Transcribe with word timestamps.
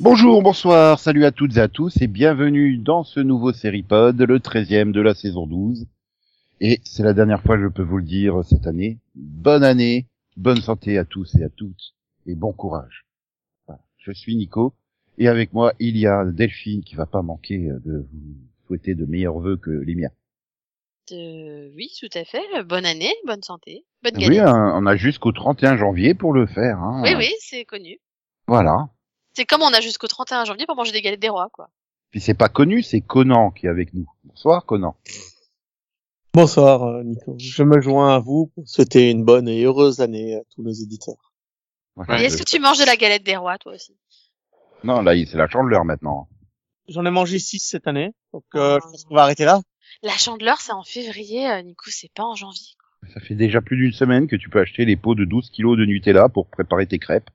Bonjour, 0.00 0.42
bonsoir, 0.42 0.98
salut 0.98 1.24
à 1.24 1.32
toutes 1.32 1.56
et 1.56 1.60
à 1.60 1.68
tous 1.68 2.02
et 2.02 2.06
bienvenue 2.06 2.76
dans 2.76 3.02
ce 3.02 3.20
nouveau 3.20 3.52
Seripod, 3.52 4.20
le 4.20 4.38
13e 4.38 4.92
de 4.92 5.00
la 5.00 5.14
saison 5.14 5.46
12. 5.46 5.86
Et 6.60 6.80
c'est 6.84 7.02
la 7.02 7.12
dernière 7.12 7.42
fois, 7.42 7.58
je 7.58 7.66
peux 7.66 7.82
vous 7.82 7.98
le 7.98 8.04
dire, 8.04 8.42
cette 8.44 8.66
année. 8.66 8.98
Bonne 9.14 9.64
année, 9.64 10.06
bonne 10.36 10.60
santé 10.60 10.98
à 10.98 11.04
tous 11.04 11.34
et 11.36 11.44
à 11.44 11.48
toutes 11.48 11.94
et 12.26 12.34
bon 12.34 12.52
courage. 12.52 13.04
Voilà. 13.66 13.82
Je 13.98 14.12
suis 14.12 14.36
Nico 14.36 14.74
et 15.18 15.28
avec 15.28 15.52
moi, 15.52 15.72
il 15.78 15.96
y 15.96 16.06
a 16.06 16.24
Delphine 16.24 16.82
qui 16.82 16.94
va 16.94 17.06
pas 17.06 17.22
manquer 17.22 17.58
de 17.58 18.06
vous 18.12 18.36
souhaiter 18.66 18.94
de 18.94 19.04
meilleurs 19.04 19.38
vœux 19.38 19.56
que 19.56 19.70
les 19.70 19.94
miens. 19.94 20.10
Euh, 21.12 21.70
oui, 21.76 21.90
tout 22.00 22.08
à 22.18 22.24
fait. 22.24 22.42
Bonne 22.64 22.86
année, 22.86 23.12
bonne 23.26 23.42
santé, 23.42 23.84
bonne 24.02 24.16
Oui, 24.16 24.22
galette. 24.36 24.46
hein, 24.48 24.72
on 24.76 24.86
a 24.86 24.96
jusqu'au 24.96 25.32
31 25.32 25.76
janvier 25.76 26.14
pour 26.14 26.32
le 26.32 26.46
faire. 26.46 26.78
Hein. 26.78 27.02
Oui, 27.04 27.14
oui, 27.16 27.30
c'est 27.40 27.64
connu. 27.66 27.98
Voilà. 28.46 28.88
C'est 29.34 29.44
comme 29.44 29.60
on 29.62 29.72
a 29.74 29.80
jusqu'au 29.80 30.06
31 30.06 30.44
janvier 30.46 30.64
pour 30.64 30.76
manger 30.76 30.92
des 30.92 31.02
galettes 31.02 31.20
des 31.20 31.28
rois, 31.28 31.50
quoi. 31.52 31.68
Puis 32.10 32.20
c'est 32.20 32.32
pas 32.34 32.48
connu, 32.48 32.82
c'est 32.82 33.00
Conan 33.00 33.50
qui 33.50 33.66
est 33.66 33.68
avec 33.68 33.92
nous. 33.92 34.06
Bonsoir 34.22 34.64
Conan. 34.64 34.96
Bonsoir 36.34 36.82
euh, 36.82 37.04
Nico, 37.04 37.36
je 37.38 37.62
me 37.62 37.80
joins 37.80 38.16
à 38.16 38.18
vous 38.18 38.48
pour 38.56 38.68
souhaiter 38.68 39.08
une 39.08 39.24
bonne 39.24 39.46
et 39.46 39.62
heureuse 39.62 40.00
année 40.00 40.34
à 40.34 40.40
tous 40.52 40.64
nos 40.64 40.72
éditeurs. 40.72 41.32
Voilà. 41.94 42.20
Et 42.20 42.24
est-ce 42.24 42.36
que 42.36 42.42
tu 42.42 42.58
manges 42.58 42.80
de 42.80 42.84
la 42.84 42.96
galette 42.96 43.22
des 43.22 43.36
rois, 43.36 43.56
toi 43.56 43.74
aussi? 43.74 43.96
Non, 44.82 45.00
là, 45.02 45.12
c'est 45.26 45.36
la 45.38 45.48
chandeleur 45.48 45.84
maintenant. 45.84 46.28
J'en 46.88 47.06
ai 47.06 47.10
mangé 47.12 47.38
6 47.38 47.60
cette 47.60 47.86
année, 47.86 48.10
donc 48.32 48.42
euh, 48.56 48.80
je 48.82 48.90
pense 48.90 49.04
qu'on 49.04 49.14
va 49.14 49.22
arrêter 49.22 49.44
là. 49.44 49.60
La 50.02 50.16
chandeleur, 50.16 50.60
c'est 50.60 50.72
en 50.72 50.82
février, 50.82 51.48
euh, 51.48 51.62
Nico, 51.62 51.84
c'est 51.90 52.12
pas 52.12 52.24
en 52.24 52.34
janvier. 52.34 52.66
Ça 53.12 53.20
fait 53.20 53.36
déjà 53.36 53.60
plus 53.60 53.76
d'une 53.76 53.92
semaine 53.92 54.26
que 54.26 54.34
tu 54.34 54.50
peux 54.50 54.60
acheter 54.60 54.84
les 54.84 54.96
pots 54.96 55.14
de 55.14 55.24
12 55.24 55.50
kilos 55.50 55.78
de 55.78 55.84
Nutella 55.84 56.28
pour 56.28 56.48
préparer 56.48 56.88
tes 56.88 56.98
crêpes. 56.98 57.30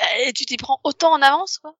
Euh, 0.00 0.28
Et 0.28 0.32
tu 0.32 0.44
t'y 0.44 0.56
prends 0.56 0.78
autant 0.84 1.12
en 1.12 1.20
avance, 1.20 1.58
quoi? 1.58 1.74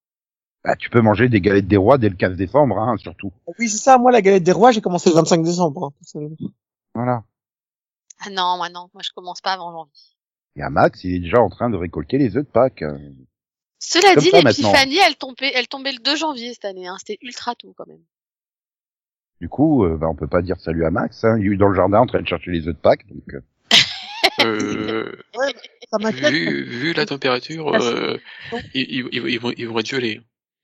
Bah, 0.65 0.77
tu 0.77 0.91
peux 0.91 1.01
manger 1.01 1.29
des 1.29 1.41
galettes 1.41 1.69
des 1.69 1.77
rois 1.77 1.99
dès 1.99 2.09
le 2.09 2.17
15 2.17 2.37
décembre, 2.37 2.79
hein, 2.79 2.97
surtout. 2.99 3.33
Oui, 3.59 3.69
c'est 3.69 3.79
ça, 3.79 3.97
moi 3.99 4.11
la 4.11 4.21
galette 4.23 4.43
des 4.43 4.53
rois, 4.53 4.73
j'ai 4.73 4.81
commencé 4.81 5.09
le 5.09 5.15
25 5.15 5.43
décembre. 5.43 5.93
hein. 6.15 6.21
Voilà. 6.95 7.23
Ah 8.21 8.31
non, 8.31 8.57
moi 8.57 8.69
non, 8.69 8.91
moi 8.93 9.03
je 9.05 9.11
commence 9.15 9.41
pas 9.41 9.53
avant 9.53 9.71
janvier. 9.73 9.93
Et 10.57 10.63
à 10.63 10.71
Max, 10.71 11.05
il 11.05 11.15
est 11.15 11.21
déjà 11.21 11.41
en 11.41 11.49
train 11.49 11.71
de 11.71 11.77
récolter 11.77 12.19
les 12.19 12.37
œufs 12.37 12.45
de 12.45 12.51
Pâques. 12.51 12.83
Cela 13.79 14.17
dit, 14.17 14.31
l'épiphanie, 14.33 14.99
elle 15.07 15.15
tombait, 15.17 15.53
elle 15.55 15.69
tombait 15.69 15.93
le 15.93 16.01
2 16.01 16.17
janvier 16.17 16.53
cette 16.53 16.65
année, 16.65 16.89
hein. 16.89 16.97
C'était 16.99 17.19
ultra 17.23 17.55
tôt, 17.55 17.73
quand 17.77 17.87
même. 17.87 18.03
Du 19.41 19.49
coup, 19.49 19.85
euh, 19.85 19.97
bah, 19.97 20.09
on 20.11 20.17
peut 20.17 20.27
pas 20.27 20.43
dire 20.43 20.59
salut 20.59 20.85
à 20.85 20.91
Max. 20.91 21.23
Hein. 21.23 21.39
Il 21.41 21.53
est 21.53 21.57
dans 21.57 21.69
le 21.69 21.77
jardin 21.77 22.01
en 22.01 22.07
train 22.07 22.21
de 22.21 22.27
chercher 22.27 22.51
les 22.51 22.67
œufs 22.67 22.75
de 22.75 22.81
Pâques. 22.81 23.07
Donc, 23.07 23.35
euh, 23.35 23.41
Euh, 24.45 25.17
Ça 25.91 26.11
vu, 26.11 26.63
vu 26.65 26.93
la 26.93 27.07
température, 27.07 27.75
euh, 27.75 28.19
ils, 28.73 28.83
ils, 28.89 29.09
ils, 29.13 29.29
ils 29.31 29.41
vont, 29.41 29.53
ils 29.57 29.67
vont 29.69 29.79
être 29.81 29.87
gelés. 29.87 30.21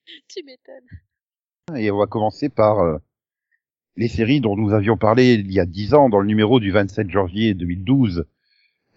Tu 0.28 0.42
m'étonnes. 0.44 1.78
Et 1.80 1.90
on 1.90 1.98
va 1.98 2.06
commencer 2.06 2.48
par 2.48 2.80
euh, 2.80 2.98
les 3.96 4.08
séries 4.08 4.40
dont 4.40 4.56
nous 4.56 4.72
avions 4.72 4.96
parlé 4.96 5.34
il 5.34 5.50
y 5.52 5.60
a 5.60 5.66
10 5.66 5.94
ans 5.94 6.08
dans 6.08 6.20
le 6.20 6.26
numéro 6.26 6.60
du 6.60 6.70
27 6.72 7.10
janvier 7.10 7.54
2012, 7.54 8.26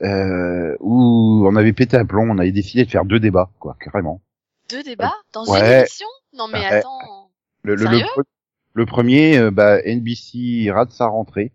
euh, 0.02 0.76
où 0.80 1.46
on 1.48 1.56
avait 1.56 1.74
pété 1.74 1.98
un 1.98 2.06
plomb, 2.06 2.30
on 2.30 2.38
avait 2.38 2.52
décidé 2.52 2.86
de 2.86 2.90
faire 2.90 3.06
deux 3.06 3.20
débats, 3.20 3.52
quoi, 3.60 3.78
carrément. 3.80 4.22
Deux 4.70 4.84
débats? 4.84 5.16
Dans 5.34 5.46
Ouais. 5.46 5.60
une 5.60 5.80
émission? 5.82 6.08
Non 6.34 6.48
mais 6.50 6.66
attends. 6.66 7.32
Le, 7.64 7.76
le, 7.76 7.84
Sérieux? 7.86 8.06
le, 8.18 8.22
pre- 8.22 8.26
le 8.74 8.86
premier, 8.86 9.38
euh, 9.38 9.50
bah, 9.52 9.80
NBC 9.86 10.70
rate 10.72 10.92
sa 10.92 11.08
rentrée. 11.08 11.54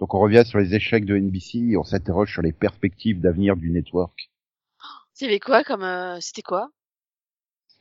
Donc 0.00 0.14
on 0.14 0.20
revient 0.20 0.44
sur 0.46 0.58
les 0.58 0.74
échecs 0.74 1.04
de 1.04 1.16
NBC 1.16 1.58
et 1.72 1.76
on 1.76 1.84
s'interroge 1.84 2.32
sur 2.32 2.40
les 2.42 2.52
perspectives 2.52 3.20
d'avenir 3.20 3.56
du 3.56 3.70
network. 3.70 4.30
Avait 5.22 5.40
quoi 5.40 5.62
comme... 5.62 5.82
euh, 5.82 6.18
C'était 6.20 6.42
quoi? 6.42 6.70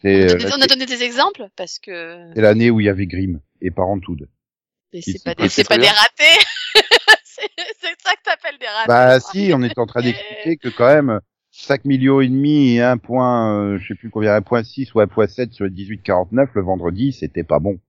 C'est 0.02 0.26
on, 0.26 0.30
a 0.30 0.34
euh, 0.34 0.38
donné, 0.38 0.54
on 0.58 0.62
a 0.62 0.68
donné 0.68 0.86
des 0.86 1.04
exemples 1.04 1.48
Parce 1.56 1.80
que... 1.80 2.32
c'est 2.36 2.42
l'année 2.42 2.70
où 2.70 2.80
il 2.80 2.86
y 2.86 2.90
avait 2.90 3.08
Grimm 3.08 3.40
et 3.62 3.72
Parenthood. 3.72 4.30
Mais 4.94 5.02
Qui- 5.02 5.14
c'est 5.14 5.24
pas, 5.24 5.34
des, 5.36 5.50
pas 5.64 5.76
ratés 5.76 6.46
C'est 7.24 7.50
c'est 7.80 8.02
ça 8.02 8.16
que 8.16 8.24
t'appelles 8.24 8.58
des 8.60 8.68
ratés 8.68 8.88
Bah 8.88 9.20
si, 9.20 9.52
on 9.54 9.62
est 9.62 9.78
en 9.78 9.86
train 9.86 10.02
d'expliquer 10.02 10.58
que 10.58 10.70
quand 10.70 10.88
même 10.88 11.20
5 11.52 11.86
millions 11.86 12.22
et 12.22 12.28
demi 12.28 12.76
et 12.76 12.82
1 12.82 12.98
point, 12.98 13.60
euh, 13.60 13.78
je 13.80 13.88
sais 13.88 13.96
plus 13.96 14.10
combien, 14.10 14.40
1.6 14.40 14.92
ou 14.94 15.02
1.7 15.02 15.52
sur 15.52 15.66
le 15.66 15.72
18-49 15.72 16.50
le 16.54 16.62
vendredi, 16.62 17.14
c'était 17.14 17.44
pas 17.44 17.60
bon. 17.60 17.80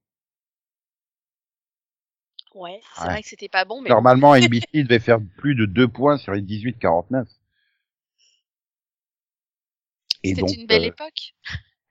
Ouais, 2.55 2.81
c'est 2.97 3.03
Ouais. 3.03 3.11
vrai 3.11 3.23
que 3.23 3.29
c'était 3.29 3.49
pas 3.49 3.65
bon, 3.65 3.81
mais... 3.81 3.91
Normalement, 3.91 4.35
NBC 4.37 4.83
devait 4.83 4.99
faire 4.99 5.19
plus 5.37 5.55
de 5.55 5.67
2 5.67 5.87
points 5.87 6.19
sur 6.19 6.33
les 6.33 6.43
18-49. 6.43 7.27
Et 10.25 10.31
C'était 10.31 10.41
donc, 10.41 10.57
une 10.57 10.67
belle 10.67 10.83
euh, 10.83 10.87
époque. 10.89 11.35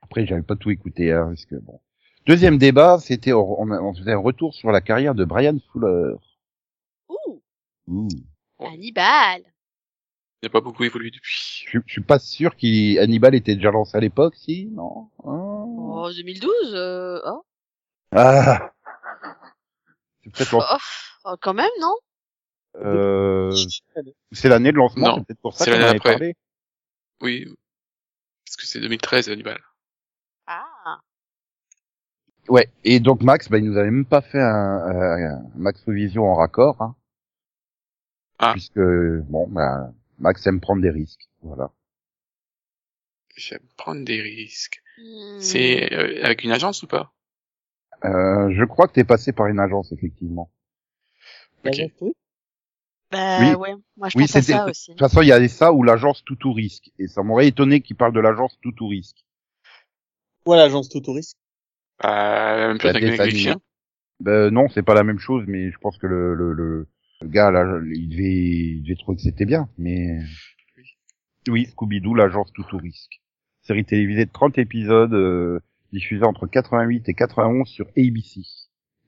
Après, 0.08 0.26
j'avais 0.26 0.42
pas 0.42 0.56
tout 0.56 0.70
écouté, 0.72 1.12
hein, 1.12 1.26
parce 1.28 1.46
que 1.46 1.56
bon. 1.56 1.80
Deuxième 2.26 2.58
débat, 2.58 2.98
c'était, 3.00 3.34
on, 3.34 3.62
on 3.62 3.94
faisait 3.94 4.14
un 4.14 4.18
retour 4.18 4.54
sur 4.54 4.72
la 4.72 4.82
carrière 4.82 5.16
de 5.16 5.24
Brian 5.26 5.58
Fuller. 5.72 6.16
Ouh, 7.10 7.42
Ouh. 7.88 8.08
Hannibal 8.60 9.42
Il 10.42 10.46
n'a 10.46 10.50
pas 10.50 10.62
beaucoup 10.62 10.84
évolué 10.84 11.12
depuis. 11.12 11.66
Je, 11.68 11.80
je 11.86 11.92
suis 11.92 12.02
pas 12.02 12.20
sûr 12.20 12.56
qu'Hannibal 12.56 13.36
était 13.36 13.56
déjà 13.56 13.72
lancé 13.72 13.96
à 13.98 14.02
l'époque, 14.02 14.36
si, 14.36 14.68
non? 14.68 15.10
Hein 15.26 15.64
Oh, 16.00 16.10
2012 16.16 16.52
euh... 16.76 17.20
oh. 17.26 17.46
Ah. 18.12 18.72
C'est 20.24 20.34
peut-être 20.34 20.54
Oh, 20.56 20.78
oh, 21.26 21.36
quand 21.42 21.54
même, 21.54 21.70
non? 21.82 21.96
Euh, 22.80 23.56
c'est 24.32 24.50
l'année 24.50 24.72
de 24.72 24.78
lancement, 24.78 25.08
Non, 25.08 25.16
c'est 25.18 25.26
peut-être 25.28 25.42
pour 25.42 25.54
ça 25.54 25.66
c'est 25.66 25.72
qu'on 25.72 25.82
en 25.82 25.88
après. 25.88 26.12
parlé. 26.12 26.36
Oui. 27.22 27.46
Parce 28.46 28.58
que 28.58 28.66
c'est 28.68 28.80
2013, 28.80 29.30
Hannibal. 29.30 29.60
Ouais. 32.50 32.70
Et 32.84 33.00
donc 33.00 33.22
Max, 33.24 33.50
bah, 33.50 33.58
il 33.58 33.66
nous 33.66 33.78
avait 33.78 33.92
même 33.92 34.06
pas 34.06 34.22
fait 34.22 34.42
un, 34.42 34.46
un 34.48 35.44
Max 35.56 35.84
Revision 35.86 36.24
en 36.26 36.36
raccord, 36.36 36.82
hein, 36.82 36.96
Ah. 38.40 38.54
puisque 38.54 38.80
bon, 38.80 39.48
bah, 39.50 39.92
Max 40.20 40.46
aime 40.48 40.60
prendre 40.62 40.82
des 40.82 40.90
risques, 40.90 41.28
voilà. 41.42 41.70
J'aime 43.36 43.60
prendre 43.76 44.04
des 44.04 44.22
risques. 44.22 44.82
Hmm. 44.98 45.40
C'est 45.40 45.94
euh, 45.94 46.24
avec 46.24 46.44
une 46.44 46.52
agence 46.52 46.82
ou 46.84 46.88
pas? 46.88 47.12
Euh, 48.06 48.52
je 48.56 48.64
crois 48.64 48.88
que 48.88 48.94
t'es 48.94 49.04
passé 49.04 49.32
par 49.32 49.48
une 49.48 49.60
agence 49.60 49.92
effectivement. 49.92 50.50
Ok. 51.66 51.76
L'agence, 51.76 51.92
oui. 52.02 52.14
Bah 53.12 53.38
Oui. 53.40 53.54
ouais, 53.56 53.76
moi 53.96 54.10
je 54.10 54.18
Oui, 54.18 54.24
pense 54.24 54.36
à 54.36 54.42
ça 54.42 54.66
de 54.66 54.70
aussi. 54.72 54.92
toute 54.92 55.00
façon, 55.00 55.22
il 55.22 55.28
y 55.28 55.32
avait 55.32 55.48
ça 55.48 55.72
ou 55.72 55.84
l'agence 55.84 56.24
tout 56.26 56.38
ou 56.48 56.54
risque, 56.54 56.92
et 57.00 57.08
ça 57.08 57.24
m'aurait 57.24 57.48
étonné 57.48 57.82
qu'il 57.82 57.96
parle 57.96 58.14
de 58.14 58.20
l'agence 58.20 58.58
tout 58.62 58.74
ou 58.84 58.88
risque. 58.88 59.24
Ouais, 60.46 60.58
l'agence 60.58 60.90
tout 60.90 61.02
risque? 61.12 61.38
Même 62.04 62.80
chose 62.82 62.96
avec 62.96 63.02
dessin 63.02 63.24
les 63.26 63.30
animé. 63.30 63.40
chiens. 63.40 63.62
Ben 64.20 64.50
non, 64.50 64.68
c'est 64.70 64.84
pas 64.84 64.94
la 64.96 65.04
même 65.04 65.20
chose, 65.20 65.44
mais 65.48 65.72
je 65.72 65.78
pense 65.80 65.98
que 65.98 66.08
le 66.08 66.34
le, 66.34 66.54
le, 66.54 66.88
le 67.22 67.28
gars 67.28 67.52
là, 67.52 67.80
il 67.94 68.10
devait, 68.10 68.24
il 68.78 68.84
devait 68.84 68.96
trouver 68.96 69.18
que 69.18 69.22
c'était 69.24 69.46
bien, 69.46 69.70
mais 69.78 70.20
oui, 71.50 71.66
Scooby-Doo, 71.68 72.14
l'agence 72.16 72.52
tout 72.54 72.66
au 72.74 72.78
risque. 72.78 73.22
Série 73.62 73.86
télévisée 73.86 74.26
de 74.26 74.32
30 74.32 74.58
épisodes, 74.58 75.14
euh, 75.14 75.60
diffusée 75.94 76.26
entre 76.26 76.48
88 76.48 77.08
et 77.10 77.14
91 77.14 77.68
sur 77.68 77.88
ABC. 77.98 78.42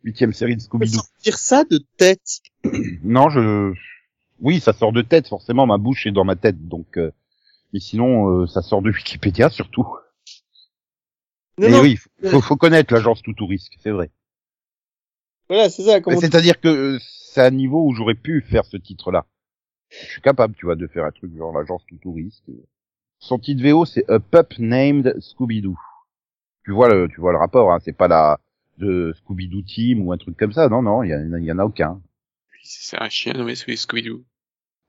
Huitième 0.03 0.31
série 0.33 0.55
de 0.55 0.61
Mais 0.79 0.85
Scooby-Doo. 0.87 0.97
sortir 0.97 1.37
ça 1.37 1.63
de 1.65 1.79
tête. 1.97 2.39
Non, 3.03 3.29
je, 3.29 3.73
oui, 4.39 4.59
ça 4.59 4.73
sort 4.73 4.93
de 4.93 5.01
tête, 5.01 5.27
forcément, 5.27 5.65
ma 5.65 5.77
bouche 5.77 6.05
est 6.07 6.11
dans 6.11 6.23
ma 6.25 6.35
tête, 6.35 6.67
donc, 6.67 6.97
euh, 6.97 7.11
mais 7.73 7.79
sinon, 7.79 8.41
euh, 8.43 8.47
ça 8.47 8.61
sort 8.61 8.81
de 8.81 8.89
Wikipédia 8.91 9.49
surtout. 9.49 9.87
Non, 11.59 11.67
Et 11.67 11.71
non, 11.71 11.81
oui, 11.81 11.97
faut, 12.23 12.41
faut 12.41 12.57
connaître 12.57 12.93
l'agence 12.93 13.21
tout 13.21 13.45
risque, 13.45 13.73
c'est 13.81 13.91
vrai. 13.91 14.09
voilà, 15.47 15.69
c'est 15.69 15.83
ça. 15.83 15.99
C'est-à-dire 16.15 16.59
que 16.59 16.67
euh, 16.67 16.97
c'est 17.01 17.41
un 17.41 17.51
niveau 17.51 17.85
où 17.85 17.93
j'aurais 17.93 18.15
pu 18.15 18.41
faire 18.41 18.65
ce 18.65 18.77
titre-là. 18.77 19.25
Je 19.89 20.05
suis 20.05 20.21
capable, 20.21 20.55
tu 20.55 20.65
vois, 20.65 20.75
de 20.75 20.87
faire 20.87 21.05
un 21.05 21.11
truc 21.11 21.35
genre 21.35 21.51
l'agence 21.57 21.83
tout 22.01 22.13
risque. 22.13 22.43
Son 23.19 23.39
titre 23.39 23.63
VO, 23.63 23.85
c'est 23.85 24.09
A 24.09 24.19
Pup 24.19 24.53
Named 24.59 25.15
Scooby-Doo. 25.19 25.77
Tu 26.65 26.71
vois 26.71 26.89
le, 26.89 27.07
tu 27.09 27.19
vois 27.19 27.31
le 27.31 27.37
rapport, 27.39 27.71
hein, 27.73 27.79
c'est 27.83 27.93
pas 27.97 28.07
la 28.07 28.39
de 28.77 29.13
Scooby-Doo 29.13 29.63
Team 29.63 30.01
ou 30.07 30.13
un 30.13 30.17
truc 30.17 30.37
comme 30.37 30.53
ça, 30.53 30.69
non, 30.69 30.81
non, 30.81 31.03
il 31.03 31.09
y, 31.09 31.13
en 31.15 31.33
a- 31.33 31.39
il 31.39 31.45
y 31.45 31.51
en 31.51 31.59
a 31.59 31.65
aucun. 31.65 32.01
C'est 32.63 33.01
un 33.01 33.09
chien 33.09 33.33
nommé 33.33 33.55
Scooby-Doo. 33.55 34.23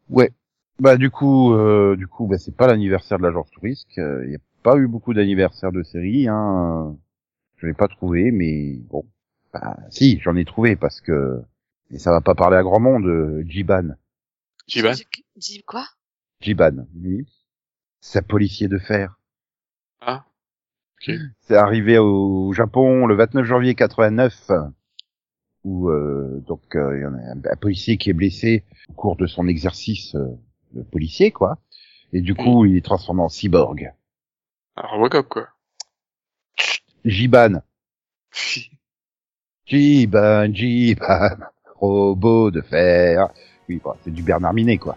Ouais. 0.08 0.31
Bah 0.78 0.96
du 0.96 1.11
coup, 1.11 1.52
euh, 1.55 1.96
du 1.96 2.06
coup, 2.06 2.26
bah, 2.26 2.38
c'est 2.38 2.56
pas 2.56 2.66
l'anniversaire 2.66 3.19
de 3.19 3.25
l'agence 3.25 3.50
Tourisque. 3.50 3.96
Il 3.96 4.28
n'y 4.28 4.34
a 4.37 4.38
pas 4.62 4.77
eu 4.77 4.87
beaucoup 4.87 5.15
d'anniversaires 5.15 5.73
de 5.73 5.83
série. 5.83 6.29
Hein. 6.29 6.97
Je 7.57 7.67
l'ai 7.67 7.75
pas 7.75 7.89
trouvé, 7.89 8.31
mais 8.31 8.77
bon. 8.89 9.05
Bah, 9.53 9.77
si, 9.91 10.21
j'en 10.21 10.37
ai 10.37 10.45
trouvé 10.45 10.77
parce 10.77 11.01
que 11.01 11.43
Et 11.91 11.99
ça 11.99 12.12
va 12.12 12.21
pas 12.21 12.35
parler 12.35 12.57
à 12.57 12.62
grand 12.62 12.81
monde, 12.81 13.07
euh, 13.07 13.43
Jiban. 13.47 13.97
Jiban. 14.69 14.93
Dis 15.37 15.62
quoi? 15.67 15.85
Jiban, 16.41 16.87
oui. 17.03 17.27
C'est 18.01 18.21
un 18.21 18.23
policier 18.23 18.69
de 18.69 18.79
fer. 18.79 19.19
Ah. 20.01 20.25
Ok. 20.97 21.15
C'est 21.41 21.57
arrivé 21.57 21.99
au 21.99 22.53
Japon 22.53 23.07
le 23.07 23.15
29 23.17 23.45
janvier 23.45 23.75
89, 23.75 24.51
où 25.65 25.89
euh, 25.91 26.43
donc 26.47 26.77
euh, 26.77 26.97
il 26.97 27.03
y 27.03 27.07
en 27.07 27.15
a 27.15 27.19
un, 27.19 27.53
un 27.53 27.57
policier 27.57 27.97
qui 27.99 28.11
est 28.11 28.15
blessé 28.15 28.65
au 28.89 28.93
cours 28.93 29.17
de 29.17 29.27
son 29.27 29.49
exercice 29.49 30.15
euh, 30.15 30.29
de 30.73 30.83
policier, 30.83 31.31
quoi. 31.31 31.59
Et 32.12 32.21
du 32.21 32.35
coup, 32.35 32.65
il 32.65 32.77
est 32.77 32.85
transformé 32.85 33.23
en 33.23 33.29
cyborg. 33.29 33.93
Alors, 34.81 34.93
Robocop, 34.93 35.29
quoi. 35.29 35.49
Jiban, 37.05 37.61
Jiban, 39.67 40.55
Jiban, 40.55 41.37
robot 41.77 42.50
de 42.50 42.62
fer. 42.62 43.29
Oui, 43.69 43.79
bon, 43.85 43.93
c'est 44.03 44.11
du 44.11 44.23
Bernard 44.23 44.55
Minet, 44.55 44.79
quoi. 44.79 44.97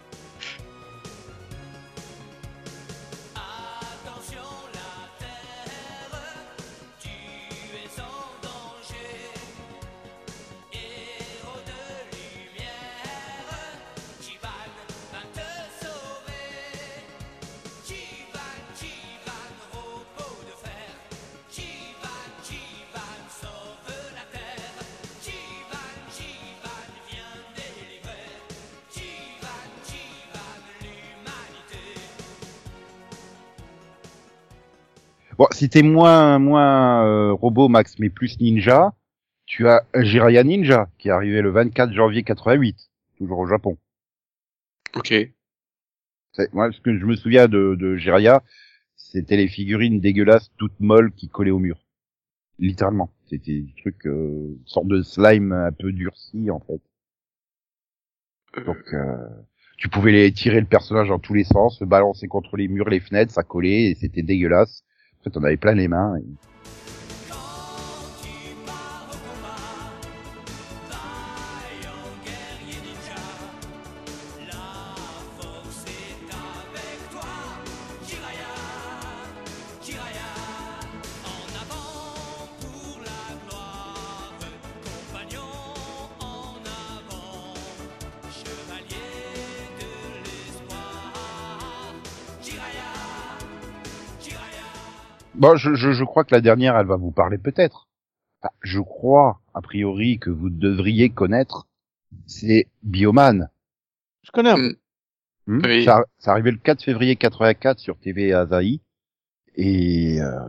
Bon, 35.43 35.49
si 35.51 35.67
t'es 35.67 35.81
moins 35.81 36.39
moins 36.39 37.05
euh, 37.05 37.33
robot 37.33 37.67
Max, 37.67 37.99
mais 37.99 38.09
plus 38.09 38.39
ninja, 38.39 38.93
tu 39.45 39.67
as 39.67 39.83
Jiraiya 39.93 40.41
Ninja 40.45 40.87
qui 40.97 41.09
est 41.09 41.11
arrivé 41.11 41.41
le 41.41 41.49
24 41.51 41.91
janvier 41.91 42.23
88, 42.23 42.89
toujours 43.17 43.39
au 43.39 43.45
Japon. 43.45 43.77
Ok. 44.95 45.13
C'est- 46.31 46.53
Moi, 46.53 46.71
ce 46.71 46.79
que 46.79 46.97
je 46.97 47.05
me 47.05 47.17
souviens 47.17 47.49
de, 47.49 47.75
de 47.77 47.97
Jiraiya, 47.97 48.41
c'était 48.95 49.35
les 49.35 49.49
figurines 49.49 49.99
dégueulasses, 49.99 50.49
toutes 50.55 50.79
molles 50.79 51.11
qui 51.11 51.27
collaient 51.27 51.51
au 51.51 51.59
mur. 51.59 51.77
Littéralement, 52.57 53.09
c'était 53.25 53.63
des 53.63 53.73
trucs, 53.81 54.07
euh, 54.07 54.55
une 54.57 54.65
sorte 54.65 54.87
de 54.87 55.01
slime 55.01 55.51
un 55.51 55.73
peu 55.73 55.91
durci 55.91 56.51
en 56.51 56.61
fait. 56.61 56.79
Euh, 58.59 58.63
Donc, 58.63 58.93
euh, 58.93 59.27
tu 59.75 59.89
pouvais 59.89 60.13
les 60.13 60.31
tirer 60.31 60.61
le 60.61 60.67
personnage 60.67 61.09
dans 61.09 61.19
tous 61.19 61.33
les 61.33 61.43
sens, 61.43 61.79
se 61.79 61.83
balancer 61.83 62.29
contre 62.29 62.55
les 62.55 62.69
murs, 62.69 62.87
les 62.87 63.01
fenêtres, 63.01 63.33
ça 63.33 63.43
collait 63.43 63.91
et 63.91 63.95
c'était 63.95 64.23
dégueulasse. 64.23 64.85
En 65.23 65.29
fait, 65.29 65.37
on 65.37 65.43
avait 65.43 65.57
plein 65.57 65.73
les 65.73 65.87
mains. 65.87 66.17
et- 66.17 66.52
Bon, 95.43 95.57
je, 95.57 95.73
je, 95.75 95.91
je 95.91 96.03
crois 96.05 96.23
que 96.23 96.33
la 96.33 96.39
dernière, 96.39 96.77
elle 96.77 96.87
va 96.87 96.95
vous 96.95 97.11
parler 97.11 97.37
peut-être. 97.37 97.89
Enfin, 98.41 98.53
je 98.61 98.79
crois, 98.79 99.41
a 99.53 99.61
priori, 99.61 100.17
que 100.17 100.29
vous 100.29 100.49
devriez 100.49 101.09
connaître. 101.09 101.67
C'est 102.27 102.67
Bioman. 102.83 103.49
Je 104.23 104.31
connais 104.31 104.51
un 104.51 104.57
Mm. 104.57 104.75
Hmm 105.45 105.61
Oui. 105.65 105.83
ça, 105.83 106.05
ça 106.19 106.31
arrivait 106.31 106.51
le 106.51 106.57
4 106.57 106.81
février 106.81 107.17
84 107.17 107.77
sur 107.77 107.97
TV 107.97 108.31
Asahi. 108.31 108.79
Et 109.55 110.21
euh, 110.21 110.39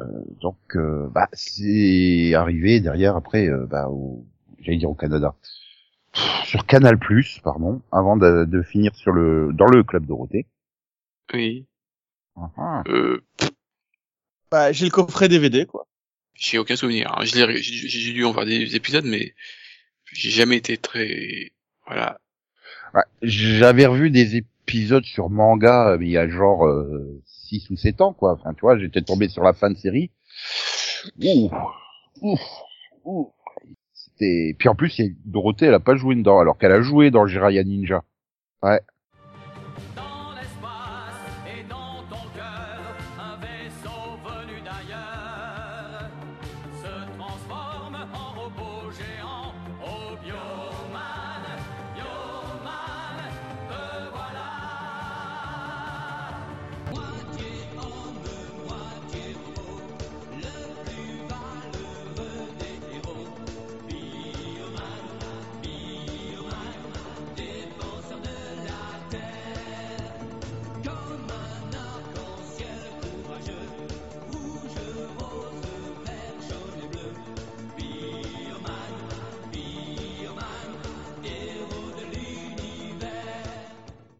donc, 0.41 0.57
euh, 0.77 1.09
bah, 1.09 1.29
c'est 1.33 2.33
arrivé 2.35 2.79
derrière, 2.79 3.17
après, 3.17 3.49
euh, 3.49 3.67
bah, 3.67 3.89
au, 3.89 4.25
j'allais 4.61 4.79
dire 4.79 4.91
au 4.91 4.95
Canada, 4.95 5.35
sur 6.45 6.65
Canal 6.67 7.01
Plus, 7.01 7.41
pardon, 7.43 7.83
avant 7.91 8.17
de, 8.17 8.45
de 8.45 8.63
finir 8.63 8.95
sur 8.95 9.11
le 9.11 9.51
dans 9.53 9.67
le 9.67 9.83
club 9.83 10.07
Dorothée. 10.07 10.47
Oui. 11.33 11.67
Ah, 12.37 12.51
ah. 12.57 12.83
Bah, 14.55 14.71
j'ai 14.71 14.85
le 14.85 14.93
coffret 14.93 15.29
DVD, 15.29 15.67
quoi. 15.67 15.89
j'ai 16.35 16.59
aucun 16.59 16.77
souvenir. 16.77 17.13
hein. 17.13 17.25
Je 17.25 17.35
l'ai, 17.35 17.61
j'ai 17.61 17.89
j'ai 17.89 18.13
dû 18.13 18.25
en 18.25 18.31
voir 18.31 18.47
des 18.47 18.77
épisodes, 18.77 19.05
mais 19.05 19.35
j'ai 20.13 20.31
jamais 20.31 20.57
été 20.59 20.77
très, 20.79 21.51
voilà. 21.89 22.21
Ouais, 22.95 23.03
J'avais 23.23 23.87
revu 23.87 24.11
des 24.11 24.37
épisodes 24.37 25.03
sur 25.03 25.29
manga, 25.29 25.89
euh, 25.91 25.99
mais 25.99 26.07
il 26.07 26.13
y 26.13 26.19
a 26.19 26.29
genre 26.29 26.67
euh, 26.67 27.21
6 27.27 27.69
ou 27.71 27.77
7 27.77 28.01
ans, 28.01 28.13
quoi. 28.13 28.35
Enfin, 28.35 28.55
tu 28.55 28.61
vois, 28.61 28.79
j'étais 28.79 29.03
tombé 29.03 29.29
sur 29.29 29.43
la 29.43 29.55
fin 29.55 29.71
de 29.71 29.77
série. 29.77 30.13
Ouh, 31.21 31.51
ouf, 32.21 32.41
ouf. 33.05 33.33
C'était. 33.93 34.55
Puis 34.57 34.69
en 34.69 34.77
plus, 34.77 35.01
Dorothée, 35.25 35.67
elle 35.67 35.75
a 35.75 35.81
pas 35.81 35.97
joué 35.97 36.15
dedans, 36.15 36.39
alors 36.39 36.59
qu'elle 36.59 36.71
a 36.71 36.81
joué 36.81 37.11
dans 37.11 37.27
Jiraiya 37.27 37.65
Ninja. 37.65 38.05
Ouais. 38.63 38.81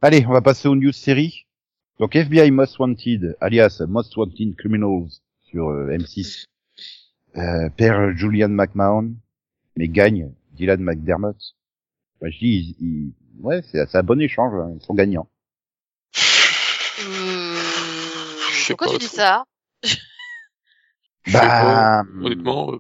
Allez, 0.05 0.27
on 0.27 0.33
va 0.33 0.43
passer 0.43 0.69
aux 0.69 0.77
news 0.77 0.93
séries. 0.93 1.47
Donc 1.99 2.15
FBI 2.15 2.51
Most 2.51 2.79
Wanted, 2.79 3.39
alias 3.41 3.81
Most 3.89 4.15
Wanted 4.19 4.55
Criminals 4.55 5.09
sur 5.49 5.71
euh, 5.71 5.97
M6, 5.97 6.45
euh, 7.39 7.71
perd 7.71 8.15
Julian 8.15 8.51
McMahon, 8.51 9.15
mais 9.79 9.89
gagne 9.89 10.31
Dylan 10.53 10.83
McDermott. 10.83 11.39
Bah, 12.21 12.29
je 12.29 12.39
dis, 12.39 12.77
ils- 12.81 12.87
ils- 12.87 13.15
ouais, 13.41 13.63
c'est 13.63 13.87
c'est 13.89 13.97
un 13.97 14.03
bon 14.03 14.21
échange, 14.21 14.53
hein, 14.55 14.77
ils 14.79 14.85
sont 14.85 14.93
gagnants. 14.93 15.27
Je 16.99 17.03
sais 18.59 18.75
Pourquoi 18.75 18.89
tu 18.89 18.99
dis 18.99 19.07
trop. 19.07 19.17
ça? 19.17 19.45
Pas, 21.33 21.33
Bah, 21.33 22.05
honnêtement, 22.21 22.73
euh, 22.75 22.79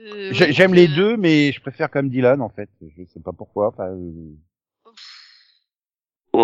Euh, 0.00 0.32
j'aime 0.32 0.74
les 0.74 0.88
euh, 0.88 0.96
deux, 0.96 1.16
mais 1.16 1.52
je 1.52 1.60
préfère 1.60 1.92
quand 1.92 2.00
même 2.00 2.10
Dylan 2.10 2.42
en 2.42 2.48
fait. 2.48 2.68
Je 2.82 3.04
sais 3.04 3.20
pas 3.20 3.32
pourquoi. 3.32 3.68
Enfin, 3.68 3.84
euh, 3.90 4.34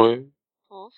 ouais. 0.00 0.26
Oh. 0.70 0.88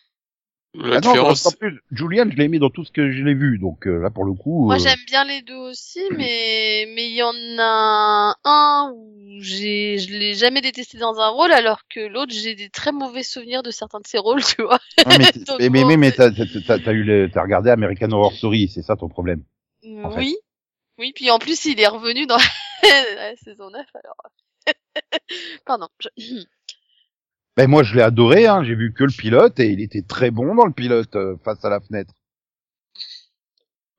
La 0.76 0.96
ah 0.96 1.00
non, 1.00 1.30
en 1.30 1.50
plus, 1.52 1.80
Julian, 1.92 2.28
je 2.28 2.36
l'ai 2.36 2.48
mis 2.48 2.58
dans 2.58 2.68
tout 2.68 2.84
ce 2.84 2.90
que 2.90 3.12
je 3.12 3.22
l'ai 3.22 3.34
vu, 3.34 3.58
donc 3.58 3.86
euh, 3.86 4.00
là 4.00 4.10
pour 4.10 4.24
le 4.24 4.32
coup. 4.32 4.64
Moi 4.66 4.74
euh, 4.74 4.78
j'aime 4.78 4.98
bien 5.06 5.24
les 5.24 5.40
deux 5.42 5.54
aussi, 5.54 6.00
mais 6.10 6.86
mais 6.94 7.08
il 7.08 7.14
y 7.14 7.22
en 7.22 7.32
a 7.60 8.34
un 8.44 8.92
où 8.92 9.36
j'ai 9.38 9.98
je 9.98 10.10
l'ai 10.10 10.34
jamais 10.34 10.60
détesté 10.62 10.98
dans 10.98 11.20
un 11.20 11.28
rôle, 11.28 11.52
alors 11.52 11.82
que 11.88 12.00
l'autre 12.00 12.32
j'ai 12.34 12.56
des 12.56 12.70
très 12.70 12.90
mauvais 12.90 13.22
souvenirs 13.22 13.62
de 13.62 13.70
certains 13.70 14.00
de 14.00 14.06
ses 14.08 14.18
rôles, 14.18 14.42
tu 14.56 14.62
vois. 14.62 14.80
ouais, 15.06 15.18
mais, 15.18 15.32
Donc 15.46 15.60
mais, 15.60 15.84
mais, 15.84 15.96
mais, 15.96 16.10
t'as, 16.10 16.32
t'as, 16.32 16.44
t'as- 16.66 16.78
t'as 16.80 16.92
eu 16.92 17.04
le, 17.04 17.30
t'as 17.32 17.42
regardé 17.42 17.70
American 17.70 18.10
Horror 18.10 18.32
Story, 18.32 18.68
c'est 18.68 18.82
ça 18.82 18.96
ton 18.96 19.08
problème. 19.08 19.44
En 20.02 20.10
fait. 20.10 20.18
Oui, 20.18 20.36
oui, 20.98 21.12
puis 21.14 21.30
en 21.30 21.38
plus 21.38 21.66
il 21.66 21.78
est 21.78 21.86
revenu 21.86 22.26
dans 22.26 22.38
la 23.16 23.36
saison 23.36 23.70
9 23.70 23.86
alors. 23.94 24.16
Pardon. 25.64 25.88
je- 26.00 26.08
Ben 27.56 27.68
moi 27.68 27.82
je 27.82 27.94
l'ai 27.94 28.02
adoré, 28.02 28.46
hein. 28.46 28.64
j'ai 28.64 28.75
vu 28.75 28.92
que 28.92 29.04
le 29.04 29.12
pilote 29.12 29.61
et 29.61 29.68
il 29.68 29.80
était 29.80 30.02
très 30.02 30.30
bon 30.30 30.54
dans 30.54 30.66
le 30.66 30.73
pilote 30.73 31.14
euh, 31.14 31.37
face 31.44 31.64
à 31.64 31.70
la 31.70 31.80
fenêtre. 31.80 32.12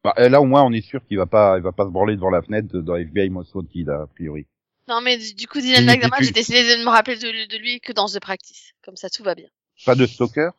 Bah, 0.03 0.13
et 0.17 0.29
là 0.29 0.41
au 0.41 0.45
moins 0.45 0.63
on 0.63 0.71
est 0.74 0.85
sûr 0.85 1.05
qu'il 1.05 1.17
va 1.17 1.25
pas, 1.25 1.57
il 1.57 1.63
va 1.63 1.71
pas 1.71 1.85
se 1.85 1.89
branler 1.89 2.15
devant 2.15 2.29
la 2.29 2.41
fenêtre 2.41 2.77
dans 2.79 2.95
FBI 2.95 3.29
Most 3.29 3.55
Wanted 3.55 3.89
a 3.89 4.07
priori. 4.07 4.45
Non, 4.88 5.01
mais 5.01 5.17
du 5.17 5.33
du 5.33 5.47
coup, 5.47 5.59
Dylan 5.62 5.85
McDermott, 5.85 6.21
j'ai 6.21 6.31
décidé 6.31 6.63
de 6.63 6.79
ne 6.79 6.83
me 6.85 6.89
rappeler 6.89 7.15
de, 7.17 7.47
de 7.47 7.57
lui 7.57 7.79
que 7.79 7.91
dans 7.91 8.07
The 8.07 8.19
Practice. 8.19 8.74
Comme 8.83 8.95
ça, 8.95 9.09
tout 9.09 9.24
va 9.24 9.33
bien. 9.33 9.47
Pas 9.85 9.95
de 9.95 10.05
stalker 10.05 10.51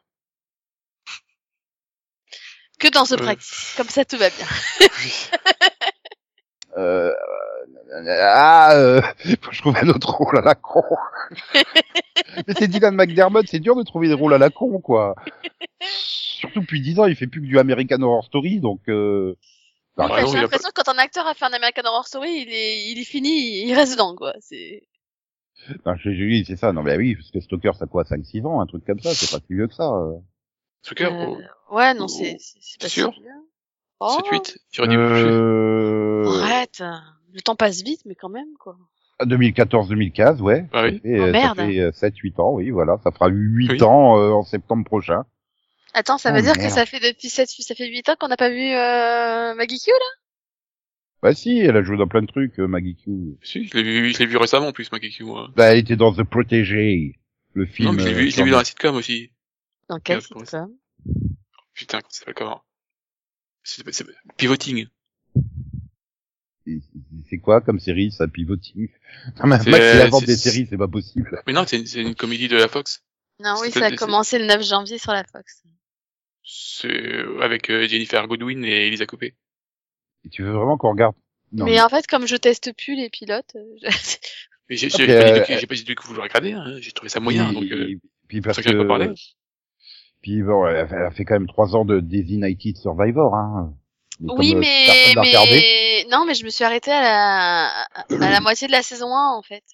Que 2.79 2.88
dans 2.88 3.05
The 3.05 3.12
Euh, 3.12 3.17
Practice. 3.19 3.75
Comme 3.76 3.88
ça, 3.88 4.05
tout 4.05 4.19
va 4.19 4.29
bien. 4.31 4.47
Oui. 4.81 5.31
euh, 6.76 7.12
Ah, 7.93 8.73
euh, 8.75 9.00
faut 9.40 9.50
que 9.50 9.55
je 9.57 9.61
trouve 9.61 9.76
un 9.76 9.88
autre 9.88 10.11
rôle 10.12 10.38
à 10.38 10.43
la 10.43 10.55
con. 10.55 10.83
Mais 12.47 12.55
c'est 12.59 12.69
Dylan 12.69 12.95
McDermott, 12.95 13.47
c'est 13.49 13.61
dur 13.61 13.76
de 13.76 13.83
trouver 13.83 14.09
des 14.09 14.14
rôles 14.14 14.35
à 14.35 14.38
la 14.38 14.50
con, 14.50 14.81
quoi. 14.81 15.14
Surtout 15.81 16.61
depuis 16.61 16.81
10 16.81 16.99
ans, 17.00 17.07
il 17.07 17.16
fait 17.16 17.26
plus 17.26 17.40
que 17.40 17.47
du 17.47 17.59
American 17.59 18.02
Horror 18.02 18.25
Story, 18.25 18.61
donc... 18.61 18.81
Euh... 18.88 19.37
bah, 19.97 20.09
Oui, 20.11 20.23
ouais, 20.23 20.26
j'ai 20.33 20.40
l'impression 20.40 20.69
que 20.75 20.83
quand 20.83 20.90
un 20.93 20.99
acteur 20.99 21.26
a 21.26 21.35
fait 21.35 21.45
un 21.45 21.52
American 21.52 21.83
Horror 21.87 22.07
Story, 22.07 22.45
il 22.47 22.52
est, 22.52 22.90
il 22.90 22.99
est 22.99 23.05
fini, 23.05 23.62
il 23.66 23.75
reste 23.75 23.93
dedans, 23.93 24.14
quoi. 24.16 24.33
C'est, 24.40 24.83
non, 25.87 25.95
je- 25.97 26.11
je- 26.12 26.25
oui, 26.25 26.45
c'est 26.47 26.57
ça. 26.57 26.73
Non, 26.73 26.83
mais 26.83 26.97
oui, 26.97 27.14
parce 27.16 27.31
que 27.31 27.40
Stalker, 27.40 27.73
ça 27.78 27.85
a 27.85 27.87
quoi, 27.88 28.05
5-6 28.05 28.45
ans, 28.47 28.61
un 28.61 28.66
truc 28.66 28.85
comme 28.85 29.00
ça, 29.00 29.14
c'est 29.14 29.31
pas 29.31 29.38
si 29.47 29.55
vieux 29.55 29.66
que 29.69 29.75
ça. 29.75 29.90
euh. 29.90 30.16
Zucker, 30.87 31.12
Euh, 31.12 31.26
oh, 31.71 31.76
ouais, 31.76 31.95
non, 31.95 32.05
Oh. 32.05 32.09
c'est, 32.09 32.37
pas 32.81 32.88
sûr 32.88 33.12
si 33.14 33.21
bien. 33.23 33.43
Oh, 34.00 34.19
7-8, 34.31 34.57
il 34.75 34.81
aurait 34.81 34.88
dû 34.88 34.97
plus. 34.97 35.33
Euh... 35.33 36.40
arrête. 36.43 36.83
Le 37.37 37.43
temps 37.43 37.55
passe 37.55 37.83
vite, 37.83 38.00
mais 38.07 38.14
quand 38.14 38.31
même, 38.31 38.49
quoi. 38.59 38.78
2014-2015, 39.21 40.40
ouais. 40.40 40.66
Ah 40.73 40.85
oui. 40.85 40.95
Ça 40.95 41.00
fait, 41.02 41.21
Oh, 41.21 41.23
euh, 41.23 41.33
merde. 41.33 41.59
Ça 41.59 41.66
fait 41.66 42.09
7-8 42.11 42.40
ans, 42.40 42.52
oui, 42.55 42.71
voilà. 42.71 42.99
Ça 43.05 43.11
fera 43.12 43.28
8 43.28 43.73
Oui. 43.73 43.83
ans 43.83 44.19
euh, 44.19 44.31
en 44.31 44.43
septembre 44.43 44.85
prochain. 44.87 45.25
Attends, 45.93 46.16
ça 46.16 46.31
Oh, 46.33 46.35
veut 46.37 46.40
dire 46.40 46.55
merde. 46.57 46.66
que 46.69 46.73
ça 46.75 46.87
fait 46.87 46.99
depuis 46.99 47.28
7, 47.28 47.47
ça 47.49 47.75
fait 47.75 47.88
8 47.88 48.09
ans 48.09 48.16
qu'on 48.19 48.28
n'a 48.28 48.38
pas 48.38 48.49
vu, 48.49 48.73
euh, 48.73 49.55
Maggie 49.55 49.78
Q, 49.78 49.90
là? 49.90 50.23
Bah 51.23 51.35
si, 51.35 51.59
elle 51.59 51.76
a 51.76 51.83
joué 51.83 51.99
dans 51.99 52.09
plein 52.09 52.23
de 52.23 52.26
trucs, 52.26 52.59
euh, 52.59 52.66
Maggie 52.66 52.97
Q. 52.97 53.11
Si, 53.43 53.66
je 53.66 53.76
l'ai 53.76 53.83
vu, 53.83 54.12
je 54.14 54.19
l'ai 54.19 54.26
vu 54.26 54.38
récemment 54.38 54.69
en 54.69 54.73
plus, 54.73 54.90
ma 54.90 54.99
Kiki, 54.99 55.23
moi. 55.23 55.50
Bah, 55.57 55.73
elle 55.73 55.78
était 55.78 55.97
dans 55.97 56.12
The 56.14 56.23
Protégé, 56.23 57.19
le 57.52 57.66
film. 57.66 57.88
Non, 57.88 57.95
mais 57.95 58.02
je 58.02 58.09
l'ai 58.09 58.14
euh, 58.14 58.19
vu, 58.19 58.31
je 58.31 58.37
l'ai 58.38 58.45
vu 58.45 58.50
dans 58.50 58.59
la 58.59 58.64
sitcom 58.64 58.97
aussi. 58.97 59.31
Dans 59.90 59.99
quel 60.00 60.16
Merde, 60.16 60.26
comment 60.31 60.45
sitcom? 60.45 60.73
Putain, 61.75 61.99
comment 62.00 62.11
ça 62.11 62.19
s'appelle 62.21 62.35
comment? 62.35 62.62
C'est, 63.62 63.83
c'est, 63.93 64.07
Pivoting. 64.37 64.87
C'est- 67.29 67.39
quoi 67.39 67.61
comme 67.61 67.79
série, 67.79 68.11
ça, 68.11 68.27
pivoting 68.29 68.89
Non, 69.41 69.47
mais 69.47 69.59
C'est, 69.61 69.71
Max, 69.71 69.85
il 69.95 70.01
invente 70.03 70.25
des 70.25 70.37
séries, 70.37 70.67
c'est 70.69 70.77
pas 70.77 70.89
possible. 70.89 71.43
Mais 71.47 71.53
non, 71.53 71.65
c'est 71.67 71.79
une, 71.79 72.15
comédie 72.15 72.49
de 72.49 72.57
la 72.57 72.69
Fox. 72.69 73.03
Non, 73.43 73.55
oui, 73.61 73.71
ça 73.71 73.87
a 73.87 73.91
commencé 73.97 74.39
le 74.39 74.47
9 74.47 74.63
janvier 74.63 74.99
sur 74.99 75.13
la 75.13 75.25
Fox. 75.25 75.63
C'est 76.43 76.89
euh, 76.89 77.41
avec 77.43 77.71
euh, 77.71 77.87
Jennifer 77.87 78.27
Godwin 78.29 78.65
et 78.65 78.87
Elisa 78.87 79.07
Coupé. 79.07 79.35
Et 80.25 80.29
tu 80.29 80.43
veux 80.43 80.53
vraiment 80.53 80.77
qu'on 80.77 80.91
regarde? 80.91 81.15
Non, 81.53 81.65
mais 81.65 81.81
en 81.81 81.89
fait, 81.89 82.07
comme 82.07 82.27
je 82.27 82.37
teste 82.37 82.73
plus 82.77 82.97
les 82.97 83.11
pilotes, 83.11 83.55
euh, 83.57 83.77
je- 83.83 83.89
Mais 84.69 84.77
j'ai, 84.77 84.89
pas 84.89 84.97
dit 84.97 85.11
euh, 85.13 85.41
que- 85.45 85.59
j'ai 85.59 85.67
pas 85.67 85.75
dit 85.77 85.85
que 85.85 86.03
vous 86.03 86.15
le 86.15 86.23
regardez, 86.23 86.53
hein. 86.53 86.77
J'ai 86.81 86.91
trouvé 86.91 87.09
ça 87.09 87.21
moyen, 87.21 87.47
puis, 87.47 87.55
donc, 87.55 87.71
euh, 87.71 87.95
puis 88.27 88.41
parce 88.41 88.57
c'est 88.57 88.75
pour 88.75 88.99
ça 88.99 89.07
que. 89.07 89.15
Puis 90.23 90.43
bon, 90.43 90.67
elle 90.67 90.77
a 90.79 91.11
fait- 91.13 91.25
quand 91.25 91.35
même 91.35 91.47
3 91.47 91.77
ans 91.77 91.85
de 91.85 92.01
Designated 92.01 92.77
Survivor, 92.77 93.35
hein. 93.37 93.73
Mais 94.21 94.33
oui, 94.37 94.51
comme, 94.53 94.59
euh, 94.63 94.63
mais, 94.63 95.15
regardé, 95.29 96.07
non, 96.11 96.25
mais 96.27 96.35
je 96.35 96.45
me 96.45 96.51
suis 96.51 96.65
arrêtée 96.65 96.91
à 96.93 97.01
la, 97.03 97.83
à 98.09 98.31
la 98.31 98.41
moitié 98.41 98.67
de 98.67 98.73
la 98.73 98.83
saison 98.83 99.15
1, 99.15 99.33
en 99.37 99.43
fait. 99.43 99.65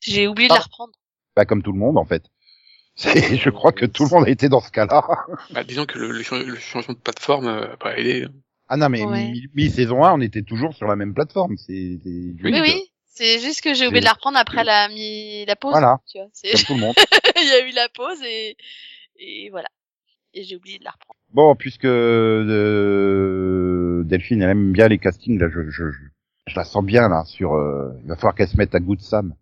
J'ai 0.00 0.26
oublié 0.28 0.48
de 0.48 0.54
la 0.54 0.60
Ah. 0.60 0.64
reprendre. 0.64 0.92
Bah, 1.34 1.44
comme 1.44 1.62
tout 1.62 1.72
le 1.72 1.78
monde, 1.78 1.98
en 1.98 2.04
fait. 2.04 2.22
C'est- 2.96 3.36
Je 3.36 3.50
crois 3.50 3.72
que 3.72 3.84
tout 3.86 4.04
le 4.04 4.10
monde 4.10 4.26
a 4.26 4.30
été 4.30 4.48
dans 4.48 4.60
ce 4.60 4.70
cas-là. 4.70 5.02
Bah, 5.50 5.64
disons 5.64 5.84
que 5.86 5.98
le, 5.98 6.10
le, 6.12 6.22
cha- 6.22 6.38
le 6.42 6.56
changement 6.56 6.94
de 6.94 6.98
plateforme 6.98 7.46
euh, 7.48 7.72
a 7.74 7.76
pas 7.76 7.98
aidé. 7.98 8.26
Ah 8.68 8.76
non, 8.76 8.88
mais 8.88 9.04
Ouais. 9.04 9.30
mi- 9.30 9.46
mi-saison 9.54 10.02
1, 10.04 10.14
on 10.14 10.20
était 10.20 10.42
toujours 10.42 10.74
sur 10.74 10.86
la 10.86 10.96
même 10.96 11.14
plateforme. 11.14 11.56
C'est 11.56 11.72
Oui, 12.04 12.38
Oui. 12.60 12.82
C'est 13.08 13.38
juste 13.40 13.62
que 13.62 13.72
j'ai 13.72 13.86
oublié 13.86 14.00
de 14.00 14.04
la 14.06 14.12
reprendre 14.12 14.36
après 14.38 14.62
la, 14.62 14.88
mi, 14.88 15.46
la 15.46 15.56
pause. 15.56 15.70
Voilà. 15.72 16.00
Tu 16.10 16.18
vois, 16.18 16.28
c'est, 16.34 16.50
Comme 16.52 16.62
tout 16.64 16.74
le 16.74 16.80
monde. 16.80 16.94
il 17.36 17.48
y 17.48 17.50
a 17.52 17.66
eu 17.66 17.70
la 17.72 17.88
pause 17.88 18.20
et, 18.22 18.56
et 19.18 19.48
voilà. 19.50 19.68
Et 20.34 20.44
j'ai 20.44 20.54
oublié 20.56 20.78
de 20.78 20.84
la 20.84 20.90
reprendre. 20.90 21.18
Bon, 21.36 21.54
puisque 21.54 21.84
euh, 22.76 24.02
Delphine, 24.04 24.40
elle 24.40 24.48
aime 24.50 24.72
bien 24.72 24.88
les 24.88 24.96
castings, 24.96 25.38
là, 25.38 25.48
je, 25.52 25.68
je, 25.68 25.90
je, 25.90 25.98
je 26.46 26.56
la 26.56 26.64
sens 26.64 26.82
bien, 26.82 27.10
là, 27.10 27.24
sur... 27.26 27.52
euh, 27.54 27.90
il 28.02 28.08
va 28.08 28.16
falloir 28.16 28.34
qu'elle 28.34 28.48
se 28.48 28.56
mette 28.56 28.74
à 28.74 28.80
Good 28.80 29.02
Sam. 29.02 29.34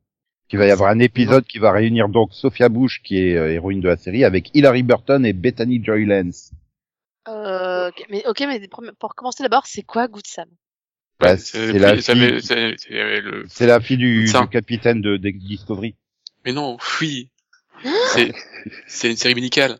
Il 0.50 0.58
va 0.58 0.66
y 0.66 0.72
avoir 0.72 0.90
un 0.90 0.98
épisode 0.98 1.44
qui 1.44 1.60
va 1.60 1.70
réunir 1.70 2.08
donc 2.08 2.32
Sophia 2.32 2.68
Bush, 2.68 3.00
qui 3.02 3.18
est 3.18 3.36
euh, 3.36 3.52
héroïne 3.52 3.80
de 3.80 3.86
la 3.88 3.96
série, 3.96 4.24
avec 4.24 4.50
Hilary 4.54 4.82
Burton 4.82 5.24
et 5.24 5.32
Bethany 5.32 5.82
Joy 5.84 6.04
Lenz. 6.04 6.50
Euh, 7.28 7.90
ok, 7.90 8.04
mais, 8.10 8.26
ok, 8.26 8.40
mais 8.48 8.68
pour 8.68 8.82
pour 8.98 9.14
commencer 9.14 9.44
d'abord, 9.44 9.66
c'est 9.66 9.82
quoi 9.82 10.08
Good 10.08 10.26
Sam? 10.26 10.48
Bah, 11.20 11.36
c'est 11.36 11.72
la 11.78 12.00
ça 12.00 12.12
fille- 12.14 12.24
avait- 12.24 12.40
c'est, 12.40 12.74
c'est, 12.76 13.20
le, 13.20 13.44
C'est 13.48 13.66
la 13.68 13.78
fille 13.80 13.98
du, 13.98 14.28
capitaine 14.50 15.00
de, 15.00 15.16
de 15.16 15.30
Discovery. 15.30 15.94
mais 16.44 16.52
non, 16.52 16.76
oui. 17.00 17.30
C'est, 18.14 18.32
c'est 18.88 19.10
une 19.10 19.16
série 19.16 19.34
médicale. 19.34 19.78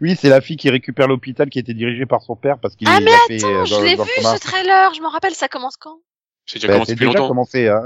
Oui, 0.00 0.16
c'est 0.16 0.28
la 0.28 0.40
fille 0.40 0.56
qui 0.56 0.70
récupère 0.70 1.06
l'hôpital 1.08 1.48
qui 1.50 1.58
était 1.58 1.74
dirigé 1.74 2.06
par 2.06 2.22
son 2.22 2.36
père 2.36 2.58
parce 2.58 2.76
qu'il 2.76 2.88
Ah, 2.88 3.00
mais 3.00 3.12
a 3.12 3.18
fait 3.28 3.44
euh, 3.44 3.64
je 3.64 3.80
l'ai 3.82 3.94
vu, 3.96 4.02
ce 4.20 4.38
trailer, 4.40 4.92
je 4.94 5.00
m'en 5.02 5.10
rappelle, 5.10 5.34
ça 5.34 5.48
commence 5.48 5.76
quand? 5.76 5.98
C'est 6.46 6.58
déjà 6.58 6.68
Bah, 6.68 6.74
commencé 6.74 6.94
déjà 6.94 7.18
commencé, 7.20 7.68
hein. 7.68 7.84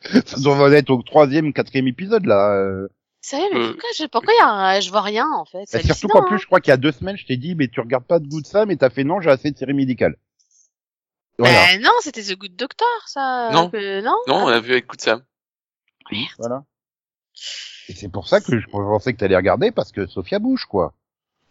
Ça 0.26 0.38
doit 0.40 0.70
être 0.72 0.90
au 0.90 1.02
troisième, 1.02 1.52
quatrième 1.52 1.88
épisode, 1.88 2.26
là. 2.26 2.52
euh. 2.54 2.88
Sérieux, 3.20 3.46
mais 3.52 3.58
Euh, 3.60 3.68
pourquoi, 3.72 3.88
je, 3.98 4.04
pourquoi 4.06 4.34
y 4.34 4.40
a 4.40 4.48
un- 4.48 4.80
je 4.80 4.90
vois 4.90 5.00
rien, 5.00 5.26
en 5.32 5.44
fait? 5.44 5.64
C'est 5.66 5.78
Bah, 5.78 5.94
surtout 5.94 6.08
qu'en 6.08 6.22
plus, 6.26 6.36
hein. 6.36 6.38
je 6.40 6.46
crois 6.46 6.60
qu'il 6.60 6.70
y 6.70 6.74
a 6.74 6.76
deux 6.76 6.92
semaines, 6.92 7.16
je 7.16 7.26
t'ai 7.26 7.36
dit, 7.36 7.54
mais 7.56 7.66
tu 7.68 7.80
regardes 7.80 8.04
pas 8.04 8.18
de 8.20 8.26
Good 8.28 8.46
Sam, 8.46 8.70
et 8.70 8.76
t'as 8.76 8.90
fait 8.90 9.04
non, 9.04 9.20
j'ai 9.20 9.30
assez 9.30 9.50
de 9.50 9.56
séries 9.58 9.74
médicales. 9.74 10.16
Voilà. 11.38 11.66
Ben 11.72 11.82
non, 11.82 11.90
c'était 12.00 12.22
The 12.22 12.38
Good 12.38 12.56
Doctor, 12.56 12.88
ça. 13.06 13.50
Non. 13.52 13.70
non? 13.74 14.16
Non, 14.28 14.44
on 14.44 14.48
l'a 14.48 14.60
vu 14.60 14.72
avec 14.72 14.86
de 14.94 15.00
Sam. 15.00 15.22
Voilà. 16.38 16.64
Et 17.88 17.94
c'est 17.94 18.08
pour 18.10 18.26
ça 18.28 18.40
que 18.40 18.58
je 18.58 18.66
pensais 18.68 19.12
que 19.12 19.18
t'allais 19.18 19.36
regarder, 19.36 19.70
parce 19.70 19.92
que 19.92 20.06
Sophia 20.06 20.38
Bush, 20.38 20.64
quoi. 20.64 20.94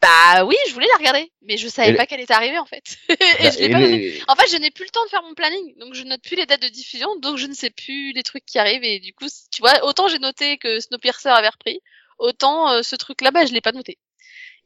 Bah 0.05 0.45
oui, 0.45 0.55
je 0.67 0.73
voulais 0.73 0.87
la 0.91 0.97
regarder, 0.97 1.31
mais 1.41 1.57
je 1.57 1.67
savais 1.67 1.91
Et- 1.91 1.95
pas 1.95 2.05
qu'elle 2.05 2.19
était 2.21 2.33
arrivée, 2.33 2.59
en 2.59 2.65
fait. 2.65 2.83
et 3.09 3.15
Bah, 3.17 3.49
je 3.51 3.57
l'ai 3.59 3.65
et 3.65 3.69
pas 3.69 3.79
noté. 3.79 3.97
les- 3.97 4.21
En 4.27 4.35
fait, 4.35 4.47
je 4.51 4.57
n'ai 4.57 4.69
plus 4.71 4.83
le 4.85 4.89
temps 4.91 5.03
de 5.03 5.09
faire 5.09 5.23
mon 5.23 5.33
planning, 5.33 5.73
donc 5.79 5.93
je 5.95 6.03
note 6.03 6.21
plus 6.21 6.35
les 6.35 6.45
dates 6.45 6.61
de 6.61 6.67
diffusion, 6.67 7.07
donc 7.19 7.37
je 7.37 7.47
ne 7.47 7.53
sais 7.53 7.71
plus 7.71 8.11
les 8.13 8.23
trucs 8.23 8.45
qui 8.45 8.59
arrivent, 8.59 8.83
et 8.83 8.99
du 8.99 9.13
coup, 9.13 9.25
tu 9.51 9.61
vois, 9.61 9.83
autant 9.83 10.07
j'ai 10.07 10.19
noté 10.19 10.57
que 10.57 10.79
Snowpiercer 10.79 11.29
avait 11.29 11.49
repris, 11.49 11.79
autant 12.19 12.69
euh, 12.71 12.81
ce 12.83 12.95
truc-là, 12.95 13.31
bah, 13.31 13.45
je 13.45 13.53
l'ai 13.53 13.61
pas 13.61 13.71
noté. 13.71 13.97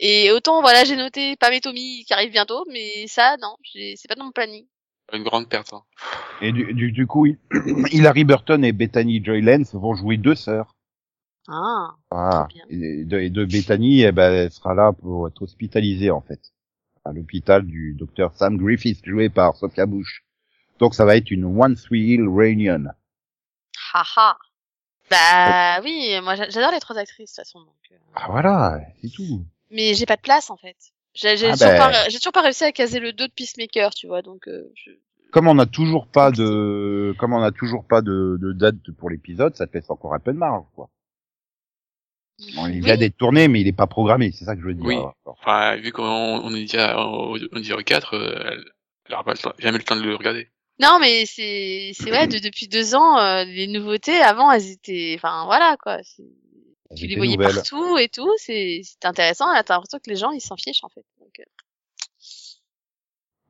Et 0.01 0.31
autant, 0.31 0.62
voilà, 0.62 0.86
j'ai 0.86 0.96
noté 0.96 1.36
Pam 1.36 1.51
et 1.53 1.60
Tommy 1.62 2.05
qui 2.05 2.13
arrive 2.13 2.31
bientôt, 2.31 2.65
mais 2.72 3.05
ça, 3.08 3.36
non, 3.41 3.55
c'est 3.74 4.08
pas 4.08 4.15
dans 4.15 4.25
mon 4.25 4.31
planning. 4.31 4.65
Une 5.12 5.24
grande 5.24 5.50
perte. 5.50 5.74
hein. 5.74 5.84
Et 6.41 6.51
du, 6.51 6.74
du, 6.74 6.91
du 6.91 7.08
coup, 7.08 7.25
Hilary 7.91 8.24
Burton 8.24 8.63
et 8.63 8.72
Bethany 8.72 9.22
Joy 9.24 9.41
Lenz 9.41 9.74
vont 9.74 9.96
jouer 9.96 10.17
deux 10.17 10.36
sœurs. 10.36 10.75
Ah, 11.51 11.95
Voilà. 12.11 12.47
Bien. 12.53 12.63
Et 12.69 13.03
de, 13.05 13.19
et 13.19 13.29
de 13.29 13.45
Bethany, 13.45 14.01
eh 14.03 14.11
ben, 14.11 14.31
elle 14.31 14.51
sera 14.51 14.73
là 14.73 14.93
pour 14.93 15.27
être 15.27 15.41
hospitalisée, 15.41 16.11
en 16.11 16.21
fait. 16.21 16.39
À 17.05 17.11
l'hôpital 17.13 17.65
du 17.65 17.93
docteur 17.93 18.33
Sam 18.35 18.57
Griffith, 18.57 19.01
joué 19.05 19.29
par 19.29 19.55
Sophia 19.55 19.85
Bush. 19.85 20.23
Donc 20.79 20.93
ça 20.93 21.05
va 21.05 21.15
être 21.17 21.31
une 21.31 21.45
One 21.45 21.75
Three 21.75 22.01
Hill 22.13 22.27
Reunion. 22.27 22.85
haha. 23.93 24.37
Bah 25.09 25.81
oui, 25.83 26.13
moi 26.23 26.35
j'a- 26.35 26.49
j'adore 26.49 26.71
les 26.71 26.79
trois 26.79 26.97
actrices, 26.97 27.31
de 27.31 27.35
toute 27.41 27.45
façon, 27.45 27.59
donc... 27.61 27.75
euh, 27.91 27.95
Ah 28.15 28.27
voilà, 28.29 28.79
c'est 29.01 29.09
tout. 29.09 29.43
Mais 29.71 29.93
j'ai 29.95 30.05
pas 30.05 30.15
de 30.17 30.21
place, 30.21 30.49
en 30.51 30.57
fait. 30.57 30.77
J'ai 31.15 31.29
Ah 31.31 31.51
toujours, 31.53 31.67
ben. 31.67 31.91
toujours 32.13 32.31
pas 32.33 32.41
réussi 32.43 32.63
à 32.63 32.71
caser 32.71 32.99
le 32.99 33.11
2 33.13 33.27
de 33.27 33.33
Peacemaker, 33.33 33.89
tu 33.93 34.07
vois, 34.07 34.21
donc... 34.21 34.47
euh, 34.47 34.71
je... 34.75 34.91
Comme 35.31 35.47
on 35.47 35.55
n'a 35.55 35.65
toujours 35.65 36.07
pas 36.07 36.31
de, 36.31 37.15
comme 37.19 37.33
on 37.33 37.39
n'a 37.41 37.51
toujours 37.51 37.85
pas 37.85 38.01
de, 38.01 38.37
de 38.39 38.51
date 38.53 38.75
pour 38.97 39.09
l'épisode, 39.09 39.55
ça 39.55 39.65
te 39.67 39.73
laisse 39.73 39.89
encore 39.89 40.13
un 40.13 40.19
peu 40.19 40.31
de 40.33 40.37
marge, 40.37 40.65
quoi. 40.75 40.89
Bon, 42.55 42.67
il 42.67 42.75
Oui. 42.75 42.79
vient 42.81 42.96
d'être 42.98 43.17
tourné, 43.17 43.48
mais 43.48 43.60
il 43.62 43.67
est 43.67 43.74
pas 43.74 43.88
programmé, 43.88 44.31
c'est 44.31 44.46
ça 44.46 44.55
que 44.55 44.62
je 44.62 44.67
veux 44.67 44.74
dire. 44.74 44.86
Oui. 44.86 44.96
Enfin, 45.25 45.75
vu 45.75 45.91
qu'on 45.91 46.03
on 46.03 46.53
est 46.55 46.62
déjà 46.62 46.98
au, 47.00 47.38
on 47.51 47.60
dit 47.60 47.74
au 47.74 47.77
4, 47.84 48.13
euh, 48.15 48.34
elle, 48.46 48.63
elle 49.05 49.13
aura 49.13 49.24
pas 49.24 49.34
le 49.34 49.38
temps- 49.38 49.53
jamais 49.60 49.77
le 49.77 49.84
temps 49.84 49.96
de 49.98 50.01
le 50.03 50.15
regarder. 50.15 50.50
Non, 50.81 50.98
mais 51.01 51.25
c'est 51.25 51.91
c'est 51.93 52.10
ouais, 52.12 52.27
de- 52.27 52.39
depuis 52.39 52.67
deux 52.69 52.96
ans, 52.96 53.17
euh, 53.19 53.43
les 53.43 53.67
nouveautés 53.67 54.17
avant, 54.22 54.50
elles 54.51 54.69
étaient, 54.72 55.13
enfin 55.17 55.43
voilà 55.46 55.75
quoi. 55.84 55.98
elles 55.98 56.98
Tu 56.98 57.08
les 57.08 57.17
voyais 57.17 57.36
nouvelles. 57.36 57.55
partout 57.55 57.98
et 57.98 58.08
tout, 58.08 58.31
c'est 58.38 58.81
c'est 58.86 59.05
intéressant. 59.05 59.53
Et 59.53 59.62
t'as 59.63 59.74
l'impression 59.75 60.00
que 60.00 60.10
les 60.10 60.15
gens 60.15 60.31
ils 60.31 60.39
s'en 60.39 60.55
fichent 60.55 60.84
en 60.84 60.89
fait. 60.89 61.03
Donc, 61.19 61.38
euh, 61.39 61.43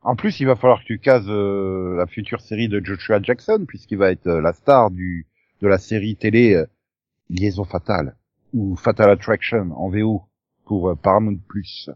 En 0.02 0.16
plus, 0.16 0.40
il 0.40 0.46
va 0.48 0.56
falloir 0.56 0.80
que 0.80 0.86
tu 0.86 1.00
cases 1.00 1.26
euh, 1.28 1.96
la 1.98 2.08
future 2.08 2.42
série 2.42 2.70
de 2.70 2.84
Joshua 2.84 3.22
Jackson, 3.22 3.66
puisqu'il 3.68 3.98
va 3.98 4.12
être 4.12 4.28
euh, 4.28 4.42
la 4.42 4.54
star 4.54 4.90
du 4.92 5.28
de 5.62 5.68
la 5.68 5.78
série 5.78 6.16
télé 6.16 6.54
euh, 6.56 6.66
Liaison 7.30 7.66
fatale 7.66 8.16
ou 8.54 8.76
Fatal 8.76 9.10
Attraction 9.10 9.72
en 9.76 9.90
VO 9.90 10.24
pour 10.66 10.90
euh, 10.90 10.96
Paramount 10.96 11.38
Plus? 11.48 11.90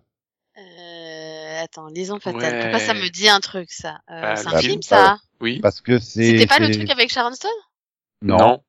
euh, 0.58 1.64
attends, 1.64 1.88
liaison 1.88 2.20
fatale. 2.20 2.54
Ouais. 2.54 2.62
Pourquoi 2.62 2.80
ça 2.80 2.94
me 2.94 3.10
dit 3.10 3.28
un 3.30 3.40
truc 3.40 3.72
ça? 3.72 4.00
Euh, 4.10 4.22
Bah, 4.22 4.36
C'est 4.36 4.48
un 4.50 4.60
film, 4.60 4.72
film 4.74 4.82
ça? 4.82 5.18
Oui. 5.42 5.60
Parce 5.62 5.82
que 5.82 6.00
c'est 6.00 6.24
C'était 6.24 6.48
pas 6.48 6.60
le 6.60 6.70
truc 6.72 6.90
avec 6.90 7.10
Sharon 7.10 7.34
Stone? 7.34 7.50
Non, 8.22 8.64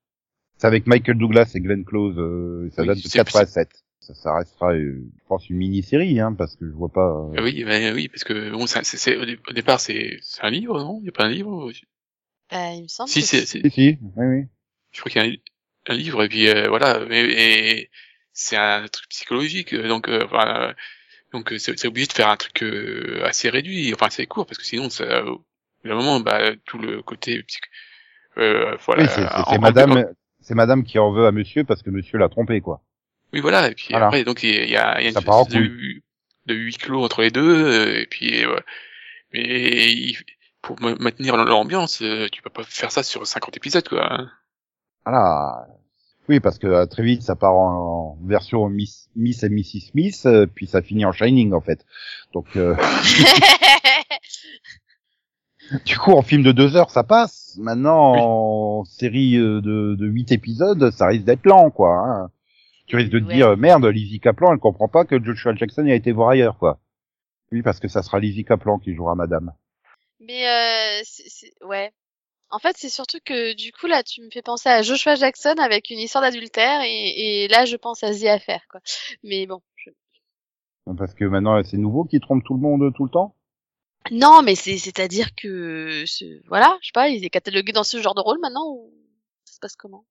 c'est 0.58 0.66
avec 0.66 0.86
Michael 0.86 1.18
Douglas 1.18 1.52
et 1.54 1.60
Glenn 1.60 1.84
Close. 1.84 2.16
euh, 2.18 2.70
ça 2.74 2.82
Oui, 2.82 2.88
date 2.88 2.98
de 2.98 3.02
c'est- 3.02 3.18
87. 3.18 3.70
Ça, 4.00 4.14
ça 4.14 4.34
restera, 4.36 4.74
euh, 4.74 5.02
je 5.18 5.24
pense, 5.28 5.48
une 5.48 5.56
mini-série, 5.56 6.20
hein, 6.20 6.34
parce 6.34 6.56
que 6.56 6.66
je 6.66 6.72
vois 6.72 6.90
pas. 6.90 7.08
euh, 7.34 7.42
Oui, 7.42 7.64
bah, 7.64 7.92
oui, 7.94 8.08
parce 8.08 8.22
que 8.24 8.50
bon, 8.50 8.66
c'est, 8.66 8.84
c'est- 8.84 9.16
au, 9.16 9.24
dé- 9.24 9.38
au 9.48 9.52
départ, 9.54 9.80
c'est, 9.80 10.18
c'est 10.20 10.42
un 10.42 10.50
livre, 10.50 10.78
non? 10.78 10.98
Il 11.00 11.06
y 11.06 11.08
a 11.08 11.12
pas 11.12 11.24
un 11.24 11.30
livre 11.30 11.50
aussi? 11.50 11.84
Bah, 12.50 12.72
il 12.74 12.82
me 12.82 12.88
semble. 12.88 13.08
Si, 13.08 13.20
que 13.20 13.26
c'est, 13.26 13.46
c'est- 13.46 13.62
Si, 13.62 13.70
si, 13.70 13.98
oui, 14.16 14.26
oui. 14.26 14.44
je 14.92 15.00
crois 15.00 15.10
qu'il 15.10 15.22
y 15.22 15.24
a 15.24 15.28
un, 15.28 15.34
un 15.88 15.94
livre 15.94 16.22
et 16.24 16.28
puis 16.28 16.48
euh, 16.48 16.68
voilà, 16.68 17.00
mais 17.06 17.22
et 17.24 17.90
c'est 18.32 18.56
un 18.56 18.86
truc 18.88 19.08
psychologique, 19.08 19.72
euh, 19.74 19.88
donc 19.88 20.08
euh, 20.08 20.24
voilà, 20.30 20.74
donc 21.32 21.52
euh, 21.52 21.58
c'est 21.58 21.78
c'est 21.78 21.88
obligé 21.88 22.06
de 22.08 22.12
faire 22.14 22.28
un 22.30 22.36
truc 22.38 22.62
euh, 22.62 23.22
assez 23.26 23.50
réduit, 23.50 23.94
enfin 23.94 24.06
assez 24.06 24.26
court 24.26 24.46
parce 24.46 24.58
que 24.58 24.64
sinon 24.64 24.90
ça, 24.90 25.24
au 25.26 25.38
bout 25.38 25.88
d'un 25.88 25.96
moment, 25.96 26.20
bah 26.20 26.56
tout 26.66 26.78
le 26.78 27.02
côté 27.02 27.42
psych, 27.44 27.64
euh, 28.38 28.76
voilà. 28.86 29.04
oui, 29.04 29.08
c'est 29.48 29.58
madame, 29.58 30.06
c'est 30.40 30.54
madame 30.54 30.84
qui 30.84 30.98
en 30.98 31.12
veut 31.12 31.26
à 31.26 31.32
monsieur 31.32 31.64
parce 31.64 31.82
que 31.82 31.90
monsieur 31.90 32.18
l'a 32.18 32.28
trompé, 32.28 32.60
quoi. 32.60 32.82
Oui, 33.32 33.40
voilà. 33.40 33.68
Et 33.70 33.74
puis 33.74 33.88
Voilà. 33.90 34.06
après, 34.06 34.24
donc 34.24 34.42
il 34.42 34.50
y 34.54 34.58
a, 34.58 34.64
il 34.64 34.70
y 34.70 34.76
a, 34.76 35.00
y 35.02 35.04
une 35.04 35.08
espèce 35.28 35.48
de, 35.48 36.00
de 36.46 36.54
huis 36.54 36.76
clos 36.76 37.02
entre 37.04 37.22
les 37.22 37.30
deux. 37.30 37.42
euh, 37.66 38.00
Et 38.02 38.06
puis, 38.06 38.44
euh, 38.44 38.58
mais 39.32 39.92
il- 39.92 40.18
pour 40.62 40.80
ma- 40.82 40.94
maintenir 40.96 41.36
l'ambiance, 41.36 42.02
euh, 42.02 42.28
tu 42.32 42.42
peux 42.42 42.50
pas 42.50 42.64
faire 42.64 42.92
ça 42.92 43.02
sur 43.02 43.26
50 43.26 43.56
épisodes, 43.56 43.88
quoi. 43.88 44.12
hein. 44.12 44.32
Voilà. 45.04 45.66
Oui, 46.28 46.40
parce 46.40 46.58
que 46.58 46.66
euh, 46.66 46.86
très 46.86 47.02
vite, 47.02 47.22
ça 47.22 47.36
part 47.36 47.54
en, 47.54 48.16
version 48.24 48.66
Miss, 48.70 49.10
Miss 49.14 49.42
et 49.42 49.50
Mrs. 49.50 49.90
Smith, 49.90 50.22
euh, 50.24 50.46
puis 50.46 50.66
ça 50.66 50.80
finit 50.80 51.04
en 51.04 51.12
Shining, 51.12 51.52
en 51.52 51.60
fait. 51.60 51.84
Donc, 52.32 52.46
euh, 52.56 52.74
du 55.86 55.96
coup, 55.98 56.12
en 56.12 56.22
film 56.22 56.42
de 56.42 56.52
deux 56.52 56.76
heures, 56.76 56.90
ça 56.90 57.04
passe. 57.04 57.56
Maintenant, 57.60 58.12
Oui. 58.14 58.20
en 58.22 58.84
série 58.84 59.36
euh, 59.36 59.60
de, 59.60 59.96
de 59.98 60.06
huit 60.06 60.32
épisodes, 60.32 60.90
ça 60.90 61.06
risque 61.08 61.24
d'être 61.24 61.44
lent, 61.46 61.70
quoi. 61.70 61.96
Hein. 61.98 62.30
Tu 62.86 62.96
risques 62.96 63.10
de 63.12 63.18
te 63.20 63.24
Ouais. 63.26 63.34
dire, 63.34 63.56
merde, 63.56 63.84
Lizzie 63.86 64.20
Kaplan, 64.20 64.52
elle 64.52 64.58
comprend 64.58 64.88
pas 64.88 65.04
que 65.04 65.22
Joshua 65.22 65.54
Jackson 65.54 65.86
a 65.86 65.94
été 65.94 66.12
voir 66.12 66.30
ailleurs, 66.30 66.58
quoi. 66.58 66.78
Oui, 67.52 67.62
parce 67.62 67.80
que 67.80 67.88
ça 67.88 68.02
sera 68.02 68.18
Lizzie 68.18 68.44
Kaplan 68.44 68.78
qui 68.78 68.94
jouera 68.94 69.14
Madame. 69.14 69.52
Mais 70.20 70.46
euh, 70.48 71.00
c'est- 71.04 71.28
c'est- 71.28 71.64
ouais. 71.66 71.92
En 72.54 72.60
fait, 72.60 72.76
c'est 72.78 72.88
surtout 72.88 73.18
que 73.24 73.52
du 73.54 73.72
coup 73.72 73.86
là, 73.88 74.04
tu 74.04 74.22
me 74.22 74.30
fais 74.30 74.40
penser 74.40 74.68
à 74.68 74.82
Joshua 74.82 75.16
Jackson 75.16 75.54
avec 75.58 75.90
une 75.90 75.98
histoire 75.98 76.22
d'adultère 76.22 76.82
et, 76.82 77.44
et 77.44 77.48
là, 77.48 77.64
je 77.64 77.74
pense 77.74 78.04
à 78.04 78.14
The 78.14 78.26
Affair, 78.26 78.60
quoi. 78.70 78.80
Mais 79.24 79.44
bon. 79.46 79.60
je- 79.76 79.90
Parce 80.96 81.14
que 81.14 81.24
maintenant, 81.24 81.60
c'est 81.64 81.78
nouveau 81.78 82.04
qui 82.04 82.20
trompe 82.20 82.44
tout 82.44 82.54
le 82.54 82.60
monde 82.60 82.92
tout 82.94 83.04
le 83.04 83.10
temps? 83.10 83.34
Non, 84.12 84.42
mais 84.42 84.54
c'est 84.54 84.78
c'est-à-dire 84.78 85.34
que 85.34 86.04
ce- 86.06 86.46
voilà, 86.46 86.78
je 86.80 86.86
sais 86.88 86.92
pas, 86.92 87.08
il 87.08 87.24
est 87.24 87.30
catalogué 87.30 87.72
dans 87.72 87.82
ce 87.84 88.00
genre 88.00 88.14
de 88.14 88.20
rôle 88.20 88.38
maintenant 88.40 88.66
ou 88.68 88.92
ça 89.44 89.54
se 89.54 89.58
passe 89.60 89.76
comment? 89.76 90.04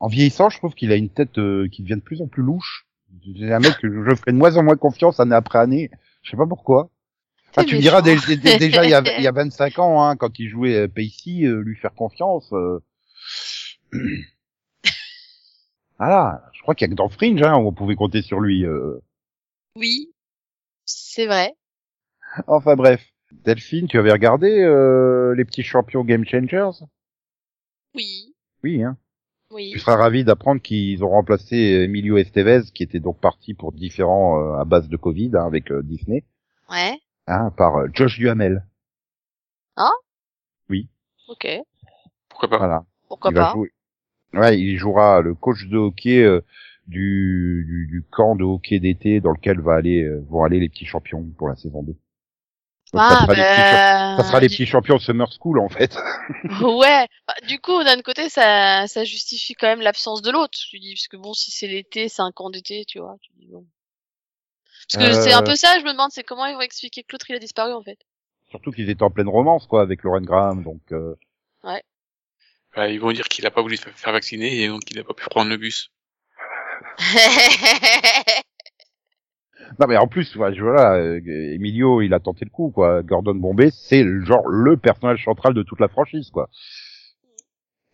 En 0.00 0.08
vieillissant, 0.08 0.48
je 0.48 0.58
trouve 0.58 0.74
qu'il 0.74 0.92
a 0.92 0.96
une 0.96 1.10
tête 1.10 1.36
euh, 1.38 1.68
qui 1.70 1.82
devient 1.82 1.96
de 1.96 2.00
plus 2.04 2.22
en 2.22 2.26
plus 2.28 2.42
louche. 2.42 2.86
C'est 3.36 3.52
un 3.52 3.58
mec 3.58 3.76
que 3.78 3.88
je 3.88 4.14
ferai 4.16 4.32
de 4.32 4.38
moins 4.38 4.56
en 4.56 4.62
moins 4.62 4.76
confiance 4.76 5.20
année 5.20 5.34
après 5.34 5.58
année. 5.58 5.90
Je 6.22 6.30
sais 6.30 6.36
pas 6.36 6.46
pourquoi. 6.46 6.88
Ah, 7.56 7.64
tu 7.64 7.76
me 7.76 7.80
diras 7.80 8.00
dé- 8.02 8.16
dé- 8.36 8.58
déjà 8.58 8.84
il 8.84 8.90
y 8.90 8.94
a, 8.94 9.02
il 9.18 9.22
y 9.24 9.26
a 9.26 9.32
25 9.32 9.78
ans, 9.78 10.02
hein, 10.02 10.16
quand 10.16 10.38
il 10.38 10.48
jouait 10.48 10.74
euh, 10.76 10.88
Pacey, 10.88 11.44
euh, 11.44 11.60
lui 11.60 11.76
faire 11.76 11.94
confiance. 11.94 12.50
euh. 12.52 12.80
voilà, 15.98 16.44
je 16.52 16.62
crois 16.62 16.74
qu'il 16.74 16.86
y 16.86 16.90
a 16.90 16.92
que 16.92 16.96
dans 16.98 17.08
Fringe 17.08 17.42
hein, 17.42 17.56
où 17.56 17.68
on 17.68 17.72
pouvait 17.72 17.94
compter 17.96 18.22
sur 18.22 18.40
lui. 18.40 18.64
euh. 18.64 18.98
Oui, 19.76 20.12
c'est 20.84 21.26
vrai. 21.26 21.54
Enfin 22.46 22.74
bref, 22.76 23.04
Delphine, 23.44 23.88
tu 23.88 23.98
avais 23.98 24.12
regardé 24.12 24.60
euh, 24.62 25.34
les 25.34 25.44
petits 25.44 25.62
champions 25.62 26.04
Game 26.04 26.24
Changers? 26.24 26.70
Oui, 27.94 28.34
Oui, 28.64 28.82
hein. 28.82 28.96
oui. 29.50 29.70
Tu 29.72 29.78
seras 29.78 29.96
ravi 29.96 30.24
d'apprendre 30.24 30.62
qu'ils 30.62 31.04
ont 31.04 31.10
remplacé 31.10 31.56
Emilio 31.56 32.16
Estevez, 32.16 32.62
qui 32.74 32.82
était 32.82 33.00
donc 33.00 33.20
parti 33.20 33.52
pour 33.54 33.72
différents 33.72 34.40
euh, 34.40 34.58
à 34.58 34.64
base 34.64 34.88
de 34.88 34.96
Covid 34.96 35.32
hein, 35.34 35.44
avec 35.46 35.70
Disney, 35.72 36.24
Ouais. 36.70 36.98
Hein, 37.32 37.50
par 37.56 37.76
euh, 37.76 37.88
Josh 37.94 38.18
Duhamel. 38.18 38.64
Ok. 41.28 41.46
Pourquoi 42.28 42.48
pas? 42.48 42.58
Voilà. 42.58 42.84
Pourquoi 43.08 43.30
il 43.30 43.34
va 43.34 43.42
pas? 43.42 43.50
jouer. 43.52 43.72
Ouais, 44.34 44.58
il 44.60 44.78
jouera 44.78 45.22
le 45.22 45.34
coach 45.34 45.66
de 45.68 45.76
hockey 45.78 46.22
euh, 46.22 46.42
du, 46.88 47.64
du, 47.68 47.88
du 47.88 48.04
camp 48.10 48.36
de 48.36 48.44
hockey 48.44 48.80
d'été 48.80 49.20
dans 49.20 49.32
lequel 49.32 49.60
va 49.60 49.74
aller, 49.76 50.02
euh, 50.04 50.24
vont 50.30 50.44
aller 50.44 50.60
les 50.60 50.68
petits 50.70 50.86
champions 50.86 51.24
pour 51.38 51.48
la 51.48 51.56
saison 51.56 51.82
2. 51.82 51.96
Donc, 52.94 53.06
ça, 53.06 53.16
Ah, 53.16 53.16
sera 53.16 53.34
les 53.34 53.44
petits, 53.44 53.64
cha- 53.64 53.78
bah, 53.78 54.16
ça 54.16 54.24
sera 54.24 54.40
les 54.40 54.48
petits 54.50 54.66
champions 54.66 54.98
Summer 54.98 55.28
School 55.32 55.58
en 55.60 55.68
fait. 55.68 55.98
Ouais. 56.62 57.08
Bah, 57.26 57.34
du 57.48 57.60
coup, 57.60 57.82
d'un 57.84 58.00
côté, 58.02 58.28
ça, 58.28 58.86
ça 58.86 59.04
justifie 59.04 59.54
quand 59.54 59.66
même 59.68 59.80
l'absence 59.80 60.22
de 60.22 60.30
l'autre. 60.30 60.58
Tu 60.70 60.78
dis, 60.78 60.94
parce 60.94 61.08
que 61.08 61.16
bon, 61.16 61.34
si 61.34 61.50
c'est 61.50 61.66
l'été, 61.68 62.08
c'est 62.08 62.22
un 62.22 62.32
camp 62.32 62.50
d'été, 62.50 62.84
tu 62.84 62.98
vois. 63.00 63.16
Tu 63.22 63.30
dis, 63.36 63.46
bon. 63.46 63.66
Parce 64.94 65.06
que 65.08 65.12
c'est 65.22 65.32
un 65.32 65.40
Euh. 65.40 65.44
peu 65.44 65.54
ça, 65.56 65.78
je 65.78 65.84
me 65.84 65.92
demande, 65.92 66.10
c'est 66.12 66.22
comment 66.22 66.46
ils 66.46 66.54
vont 66.54 66.60
expliquer 66.60 67.02
que 67.02 67.08
l'autre 67.12 67.26
il 67.30 67.36
a 67.36 67.38
disparu 67.38 67.72
en 67.72 67.82
fait. 67.82 67.98
Surtout 68.50 68.70
qu'ils 68.70 68.90
étaient 68.90 69.02
en 69.02 69.10
pleine 69.10 69.28
romance 69.28 69.66
quoi 69.66 69.80
avec 69.82 70.02
Lauren 70.02 70.20
Graham, 70.22 70.62
donc 70.62 70.80
euh, 70.92 71.14
Bah, 71.62 72.88
Ils 72.88 73.00
vont 73.00 73.12
dire 73.12 73.24
qu'il 73.28 73.46
a 73.46 73.50
pas 73.50 73.62
voulu 73.62 73.76
se 73.76 73.88
faire 73.88 74.12
vacciner 74.12 74.62
et 74.62 74.68
donc 74.68 74.82
il 74.90 74.98
a 74.98 75.04
pas 75.04 75.14
pu 75.14 75.24
prendre 75.28 75.50
le 75.50 75.56
bus. 75.56 75.90
non 79.78 79.86
mais 79.88 79.96
en 79.96 80.06
plus 80.06 80.34
ouais, 80.36 80.58
voilà, 80.58 80.94
euh, 80.96 81.20
Emilio 81.54 82.02
il 82.02 82.12
a 82.14 82.20
tenté 82.20 82.44
le 82.44 82.50
coup 82.50 82.70
quoi. 82.70 83.02
Gordon 83.02 83.34
Bombay 83.34 83.70
c'est 83.70 84.02
le 84.02 84.24
genre 84.24 84.46
le 84.48 84.76
personnage 84.76 85.24
central 85.24 85.54
de 85.54 85.62
toute 85.62 85.80
la 85.80 85.88
franchise 85.88 86.30
quoi. 86.30 86.50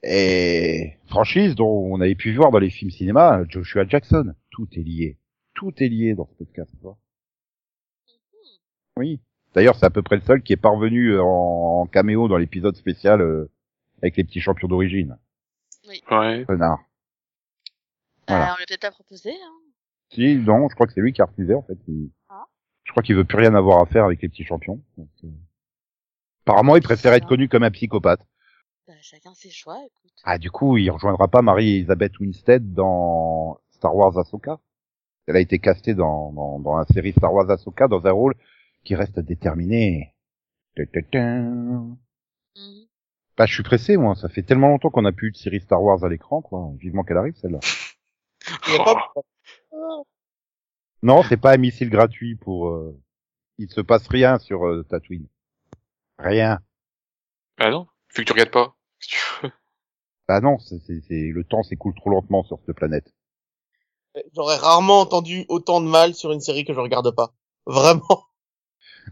Et 0.03 0.93
franchise 1.09 1.55
dont 1.55 1.69
on 1.93 2.01
avait 2.01 2.15
pu 2.15 2.33
voir 2.35 2.51
dans 2.51 2.59
les 2.59 2.71
films 2.71 2.91
cinéma 2.91 3.43
Joshua 3.49 3.87
Jackson, 3.87 4.33
tout 4.51 4.69
est 4.75 4.81
lié, 4.83 5.19
tout 5.59 5.73
est 5.83 5.89
lié 5.89 6.15
dans 6.15 6.27
ce 6.27 6.35
podcast. 6.35 6.71
tu 6.77 6.83
vois. 6.83 6.97
Oui. 8.97 9.21
D'ailleurs, 9.55 9.75
c'est 9.77 9.87
à 9.87 9.91
peu 9.91 10.03
près 10.03 10.17
le 10.17 10.23
seul 10.23 10.43
qui 10.43 10.53
est 10.53 10.57
parvenu 10.57 11.19
en, 11.19 11.27
en 11.27 11.87
caméo 11.87 12.29
dans 12.29 12.37
l'épisode 12.37 12.77
spécial 12.77 13.21
euh, 13.21 13.51
avec 14.03 14.17
les 14.17 14.25
petits 14.25 14.41
champions 14.41 14.69
d'origine. 14.69 15.19
Ouais. 16.11 16.45
Connard. 16.47 16.79
Voilà. 18.29 18.51
Euh, 18.51 18.55
on 18.57 18.61
l'a 18.61 18.65
peut-être 18.69 18.81
pas 18.83 18.91
proposé. 18.91 19.31
Hein. 19.31 19.55
Si, 20.11 20.37
non, 20.37 20.69
je 20.69 20.75
crois 20.75 20.87
que 20.87 20.93
c'est 20.93 21.01
lui 21.01 21.13
qui 21.13 21.23
a 21.23 21.25
refusé 21.25 21.55
en 21.55 21.63
fait. 21.63 21.79
Il- 21.89 22.11
Ah. 22.29 22.47
Je 22.85 22.93
crois 22.93 23.03
qu'il 23.03 23.17
veut 23.17 23.25
plus 23.25 23.39
rien 23.39 23.55
avoir 23.55 23.81
à 23.83 23.87
faire 23.87 24.05
avec 24.05 24.23
les 24.23 24.29
petits 24.29 24.45
champions. 24.45 24.81
Donc, 24.97 25.09
euh, 25.25 25.29
Apparemment, 26.47 26.77
il 26.77 26.83
préfère 26.83 27.13
être 27.13 27.27
connu 27.27 27.49
comme 27.49 27.63
un 27.63 27.71
psychopathe. 27.71 28.21
Bah, 28.87 28.95
chacun 29.03 29.35
ses 29.35 29.51
choix, 29.51 29.77
écoute. 29.85 30.13
Ah, 30.25 30.39
du 30.39 30.51
coup, 30.51 30.79
il 30.79 30.91
rejoindra 30.91 31.29
pas 31.29 31.43
Marie-Elisabeth 31.43 32.19
Winstead 32.21 32.73
dans 32.73 33.61
Star 33.71 33.95
Wars 33.95 34.17
Ahsoka? 34.19 34.59
Elle 35.29 35.37
a 35.37 35.41
été 35.41 35.59
castée 35.59 35.95
dans, 35.95 36.33
dans, 36.33 36.59
dans 36.59 36.79
la 36.79 36.87
série 36.87 37.13
Star 37.13 37.33
Wars 37.35 37.51
Ahsoka 37.51 37.87
dans 37.87 38.05
un 38.07 38.13
rôle 38.13 38.35
qui 38.83 38.95
reste 38.95 39.21
déterminé. 39.21 40.15
Ta-ta-ta. 40.75 41.19
Mhm. 41.19 41.97
Bah, 43.37 43.45
je 43.47 43.53
suis 43.53 43.63
pressé, 43.63 43.99
moi. 43.99 44.15
Ça 44.15 44.31
fait 44.31 44.43
tellement 44.43 44.69
longtemps 44.69 44.89
qu'on 44.89 45.05
a 45.05 45.13
plus 45.13 45.29
eu 45.29 45.33
de 45.33 45.37
série 45.37 45.61
Star 45.61 45.83
Wars 45.83 46.03
à 46.03 46.09
l'écran, 46.09 46.41
quoi. 46.41 46.73
Vivement 46.79 47.05
qu'elle 47.05 47.19
arrive, 47.19 47.37
celle-là. 47.37 47.61
Pas... 48.79 49.13
Non, 51.03 51.23
c'est 51.23 51.37
pas 51.37 51.53
un 51.53 51.59
missile 51.59 51.91
gratuit 51.91 52.35
pour, 52.37 52.69
euh, 52.69 52.99
il 53.59 53.71
se 53.71 53.83
passe 53.83 54.09
rien 54.09 54.39
sur 54.39 54.67
euh, 54.67 54.83
Tatooine. 54.83 55.27
Rien. 56.19 56.61
Bah 57.59 57.71
non, 57.71 57.87
vu 58.17 58.23
que 58.25 58.29
tu 58.29 58.33
regardes 58.33 58.51
pas. 58.51 58.75
Bah 60.27 60.41
non, 60.41 60.59
c'est, 60.59 60.79
c'est, 60.87 61.01
c'est- 61.03 61.31
le 61.33 61.45
temps 61.45 61.63
s'écoule 61.63 61.95
trop 61.95 62.11
lentement 62.11 62.43
sur 62.45 62.59
cette 62.65 62.75
planète. 62.75 63.13
J'aurais 64.35 64.57
rarement 64.57 65.01
entendu 65.01 65.45
autant 65.49 65.81
de 65.81 65.87
mal 65.87 66.15
sur 66.15 66.33
une 66.33 66.41
série 66.41 66.65
que 66.65 66.75
je 66.75 66.81
regarde 66.81 67.15
pas. 67.15 67.33
Vraiment. 67.67 68.25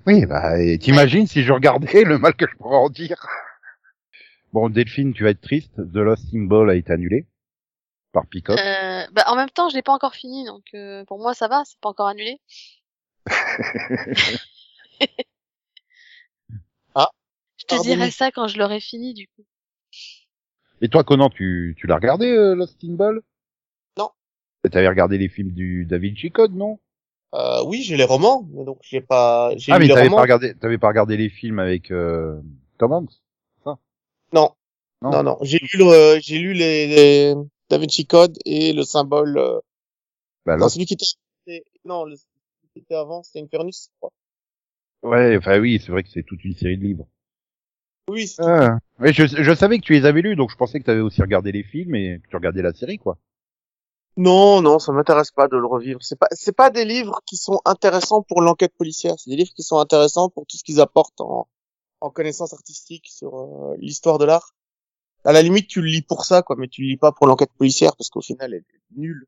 Oui, 0.07 0.27
bah, 0.27 0.61
et 0.61 0.79
t'imagines 0.79 1.27
si 1.27 1.43
je 1.43 1.53
regardais 1.53 2.05
le 2.05 2.19
mal 2.19 2.35
que 2.35 2.47
je 2.49 2.57
pourrais 2.57 2.77
en 2.77 2.91
dire. 2.91 3.27
Bon, 4.53 4.69
Delphine, 4.69 5.13
tu 5.13 5.25
vas 5.25 5.31
être 5.31 5.41
triste. 5.41 5.75
The 5.77 5.97
Lost 5.97 6.31
Symbol 6.31 6.71
a 6.71 6.75
été 6.75 6.93
annulé 6.93 7.27
par 8.13 8.27
Peacock. 8.27 8.59
Euh, 8.59 9.03
bah, 9.13 9.25
en 9.27 9.37
même 9.37 9.51
temps, 9.51 9.69
je 9.69 9.75
l'ai 9.75 9.83
pas 9.83 9.93
encore 9.93 10.15
fini, 10.15 10.45
donc 10.47 10.65
euh, 10.75 11.05
pour 11.05 11.19
moi 11.19 11.35
ça 11.35 11.49
va, 11.49 11.63
c'est 11.65 11.79
pas 11.81 11.89
encore 11.91 12.07
annulé. 12.09 12.41
Ah, 16.95 17.11
Je 17.59 17.65
te 17.65 17.71
pardon. 17.75 17.85
dirai 17.85 18.11
ça 18.11 18.31
quand 18.31 18.49
je 18.49 18.59
l'aurai 18.59 18.81
fini, 18.81 19.13
du 19.15 19.29
coup. 19.29 19.45
Et 20.81 20.89
toi, 20.89 21.05
Conan, 21.05 21.29
tu, 21.31 21.75
tu 21.79 21.87
l'as 21.87 21.97
regardé, 21.97 22.27
euh, 22.31 22.55
Lost 22.55 22.81
Symbol? 22.81 23.23
T'avais 24.71 24.89
regardé 24.89 25.19
les 25.19 25.29
films 25.29 25.53
du 25.53 25.85
David 25.87 26.17
Chicode, 26.17 26.55
non? 26.55 26.79
Euh, 27.35 27.63
oui, 27.67 27.83
j'ai 27.83 27.97
les 27.97 28.05
romans, 28.05 28.49
mais 28.53 28.65
donc 28.65 28.79
j'ai 28.83 29.01
pas, 29.01 29.53
j'ai 29.57 29.73
Ah, 29.73 29.79
mais 29.79 29.89
t'avais 29.89 30.09
pas 30.09 30.23
regardé, 30.23 30.55
t'avais 30.55 30.79
pas 30.79 30.89
regardé 30.89 31.17
les 31.17 31.29
films 31.29 31.59
avec 31.59 31.91
euh, 31.91 32.41
Tom 32.79 32.93
Hanks 32.93 33.13
Non. 33.67 33.77
Non. 34.33 34.53
non, 35.03 35.23
non, 35.23 35.39
J'ai 35.43 35.59
lu 35.59 35.69
le, 35.79 36.19
j'ai 36.21 36.39
lu 36.39 36.53
les, 36.55 36.87
les 36.87 37.35
Da 37.69 37.79
Vinci 37.79 38.07
Code 38.07 38.39
et 38.45 38.73
le 38.73 38.83
symbole. 38.85 39.37
Euh... 39.39 39.59
Bah, 40.47 40.57
Non, 40.57 40.69
celui 40.69 40.87
qui 40.87 40.95
était, 40.95 41.65
non, 41.85 42.05
le 42.05 42.17
celui 42.17 42.71
qui 42.73 42.79
était 42.81 42.95
avant, 42.95 43.23
c'était 43.23 43.41
Infernus. 43.45 43.89
je 43.91 43.97
crois. 43.99 44.13
Ouais, 45.03 45.37
enfin 45.37 45.59
oui, 45.61 45.81
c'est 45.85 45.93
vrai 45.93 46.03
que 46.03 46.09
c'est 46.09 46.23
toute 46.23 46.45
une 46.45 46.55
série 46.55 46.79
de 46.79 46.85
livres. 46.85 47.07
Oui, 48.09 48.33
Ah. 48.39 48.79
Ouais, 49.01 49.13
je, 49.13 49.27
je 49.27 49.55
savais 49.55 49.79
que 49.79 49.85
tu 49.85 49.93
les 49.93 50.05
avais 50.07 50.23
lus, 50.23 50.37
donc 50.37 50.51
je 50.51 50.57
pensais 50.57 50.79
que 50.79 50.85
tu 50.85 50.91
avais 50.91 51.01
aussi 51.01 51.21
regardé 51.21 51.53
les 51.53 51.65
films 51.65 51.95
et 51.97 52.21
que 52.23 52.29
tu 52.29 52.37
regardais 52.37 52.63
la 52.63 52.73
série, 52.73 52.99
quoi. 52.99 53.19
Non, 54.17 54.63
non, 54.63 54.79
ça 54.79 54.93
m'intéresse 54.93 55.31
pas 55.31 55.47
de 55.49 55.57
le 55.59 55.67
revivre. 55.67 55.99
C'est 56.03 56.19
pas, 56.19 56.29
c'est 56.33 56.57
pas 56.57 56.71
des 56.71 56.85
livres 56.87 57.21
qui 57.27 57.37
sont 57.37 57.61
intéressants 57.67 58.23
pour 58.23 58.41
l'enquête 58.41 58.73
policière. 58.79 59.15
C'est 59.19 59.31
des 59.31 59.37
livres 59.37 59.53
qui 59.55 59.63
sont 59.63 59.79
intéressants 59.79 60.31
pour 60.31 60.47
tout 60.47 60.57
ce 60.57 60.65
qu'ils 60.65 60.81
apportent 60.81 61.21
en, 61.21 61.47
en 62.01 62.11
connaissances 62.11 62.55
artistiques 62.55 63.09
sur 63.11 63.35
euh, 63.37 63.77
l'histoire 63.79 64.17
de 64.19 64.25
l'art. 64.25 64.55
à 65.25 65.33
la 65.33 65.43
limite, 65.43 65.69
tu 65.69 65.83
le 65.83 65.89
lis 65.89 66.03
pour 66.03 66.25
ça, 66.25 66.43
quoi, 66.43 66.57
mais 66.57 66.69
tu 66.69 66.81
le 66.83 66.89
lis 66.89 66.97
pas 66.97 67.13
pour 67.13 67.27
l'enquête 67.27 67.53
policière 67.59 67.95
parce 67.97 68.09
qu'au 68.09 68.23
final, 68.23 68.55
elle 68.55 68.61
est 68.61 68.97
nulle. 68.97 69.27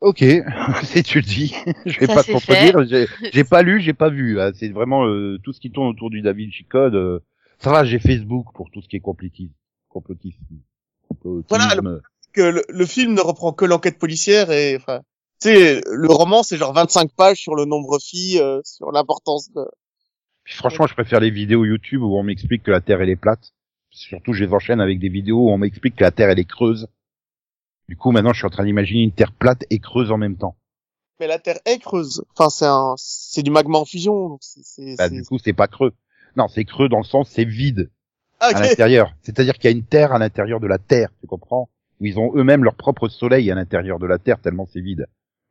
Ok, 0.00 0.18
si 0.84 1.02
tu 1.02 1.18
le 1.18 1.24
dis, 1.24 1.54
je 1.86 1.98
vais 2.00 2.06
Ça, 2.06 2.14
pas 2.14 2.22
te 2.24 2.32
contredire. 2.32 2.84
J'ai- 2.86 3.06
J'ai 3.32 3.44
pas 3.44 3.62
lu, 3.62 3.80
j'ai 3.80 3.94
pas 3.94 4.10
vu. 4.10 4.40
hein. 4.40 4.50
C'est 4.54 4.68
vraiment 4.70 5.06
euh, 5.06 5.38
tout 5.42 5.52
ce 5.52 5.60
qui 5.60 5.70
tourne 5.72 5.88
autour 5.88 6.10
du 6.10 6.22
David 6.22 6.52
Chicode. 6.52 6.94
euh, 6.94 7.20
ça 7.58 7.70
va, 7.70 7.84
j'ai 7.84 7.98
Facebook 8.00 8.46
pour 8.54 8.70
tout 8.70 8.80
ce 8.82 8.88
qui 8.88 8.96
est 8.96 9.00
complotisme. 9.00 9.52
complotisme. 9.88 10.38
complotisme. 11.08 11.46
Voilà, 11.48 12.00
Que 12.32 12.42
le, 12.42 12.64
le 12.68 12.86
film 12.86 13.14
ne 13.14 13.20
reprend 13.20 13.52
que 13.52 13.64
l'enquête 13.64 13.98
policière 13.98 14.50
et, 14.50 14.76
enfin, 14.76 15.00
tu 15.40 15.48
sais, 15.48 15.80
le 15.90 16.08
roman, 16.08 16.42
c'est 16.42 16.56
genre 16.56 16.72
25 16.72 17.10
pages 17.12 17.38
sur 17.38 17.54
le 17.54 17.64
nombre 17.64 17.98
phi, 17.98 18.38
euh, 18.38 18.60
sur 18.64 18.92
l'importance 18.92 19.50
de... 19.52 19.64
Puis 20.44 20.54
franchement, 20.54 20.86
je 20.86 20.94
préfère 20.94 21.20
les 21.20 21.30
vidéos 21.30 21.64
YouTube 21.64 22.02
où 22.02 22.16
on 22.16 22.22
m'explique 22.22 22.62
que 22.62 22.70
la 22.70 22.80
Terre 22.80 23.00
elle 23.00 23.10
est 23.10 23.16
plate. 23.16 23.52
Surtout, 23.90 24.32
je 24.32 24.44
les 24.44 24.52
enchaîne 24.52 24.80
avec 24.80 24.98
des 24.98 25.08
vidéos 25.08 25.48
où 25.48 25.50
on 25.50 25.58
m'explique 25.58 25.96
que 25.96 26.04
la 26.04 26.10
Terre 26.10 26.30
elle 26.30 26.38
est 26.38 26.48
creuse. 26.48 26.88
Du 27.88 27.96
coup, 27.96 28.10
maintenant, 28.10 28.32
je 28.32 28.38
suis 28.38 28.46
en 28.46 28.50
train 28.50 28.64
d'imaginer 28.64 29.02
une 29.02 29.12
Terre 29.12 29.32
plate 29.32 29.64
et 29.70 29.78
creuse 29.78 30.10
en 30.10 30.16
même 30.16 30.36
temps. 30.36 30.56
Mais 31.20 31.26
la 31.26 31.38
Terre 31.38 31.58
est 31.66 31.78
creuse. 31.78 32.24
Enfin, 32.34 32.48
c'est 32.48 32.66
un, 32.66 32.94
c'est 32.96 33.42
du 33.42 33.50
magma 33.50 33.78
en 33.78 33.84
fusion. 33.84 34.28
donc 34.30 34.40
Bah, 34.96 35.08
du 35.08 35.22
coup, 35.24 35.38
c'est 35.38 35.52
pas 35.52 35.68
creux. 35.68 35.92
Non, 36.36 36.48
c'est 36.48 36.64
creux 36.64 36.88
dans 36.88 36.98
le 36.98 37.04
sens 37.04 37.28
c'est 37.30 37.44
vide 37.44 37.90
Ah, 38.40 38.50
à 38.54 38.60
l'intérieur. 38.60 39.12
C'est-à-dire 39.22 39.54
qu'il 39.54 39.70
y 39.70 39.74
a 39.74 39.76
une 39.76 39.84
Terre 39.84 40.12
à 40.12 40.18
l'intérieur 40.18 40.60
de 40.60 40.66
la 40.66 40.78
Terre, 40.78 41.10
tu 41.20 41.26
comprends? 41.26 41.68
Où 42.02 42.06
ils 42.06 42.18
ont 42.18 42.32
eux-mêmes 42.36 42.64
leur 42.64 42.74
propre 42.74 43.08
soleil 43.08 43.48
à 43.50 43.54
l'intérieur 43.54 44.00
de 44.00 44.06
la 44.06 44.18
Terre 44.18 44.40
tellement 44.40 44.66
c'est 44.66 44.80
vide. 44.80 45.06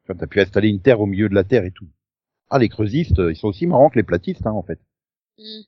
Tu 0.05 0.11
as 0.11 0.27
pu 0.27 0.41
installer 0.41 0.67
une 0.67 0.81
Terre 0.81 0.99
au 0.99 1.05
milieu 1.05 1.29
de 1.29 1.33
la 1.33 1.45
Terre 1.45 1.63
et 1.63 1.71
tout. 1.71 1.87
Ah, 2.49 2.59
les 2.59 2.67
creusistes, 2.67 3.19
ils 3.19 3.35
sont 3.37 3.47
aussi 3.47 3.65
marrants 3.65 3.89
que 3.89 3.95
les 3.97 4.03
platistes, 4.03 4.45
hein, 4.45 4.51
en 4.51 4.61
fait. 4.61 4.79
Mhm. 5.39 5.63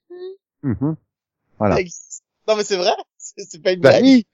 Mhm. 0.64 0.96
Voilà. 1.58 1.76
Ça 1.76 1.82
existe. 1.82 2.24
Non, 2.48 2.58
mais 2.58 2.64
c'est 2.66 2.76
vrai. 2.76 2.92
C'est, 3.18 3.64
pas 3.64 3.72
une 3.72 3.80
Bah 3.80 3.92
blague. 3.92 4.04
oui. 4.04 4.28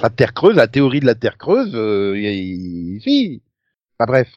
La 0.00 0.08
Terre 0.08 0.32
creuse, 0.32 0.56
la 0.56 0.68
théorie 0.68 1.00
de 1.00 1.06
la 1.06 1.14
Terre 1.14 1.36
creuse, 1.36 1.74
euh, 1.74 2.18
y- 2.18 2.96
y- 2.96 3.00
si. 3.02 3.42
Bah 3.98 4.06
bref. 4.06 4.28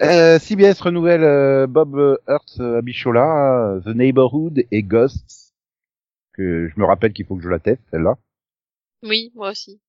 Euh, 0.00 0.38
CBS 0.38 0.80
renouvelle 0.80 1.24
euh, 1.24 1.66
Bob 1.66 1.94
Hurts 2.28 2.60
euh, 2.60 2.78
Abishola, 2.78 3.74
euh, 3.74 3.80
The 3.80 3.88
Neighborhood 3.94 4.64
et 4.70 4.82
Ghosts. 4.82 5.52
Que 6.32 6.68
je 6.74 6.80
me 6.80 6.86
rappelle 6.86 7.12
qu'il 7.12 7.26
faut 7.26 7.36
que 7.36 7.42
je 7.42 7.48
la 7.50 7.58
teste, 7.58 7.82
celle-là. 7.90 8.16
Oui, 9.02 9.30
moi 9.34 9.50
aussi. 9.50 9.80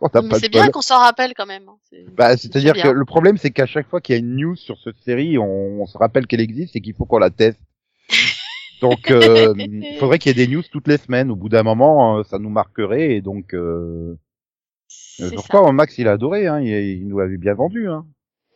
Oh, 0.00 0.08
pas 0.08 0.20
c'est 0.40 0.48
bien 0.48 0.68
qu'on 0.70 0.82
s'en 0.82 0.98
rappelle 0.98 1.32
quand 1.34 1.46
même. 1.46 1.68
hein. 1.68 1.78
Bah, 2.12 2.36
c'est 2.36 2.48
c'est-à-dire 2.52 2.74
que 2.74 2.88
le 2.88 3.04
problème, 3.04 3.36
c'est 3.36 3.50
qu'à 3.50 3.66
chaque 3.66 3.88
fois 3.88 4.00
qu'il 4.00 4.14
y 4.14 4.16
a 4.16 4.18
une 4.18 4.34
news 4.36 4.56
sur 4.56 4.76
cette 4.82 4.98
série, 4.98 5.38
on, 5.38 5.80
on 5.82 5.86
se 5.86 5.96
rappelle 5.96 6.26
qu'elle 6.26 6.40
existe 6.40 6.74
et 6.74 6.80
qu'il 6.80 6.94
faut 6.94 7.04
qu'on 7.06 7.18
la 7.18 7.30
teste. 7.30 7.60
Donc, 8.80 9.12
euh, 9.12 9.54
il 9.58 9.96
faudrait 10.00 10.18
qu'il 10.18 10.36
y 10.36 10.40
ait 10.40 10.46
des 10.46 10.52
news 10.52 10.64
toutes 10.72 10.88
les 10.88 10.96
semaines. 10.96 11.30
Au 11.30 11.36
bout 11.36 11.48
d'un 11.48 11.62
moment, 11.62 12.18
euh, 12.18 12.24
ça 12.24 12.40
nous 12.40 12.50
marquerait. 12.50 13.12
Et 13.12 13.20
donc, 13.20 13.54
euh, 13.54 14.18
C'est 14.88 15.28
ça. 15.28 15.34
pourquoi 15.36 15.70
Max, 15.70 15.96
il 15.98 16.08
a 16.08 16.12
adoré. 16.12 16.48
Hein, 16.48 16.60
il, 16.60 16.68
il 16.72 17.06
nous 17.06 17.20
l'avait 17.20 17.36
bien 17.36 17.54
vendu. 17.54 17.88
Hein. 17.88 18.04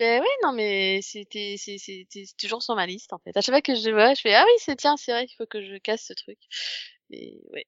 Ben 0.00 0.20
oui, 0.20 0.28
non, 0.42 0.52
mais 0.52 0.98
c'était, 1.00 1.54
c'est, 1.56 1.78
c'était 1.78 2.24
toujours 2.36 2.62
sur 2.62 2.74
ma 2.74 2.86
liste, 2.86 3.12
en 3.12 3.18
fait. 3.18 3.36
À 3.36 3.40
chaque 3.40 3.54
fois 3.54 3.62
que 3.62 3.76
je 3.76 3.88
vois, 3.90 4.14
je 4.14 4.20
fais, 4.20 4.34
ah 4.34 4.44
oui, 4.44 4.52
c'est, 4.58 4.74
tiens, 4.74 4.96
c'est 4.96 5.12
vrai 5.12 5.26
qu'il 5.26 5.36
faut 5.36 5.46
que 5.46 5.62
je 5.62 5.76
casse 5.78 6.04
ce 6.08 6.12
truc. 6.12 6.38
Mais, 7.08 7.34
ouais. 7.52 7.64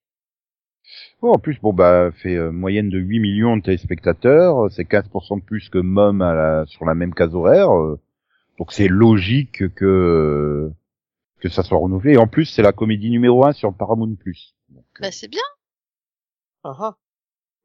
Bon, 1.21 1.31
en 1.33 1.39
plus, 1.39 1.59
bon, 1.59 1.73
bah, 1.73 2.11
fait 2.11 2.35
euh, 2.35 2.51
moyenne 2.51 2.89
de 2.89 2.97
8 2.99 3.19
millions 3.19 3.57
de 3.57 3.61
téléspectateurs. 3.63 4.71
C'est 4.71 4.83
15% 4.87 5.39
de 5.39 5.43
plus 5.43 5.69
que 5.69 5.77
Mom 5.77 6.21
à 6.21 6.33
la, 6.33 6.65
sur 6.65 6.85
la 6.85 6.95
même 6.95 7.13
case 7.13 7.35
horaire. 7.35 7.71
euh, 7.75 7.99
donc, 8.57 8.73
c'est 8.73 8.87
logique 8.89 9.73
que 9.73 9.85
euh, 9.85 10.73
que 11.39 11.49
ça 11.49 11.63
soit 11.63 11.77
renouvelé. 11.77 12.13
Et 12.13 12.17
en 12.17 12.27
plus, 12.27 12.45
c'est 12.45 12.61
la 12.61 12.73
comédie 12.73 13.09
numéro 13.09 13.45
1 13.45 13.53
sur 13.53 13.73
Paramount+. 13.73 14.07
Donc, 14.07 14.19
euh, 14.27 14.81
Bah, 15.01 15.11
c'est 15.11 15.29
bien. 15.29 15.41
Ah, 16.63 16.75
ah. 16.79 16.97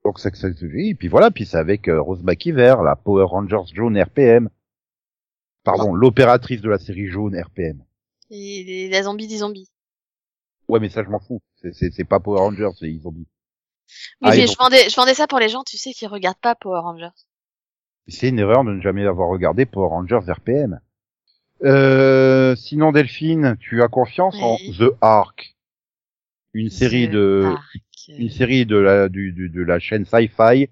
Donc 0.05 0.19
ça, 0.21 0.31
ça, 0.35 0.49
oui, 0.63 0.91
et 0.91 0.95
puis 0.95 1.09
voilà, 1.09 1.31
puis 1.31 1.47
c'est 1.47 1.57
avec 1.57 1.89
euh, 1.89 2.01
Rose 2.01 2.23
McIver, 2.23 2.77
la 2.85 2.95
Power 2.95 3.25
Rangers 3.25 3.73
jaune 3.73 3.99
RPM. 4.01 4.51
Pardon, 5.65 5.95
l'opératrice 5.95 6.61
de 6.61 6.69
la 6.69 6.79
série 6.79 7.07
jaune 7.07 7.35
RPM. 7.41 7.83
Et 8.31 8.65
les, 8.65 8.89
la 8.91 9.03
zombie 9.03 9.27
des 9.27 9.39
zombies. 9.39 9.71
Ouais, 10.69 10.79
mais 10.79 10.91
ça 10.91 11.03
je 11.03 11.09
m'en 11.09 11.21
fous. 11.21 11.41
C'est- 11.73 12.05
pas 12.05 12.21
Power 12.21 12.41
Rangers, 12.41 12.71
c'est 12.79 12.89
ils 12.91 13.07
ont 13.07 13.13
dit. 13.13 13.27
Ah, 14.23 14.31
mais 14.31 14.37
ils 14.45 14.49
je 14.49 14.57
vendais, 14.59 14.89
je 14.89 14.97
vendais 14.97 15.15
ça 15.15 15.27
pour 15.27 15.39
les 15.39 15.49
gens, 15.49 15.63
tu 15.65 15.77
sais, 15.77 15.93
qui 15.93 16.07
regardent 16.07 16.39
pas 16.41 16.55
Power 16.55 16.81
Rangers. 16.81 17.09
C'est 18.09 18.29
une 18.29 18.39
erreur 18.39 18.65
de 18.65 18.73
ne 18.73 18.81
jamais 18.83 19.07
avoir 19.07 19.29
regardé 19.29 19.65
Power 19.67 19.89
Rangers 19.89 20.21
RPM. 20.31 20.81
Euh, 21.63 22.55
sinon 22.57 22.93
Delphine, 22.93 23.57
tu 23.61 23.83
as 23.83 23.89
confiance 23.89 24.37
en. 24.43 24.57
The 24.79 24.93
Ark, 25.01 25.55
une 26.53 26.69
série 26.71 27.09
The 27.09 27.13
de 27.13 27.43
une 28.19 28.29
série 28.31 28.67
de 28.67 28.77
la 28.77 29.09
du, 29.09 29.33
du- 29.33 29.49
de 29.49 29.63
la 29.63 29.79
chaîne 29.79 30.05
Sci-Fi 30.05 30.69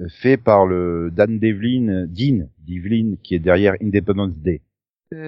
euh, 0.00 0.08
fait 0.08 0.36
par 0.36 0.66
le 0.66 1.10
Dan 1.12 1.38
Devlin, 1.38 2.06
Dean 2.08 2.48
Devlin 2.66 3.14
qui 3.22 3.34
est 3.34 3.38
derrière 3.38 3.74
Independence 3.82 4.36
Day. 4.38 4.62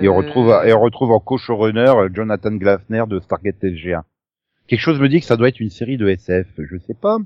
Et 0.03 0.09
on 0.09 0.16
retrouve, 0.16 0.50
Euh, 0.50 0.64
et 0.64 0.72
on 0.74 0.81
retrouve 0.81 1.11
en 1.12 1.20
co-showrunner 1.20 1.88
euh, 1.96 2.09
Jonathan 2.12 2.53
Glassner 2.57 3.05
de 3.09 3.20
Stargate 3.20 3.62
SG1. 3.62 4.03
Quelque 4.70 4.83
chose 4.83 5.00
me 5.00 5.09
dit 5.09 5.18
que 5.18 5.26
ça 5.26 5.37
doit 5.37 5.48
être 5.48 5.59
une 5.59 5.68
série 5.68 5.96
de 5.96 6.09
SF. 6.09 6.46
Je 6.56 6.78
sais 6.78 6.94
pas. 6.94 7.18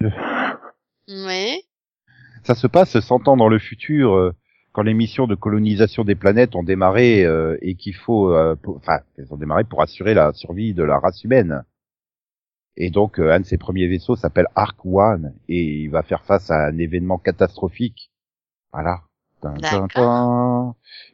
Oui. 0.00 1.62
Ça 2.44 2.54
se 2.54 2.66
passe 2.66 2.98
100 2.98 3.28
ans 3.28 3.36
dans 3.36 3.50
le 3.50 3.58
futur, 3.58 4.14
euh, 4.14 4.34
quand 4.72 4.80
les 4.80 4.94
missions 4.94 5.26
de 5.26 5.34
colonisation 5.34 6.02
des 6.02 6.14
planètes 6.14 6.56
ont 6.56 6.62
démarré 6.62 7.26
euh, 7.26 7.58
et 7.60 7.74
qu'il 7.74 7.94
faut, 7.94 8.32
euh, 8.32 8.56
enfin, 8.66 9.00
elles 9.18 9.30
ont 9.34 9.36
démarré 9.36 9.64
pour 9.64 9.82
assurer 9.82 10.14
la 10.14 10.32
survie 10.32 10.72
de 10.72 10.82
la 10.82 10.98
race 10.98 11.22
humaine. 11.24 11.62
Et 12.78 12.88
donc, 12.88 13.18
un 13.18 13.40
de 13.40 13.44
ses 13.44 13.58
premiers 13.58 13.86
vaisseaux 13.86 14.16
s'appelle 14.16 14.46
Ark 14.54 14.78
One 14.86 15.34
et 15.50 15.82
il 15.82 15.88
va 15.88 16.02
faire 16.02 16.24
face 16.24 16.50
à 16.50 16.68
un 16.68 16.78
événement 16.78 17.18
catastrophique. 17.18 18.10
Voilà. 18.72 19.02
Il 19.44 19.50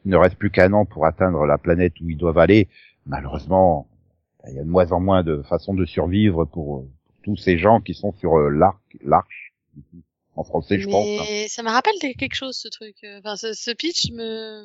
ne 0.05 0.15
reste 0.15 0.37
plus 0.37 0.51
qu'un 0.51 0.71
an 0.71 0.85
pour 0.85 1.05
atteindre 1.05 1.45
la 1.45 1.57
planète 1.57 1.99
où 1.99 2.09
ils 2.09 2.17
doivent 2.17 2.37
aller. 2.37 2.69
Malheureusement, 3.05 3.89
il 4.49 4.55
y 4.55 4.59
a 4.59 4.63
de 4.63 4.69
moins 4.69 4.91
en 4.91 4.99
moins 4.99 5.23
de 5.23 5.41
façons 5.43 5.73
de 5.73 5.85
survivre 5.85 6.45
pour, 6.45 6.77
euh, 6.77 6.81
pour 6.81 7.15
tous 7.23 7.37
ces 7.37 7.57
gens 7.57 7.81
qui 7.81 7.93
sont 7.93 8.13
sur 8.13 8.37
euh, 8.37 8.49
l'arc, 8.49 8.79
l'arche, 9.03 9.53
en 10.35 10.43
français, 10.43 10.79
je 10.79 10.87
pense. 10.87 11.05
hein. 11.19 11.23
Mais 11.29 11.47
ça 11.47 11.63
me 11.63 11.69
rappelle 11.69 11.95
quelque 11.99 12.35
chose, 12.35 12.55
ce 12.55 12.67
truc. 12.67 12.95
Enfin, 13.19 13.35
ce, 13.35 13.53
ce 13.53 13.71
pitch 13.71 14.11
me... 14.11 14.63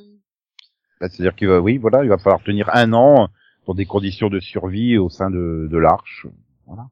Bah, 1.01 1.09
C'est-à-dire 1.09 1.35
qu'il 1.35 1.49
va, 1.49 1.61
oui, 1.61 1.79
voilà, 1.79 2.03
il 2.05 2.09
va 2.09 2.19
falloir 2.19 2.43
tenir 2.43 2.69
un 2.75 2.93
an 2.93 3.29
dans 3.67 3.75
des 3.75 3.87
conditions 3.87 4.29
de 4.29 4.41
survie 4.41 4.99
au 4.99 5.09
sein 5.09 5.31
de, 5.31 5.69
de 5.71 5.79
l'arche. 5.79 6.27
Voilà. 6.67 6.89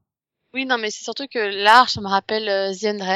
Oui, 0.53 0.67
non, 0.67 0.79
mais 0.79 0.91
c'est 0.91 1.05
surtout 1.05 1.27
que 1.33 1.63
l'arche, 1.63 1.93
ça 1.93 2.01
me 2.01 2.09
rappelle 2.09 2.49
euh, 2.49 2.73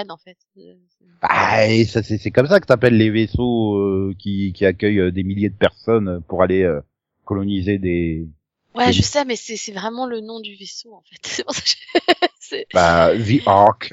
en 0.08 0.16
fait. 0.18 0.36
Euh, 0.58 0.74
Bah, 1.20 1.66
et 1.66 1.84
ça, 1.84 2.02
c'est, 2.02 2.18
c'est 2.18 2.30
comme 2.30 2.46
ça 2.46 2.60
que 2.60 2.66
t'appelles 2.66 2.96
les 2.96 3.10
vaisseaux 3.10 3.76
euh, 3.76 4.14
qui, 4.18 4.52
qui 4.52 4.64
accueillent 4.64 5.00
euh, 5.00 5.10
des 5.10 5.24
milliers 5.24 5.50
de 5.50 5.56
personnes 5.56 6.22
pour 6.28 6.42
aller 6.42 6.62
euh, 6.62 6.80
coloniser 7.24 7.78
des. 7.78 8.28
Ouais, 8.74 8.92
je 8.92 9.02
sais, 9.02 9.24
mais 9.24 9.36
c'est 9.36 9.56
c'est 9.56 9.72
vraiment 9.72 10.06
le 10.06 10.20
nom 10.20 10.40
du 10.40 10.54
vaisseau, 10.56 10.92
en 10.94 11.02
fait. 11.02 11.16
C'est 11.24 11.44
pour 11.44 11.54
ça 11.54 11.60
que 11.62 11.68
je- 11.68 12.26
c'est- 12.40 12.66
Bah, 12.74 13.10
The 13.16 13.46
Ark. 13.46 13.92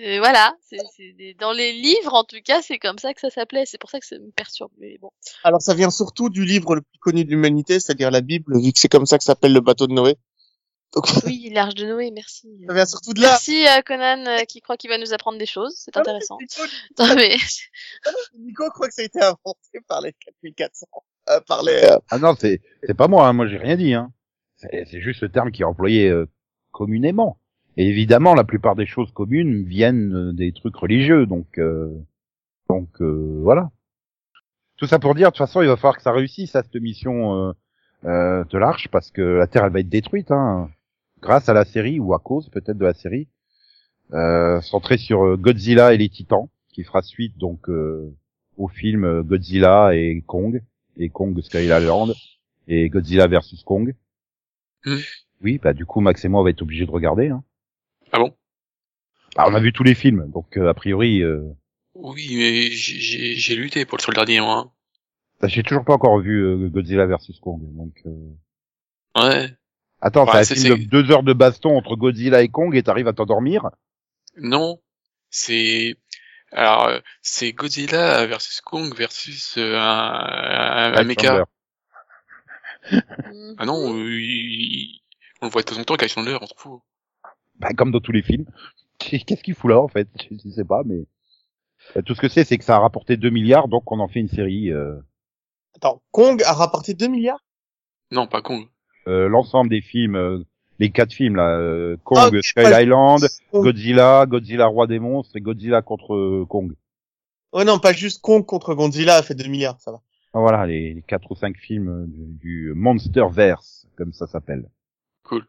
euh, 0.00 0.18
voilà, 0.18 0.54
c'est 0.68 0.78
c'est 0.96 1.12
des- 1.12 1.34
dans 1.34 1.52
les 1.52 1.72
livres, 1.72 2.14
en 2.14 2.24
tout 2.24 2.40
cas, 2.44 2.62
c'est 2.62 2.78
comme 2.78 2.98
ça 2.98 3.12
que 3.14 3.20
ça 3.20 3.30
s'appelait. 3.30 3.64
C'est 3.66 3.78
pour 3.78 3.90
ça 3.90 4.00
que 4.00 4.06
ça 4.06 4.16
me 4.18 4.30
perturbe. 4.32 4.72
Mais 4.78 4.96
bon. 4.98 5.10
Alors, 5.44 5.60
ça 5.62 5.74
vient 5.74 5.90
surtout 5.90 6.30
du 6.30 6.44
livre 6.44 6.74
le 6.74 6.80
plus 6.80 6.98
connu 6.98 7.24
de 7.24 7.30
l'humanité, 7.30 7.78
c'est-à-dire 7.78 8.10
la 8.10 8.20
Bible, 8.22 8.58
vu 8.60 8.72
que 8.72 8.78
c'est 8.78 8.88
comme 8.88 9.06
ça 9.06 9.18
que 9.18 9.24
s'appelle 9.24 9.52
le 9.52 9.60
bateau 9.60 9.86
de 9.86 9.92
Noé. 9.92 10.16
Donc, 10.94 11.04
Oui, 11.26 11.50
l'arche 11.54 11.74
de 11.74 11.86
Noé, 11.86 12.10
merci. 12.10 12.48
ça 12.68 12.74
vient 12.74 12.86
surtout 12.86 13.12
de 13.14 13.20
là. 13.22 13.28
Merci 13.30 13.66
euh, 13.66 13.80
Conan 13.82 14.26
euh, 14.26 14.44
qui 14.44 14.60
croit 14.60 14.76
qu'il 14.76 14.90
va 14.90 14.98
nous 14.98 15.12
apprendre 15.14 15.38
des 15.38 15.46
choses, 15.46 15.74
c'est 15.78 15.96
intéressant. 15.96 16.36
Nico, 16.40 16.62
Non, 16.98 17.14
mais 17.14 17.36
Nico 18.38 18.68
croit 18.70 18.88
que 18.88 18.94
ça 18.94 19.02
a 19.02 19.04
été 19.04 19.20
inventé 19.22 19.80
par 19.88 20.00
les 20.00 20.12
4400. 20.42 20.86
Euh, 21.30 21.40
par 21.40 21.62
les, 21.62 21.72
euh, 21.84 21.98
Ah 22.10 22.18
non, 22.18 22.34
c'est, 22.38 22.60
c'est 22.86 22.94
pas 22.94 23.08
moi, 23.08 23.26
hein, 23.28 23.32
moi 23.32 23.46
j'ai 23.46 23.56
rien 23.58 23.76
dit. 23.76 23.94
Hein. 23.94 24.12
C'est, 24.70 25.00
juste 25.00 25.22
le 25.22 25.28
terme 25.28 25.50
qui 25.50 25.62
est 25.62 25.66
employé 25.66 26.08
euh, 26.08 26.26
communément. 26.70 27.38
Et 27.76 27.88
évidemment, 27.88 28.34
la 28.34 28.44
plupart 28.44 28.76
des 28.76 28.86
choses 28.86 29.10
communes 29.12 29.64
viennent 29.64 30.14
euh, 30.14 30.32
des 30.32 30.52
trucs 30.52 30.76
religieux, 30.76 31.26
donc 31.26 31.58
euh, 31.58 31.88
donc 32.68 32.88
euh, 33.02 33.40
voilà. 33.42 33.70
Tout 34.76 34.86
ça 34.86 34.98
pour 34.98 35.14
dire, 35.14 35.28
de 35.28 35.32
toute 35.32 35.46
façon, 35.46 35.62
il 35.62 35.68
va 35.68 35.76
falloir 35.76 35.96
que 35.96 36.02
ça 36.02 36.12
réussisse 36.12 36.56
à 36.56 36.62
cette 36.62 36.74
mission 36.76 37.34
euh, 37.34 37.52
euh, 38.06 38.44
de 38.44 38.58
l'arche, 38.58 38.88
parce 38.88 39.10
que 39.10 39.20
la 39.20 39.46
Terre, 39.46 39.64
elle 39.64 39.72
va 39.72 39.80
être 39.80 39.88
détruite, 39.88 40.30
hein, 40.30 40.70
grâce 41.20 41.48
à 41.48 41.52
la 41.52 41.64
série 41.64 42.00
ou 42.00 42.14
à 42.14 42.18
cause 42.18 42.48
peut-être 42.48 42.78
de 42.78 42.84
la 42.84 42.94
série, 42.94 43.28
centrée 44.62 44.98
sur 44.98 45.38
Godzilla 45.38 45.94
et 45.94 45.96
les 45.96 46.08
Titans, 46.08 46.48
qui 46.72 46.82
fera 46.82 47.00
suite 47.02 47.38
donc 47.38 47.68
au 48.58 48.68
film 48.68 49.22
Godzilla 49.22 49.94
et 49.94 50.22
Kong 50.26 50.62
et 50.98 51.08
Kong 51.08 51.40
Skull 51.40 51.62
Island 51.62 52.12
et 52.68 52.90
Godzilla 52.90 53.26
versus 53.26 53.62
Kong. 53.62 53.94
Hmm. 54.84 54.98
Oui, 55.42 55.58
bah 55.58 55.72
du 55.72 55.86
coup 55.86 56.00
Max 56.00 56.24
et 56.24 56.28
moi 56.28 56.40
on 56.40 56.44
va 56.44 56.50
être 56.50 56.62
obligés 56.62 56.86
de 56.86 56.90
regarder. 56.90 57.28
Hein. 57.28 57.42
Ah 58.12 58.18
bon? 58.18 58.34
Bah, 59.36 59.44
on 59.48 59.54
a 59.54 59.60
vu 59.60 59.72
tous 59.72 59.82
les 59.84 59.94
films, 59.94 60.30
donc 60.30 60.56
euh, 60.58 60.68
a 60.68 60.74
priori, 60.74 61.22
euh, 61.22 61.42
Oui, 61.94 62.34
mais 62.36 62.70
j'ai- 62.70 63.34
lutté 63.56 63.84
pour 63.86 63.96
le 63.98 64.02
le 64.12 64.16
dernier, 64.16 64.40
moi. 64.40 64.72
bah, 65.40 65.48
j'ai 65.48 65.62
toujours 65.62 65.84
pas 65.84 65.94
encore 65.94 66.18
vu 66.20 66.42
euh, 66.44 66.68
Godzilla 66.68 67.06
versus 67.06 67.38
Kong, 67.40 67.60
donc. 67.74 67.94
euh, 68.06 68.34
Ouais. 69.16 69.50
Attends, 70.00 70.24
de 70.54 70.60
c'est- 70.60 70.76
deux 70.86 71.10
heures 71.10 71.22
de 71.22 71.32
baston 71.32 71.76
entre 71.76 71.96
Godzilla 71.96 72.42
et 72.42 72.48
Kong 72.48 72.74
et 72.76 72.82
t'arrives 72.82 73.08
à 73.08 73.12
t'endormir? 73.12 73.70
Non, 74.36 74.80
c'est 75.30 75.96
alors 76.50 76.90
c'est 77.22 77.52
Godzilla 77.52 78.26
versus 78.26 78.60
Kong 78.60 78.94
versus 78.96 79.56
un, 79.56 79.62
un, 79.62 80.92
un 80.94 81.04
mecha. 81.04 81.46
Mhm. 82.90 83.54
Ah 83.58 83.66
non, 83.66 83.94
euh, 83.94 84.10
il- 84.20 85.00
on 85.40 85.46
le 85.46 85.50
voit 85.52 85.62
de 85.62 85.66
temps 85.66 85.78
en 85.78 85.84
temps, 85.84 85.96
Guy 85.96 86.08
Chandler, 86.08 86.36
on 86.40 86.46
s'en 86.46 86.54
fout. 86.56 86.80
Bah, 87.58 87.68
comme 87.76 87.90
dans 87.92 88.00
tous 88.00 88.12
les 88.12 88.22
films. 88.22 88.46
Qu'est-ce 88.98 89.42
qu'il 89.42 89.54
fout 89.54 89.70
là, 89.70 89.78
en 89.80 89.88
fait? 89.88 90.08
Je 90.30 90.48
sais 90.50 90.64
pas, 90.64 90.82
mais... 90.84 91.04
Euh, 91.96 92.02
Tout 92.02 92.14
ce 92.14 92.20
que 92.20 92.28
c'est, 92.28 92.44
c'est 92.44 92.58
que 92.58 92.64
ça 92.64 92.76
a 92.76 92.78
rapporté 92.78 93.16
2 93.16 93.30
milliards, 93.30 93.68
donc 93.68 93.90
on 93.90 93.98
en 94.00 94.08
fait 94.08 94.20
une 94.20 94.28
série. 94.28 94.70
Euh... 94.70 94.94
Attends, 95.76 96.00
Kong 96.12 96.40
a 96.44 96.52
rapporté 96.52 96.94
2 96.94 97.08
milliards? 97.08 97.44
Non, 98.12 98.26
pas 98.26 98.40
Kong. 98.42 98.66
euh, 99.08 99.28
L'ensemble 99.28 99.68
des 99.70 99.80
films, 99.80 100.14
euh, 100.16 100.44
les 100.78 100.90
quatre 100.90 101.12
films, 101.12 101.34
là, 101.36 101.56
euh, 101.58 101.96
Kong, 102.04 102.18
Ah, 102.56 102.62
pas- 102.62 102.82
Island. 102.82 103.26
Godzilla, 103.52 104.26
Godzilla 104.26 104.66
Roi 104.66 104.86
des 104.86 104.98
Monstres 105.00 105.36
et 105.36 105.40
Godzilla 105.40 105.82
contre 105.82 106.14
euh, 106.14 106.46
Kong. 106.48 106.72
Ouais, 107.52 107.64
non, 107.64 107.78
pas 107.80 107.92
juste 107.92 108.20
Kong 108.22 108.46
contre 108.46 108.74
Godzilla 108.74 109.16
a 109.16 109.22
fait 109.22 109.34
2 109.34 109.48
milliards, 109.48 109.80
ça 109.80 109.90
va. 109.92 110.00
Ah, 110.34 110.40
Voilà, 110.40 110.66
les, 110.66 111.02
quatre 111.06 111.30
ou 111.30 111.34
cinq 111.34 111.56
films 111.58 111.88
euh, 111.88 112.04
du, 112.08 112.72
Monsterverse, 112.74 113.86
comme 113.96 114.12
ça 114.12 114.26
s'appelle. 114.26 114.68
Cool. 115.24 115.46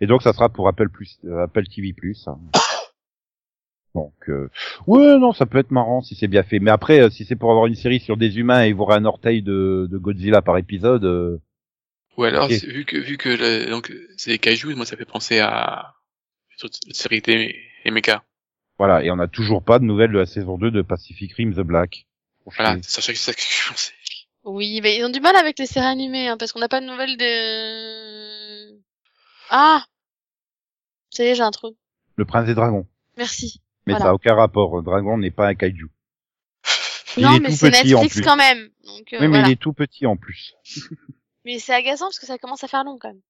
Et 0.00 0.06
donc 0.06 0.22
ça 0.22 0.32
sera 0.32 0.48
pour 0.48 0.68
Apple 0.68 0.88
plus, 0.88 1.18
euh, 1.24 1.42
Apple 1.44 1.66
TV 1.66 1.92
plus. 1.92 2.26
hein. 2.28 2.38
Donc, 3.94 4.12
euh, 4.28 4.48
ouais, 4.86 5.18
non, 5.18 5.32
ça 5.32 5.46
peut 5.46 5.58
être 5.58 5.70
marrant 5.72 6.02
si 6.02 6.14
c'est 6.14 6.28
bien 6.28 6.42
fait. 6.42 6.58
Mais 6.60 6.70
après, 6.70 7.00
euh, 7.00 7.10
si 7.10 7.24
c'est 7.24 7.36
pour 7.36 7.50
avoir 7.50 7.66
une 7.66 7.74
série 7.74 8.00
sur 8.00 8.16
des 8.16 8.38
humains 8.38 8.62
et 8.62 8.72
voir 8.72 8.90
un 8.96 9.04
orteil 9.04 9.42
de, 9.42 9.88
de 9.90 9.98
Godzilla 9.98 10.40
par 10.42 10.56
épisode, 10.58 11.04
euh, 11.04 11.38
Ou 12.16 12.24
alors, 12.24 12.48
vu 12.48 12.84
que 12.84 12.96
vu 12.96 13.16
que 13.16 13.28
le- 13.30 13.70
donc 13.70 13.92
c'est 14.16 14.30
des 14.32 14.38
kaiju, 14.38 14.74
moi 14.74 14.84
ça 14.86 14.96
fait 14.96 15.04
penser 15.06 15.40
à 15.40 15.94
une 16.86 16.92
série 16.94 17.22
des 17.22 17.56
mecha. 17.90 18.22
voilà. 18.78 19.02
Et 19.02 19.10
on 19.10 19.16
n'a 19.16 19.26
toujours 19.28 19.64
pas 19.64 19.78
de 19.78 19.84
nouvelles 19.84 20.12
de 20.12 20.18
la 20.18 20.26
saison 20.26 20.58
2 20.58 20.70
de 20.70 20.82
Pacific 20.82 21.32
Rim 21.32 21.52
The 21.54 21.60
Black. 21.60 22.06
Voilà, 22.56 22.76
c'est 22.82 23.00
ça 23.00 23.32
que 23.32 23.40
je 23.40 23.68
pensais. 23.68 23.92
Oui, 24.50 24.80
mais 24.82 24.96
ils 24.96 25.04
ont 25.04 25.10
du 25.10 25.20
mal 25.20 25.36
avec 25.36 25.58
les 25.58 25.66
séries 25.66 25.86
animées, 25.86 26.28
hein, 26.28 26.36
parce 26.38 26.52
qu'on 26.52 26.60
n'a 26.60 26.68
pas 26.68 26.80
de 26.80 26.86
nouvelles 26.86 27.16
de... 27.16 28.78
Ah 29.50 29.84
Ça 31.10 31.24
y 31.24 31.28
est, 31.28 31.34
j'ai 31.34 31.42
un 31.42 31.50
trou. 31.50 31.76
Le 32.16 32.24
Prince 32.24 32.46
des 32.46 32.54
Dragons. 32.54 32.86
Merci. 33.16 33.60
Mais 33.86 33.92
Voilà. 33.92 34.04
ça 34.06 34.10
a 34.10 34.14
aucun 34.14 34.34
rapport. 34.34 34.82
Dragon 34.82 35.18
n'est 35.18 35.30
pas 35.30 35.48
un 35.48 35.54
kaiju. 35.54 35.88
Il 37.16 37.22
non, 37.24 37.38
mais 37.40 37.50
c'est 37.50 37.70
Netflix 37.70 38.20
quand 38.20 38.36
même. 38.36 38.68
Donc, 38.84 39.12
euh, 39.12 39.16
oui, 39.16 39.22
mais 39.22 39.26
voilà. 39.28 39.48
il 39.48 39.52
est 39.52 39.56
tout 39.60 39.72
petit 39.72 40.06
en 40.06 40.16
plus. 40.16 40.54
Mais 41.44 41.58
c'est 41.58 41.72
agaçant 41.72 42.06
parce 42.06 42.18
que 42.18 42.26
ça 42.26 42.36
commence 42.36 42.62
à 42.62 42.68
faire 42.68 42.84
long 42.84 42.98
quand 43.00 43.08
même. 43.08 43.22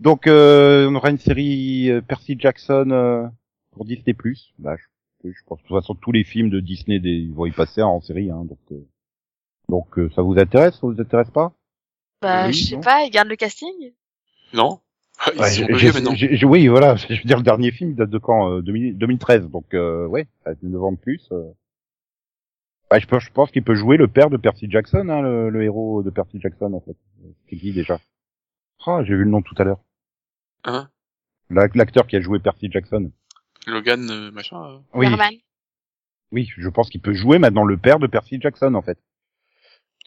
Donc, 0.00 0.26
euh, 0.26 0.88
on 0.88 0.94
aura 0.94 1.10
une 1.10 1.18
série 1.18 1.90
euh, 1.90 2.00
Percy 2.00 2.36
Jackson 2.38 2.88
euh, 2.90 3.26
pour 3.72 3.84
Disney+. 3.84 4.16
Bah, 4.58 4.76
je, 5.22 5.28
je 5.30 5.42
pense 5.46 5.58
que 5.58 5.64
de 5.64 5.68
toute 5.68 5.76
façon 5.80 5.94
tous 5.94 6.12
les 6.12 6.24
films 6.24 6.48
de 6.48 6.60
Disney 6.60 6.98
des- 6.98 7.28
vont 7.34 7.44
y 7.44 7.50
passer 7.52 7.82
en 7.82 8.00
série. 8.00 8.30
Hein, 8.30 8.44
donc, 8.46 8.58
euh, 8.72 8.76
donc 9.68 9.98
euh, 9.98 10.10
ça 10.14 10.22
vous 10.22 10.38
intéresse 10.38 10.74
Ça 10.74 10.80
vous 10.86 11.00
intéresse 11.00 11.30
pas? 11.30 11.52
Bah, 12.22 12.46
Oui, 12.46 12.52
je 12.52 12.64
sais 12.70 12.80
pas, 12.80 13.04
ils 13.04 13.10
gardent 13.10 13.28
le 13.28 13.36
casting? 13.36 13.72
Non 14.52 14.80
Ils 15.34 15.40
Ouais, 15.40 15.50
sont 15.50 15.62
maintenant. 16.00 16.12
Oui, 16.48 16.66
voilà. 16.68 16.96
Je 16.96 17.08
veux 17.14 17.24
dire, 17.24 17.38
le 17.38 17.42
dernier 17.42 17.70
film 17.72 17.94
date 17.94 18.10
de 18.10 18.18
quand 18.18 18.50
euh, 18.50 18.62
2000 18.62 18.96
2013. 18.96 19.48
Donc, 19.50 19.74
euh, 19.74 20.06
ouais, 20.06 20.24
ça 20.44 20.50
va 20.50 20.52
être 20.52 20.62
9 20.62 20.82
ans 20.82 20.92
de 20.92 20.98
plus. 20.98 21.26
euh. 21.32 21.50
Ouais, 22.92 23.00
je 23.00 23.06
pense, 23.06 23.24
je 23.24 23.32
pense 23.32 23.50
qu'il 23.50 23.64
peut 23.64 23.74
jouer 23.74 23.96
le 23.96 24.06
père 24.06 24.30
de 24.30 24.36
Percy 24.36 24.70
Jackson, 24.70 25.08
hein, 25.08 25.20
le, 25.20 25.50
le 25.50 25.62
héros 25.64 26.02
de 26.04 26.10
Percy 26.10 26.40
Jackson, 26.40 26.72
en 26.72 26.80
fait. 26.80 26.96
C'est 27.50 27.56
qui 27.56 27.72
déjà? 27.72 27.98
Ah, 28.86 29.02
j'ai 29.02 29.14
vu 29.16 29.24
le 29.24 29.30
nom 29.30 29.42
tout 29.42 29.56
à 29.58 29.64
l'heure. 29.64 29.80
Hein? 30.64 30.88
L'ac- 31.50 31.74
L'acteur 31.74 32.06
qui 32.06 32.14
a 32.16 32.20
joué 32.20 32.38
Percy 32.38 32.70
Jackson. 32.70 33.10
Logan, 33.66 34.08
euh, 34.10 34.30
machin. 34.30 34.62
euh. 34.64 34.78
Oui, 34.94 35.08
Berman. 35.08 35.34
oui, 36.30 36.48
je 36.56 36.68
pense 36.68 36.88
qu'il 36.88 37.00
peut 37.00 37.14
jouer 37.14 37.38
maintenant 37.40 37.64
le 37.64 37.76
père 37.76 37.98
de 37.98 38.06
Percy 38.06 38.38
Jackson, 38.40 38.74
en 38.74 38.82
fait. 38.82 38.98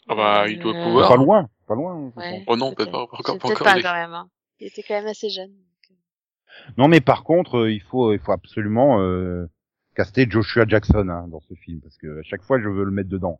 Ah 0.07 0.15
bah, 0.15 0.47
il 0.49 0.59
doit 0.59 0.75
Euh, 0.75 0.83
pouvoir. 0.83 1.09
Pas 1.09 1.15
loin, 1.17 1.49
pas 1.67 1.75
loin. 1.75 2.11
Ouais. 2.15 2.43
Oh 2.47 2.55
non, 2.55 2.73
peut-être 2.73 2.91
pas, 2.91 2.97
pas 2.97 3.03
encore, 3.03 3.17
pas 3.23 3.23
peut-être 3.33 3.45
encore. 3.45 3.63
pas 3.65 3.75
mais- 3.75 3.81
quand 3.83 3.93
même. 3.93 4.13
hein. 4.13 4.29
Il 4.59 4.67
était 4.67 4.83
quand 4.83 4.95
même 4.95 5.07
assez 5.07 5.29
jeune. 5.29 5.51
Non, 6.77 6.87
mais 6.87 6.99
par 7.01 7.23
contre, 7.23 7.57
euh, 7.59 7.71
il 7.71 7.81
faut, 7.81 8.11
il 8.13 8.19
faut 8.19 8.31
absolument 8.31 8.99
euh, 9.01 9.45
caster 9.95 10.25
Joshua 10.29 10.65
Jackson 10.67 11.07
hein, 11.09 11.27
dans 11.29 11.39
ce 11.41 11.53
film 11.53 11.79
parce 11.81 11.95
que 11.97 12.19
à 12.19 12.23
chaque 12.23 12.41
fois, 12.43 12.59
je 12.59 12.67
veux 12.67 12.83
le 12.83 12.91
mettre 12.91 13.09
dedans. 13.09 13.39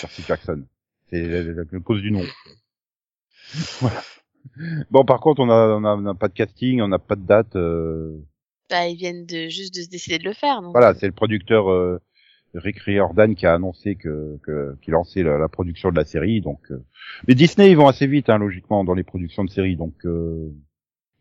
Percy 0.00 0.22
Jackson. 0.22 0.64
C'est 1.10 1.22
la, 1.22 1.42
la- 1.42 1.62
la 1.70 1.80
cause 1.80 2.00
du 2.00 2.10
nom. 2.10 2.22
voilà. 3.80 4.02
Bon, 4.90 5.04
par 5.04 5.20
contre, 5.20 5.40
on 5.40 5.50
a, 5.50 5.68
on 5.76 5.84
a, 5.84 5.94
on 5.96 6.06
a 6.06 6.14
pas 6.14 6.28
de 6.28 6.32
casting, 6.34 6.80
on 6.80 6.88
n'a 6.88 6.98
pas 6.98 7.14
de 7.16 7.24
date. 7.26 7.54
euh, 7.56 8.18
Bah, 8.70 8.86
ils 8.88 8.96
viennent 8.96 9.26
de 9.26 9.48
juste 9.48 9.74
de 9.76 9.82
se 9.82 9.88
décider 9.88 10.18
de 10.18 10.24
le 10.24 10.32
faire. 10.32 10.62
Donc. 10.62 10.72
Voilà, 10.72 10.94
c'est 10.94 11.06
le 11.06 11.12
producteur 11.12 11.70
euh, 11.70 12.00
Rick 12.54 12.78
Riordan 12.80 13.34
qui 13.34 13.46
a 13.46 13.54
annoncé 13.54 13.96
que 13.96 14.38
qu'il 14.82 14.92
lançait 14.92 15.22
la, 15.22 15.38
la 15.38 15.48
production 15.48 15.90
de 15.90 15.96
la 15.96 16.04
série. 16.04 16.40
Donc, 16.40 16.60
euh, 16.70 16.84
mais 17.26 17.34
Disney, 17.34 17.70
ils 17.70 17.76
vont 17.76 17.88
assez 17.88 18.06
vite, 18.06 18.28
hein, 18.28 18.38
logiquement, 18.38 18.84
dans 18.84 18.94
les 18.94 19.04
productions 19.04 19.44
de 19.44 19.50
séries. 19.50 19.76
Donc, 19.76 19.94
euh, 20.04 20.50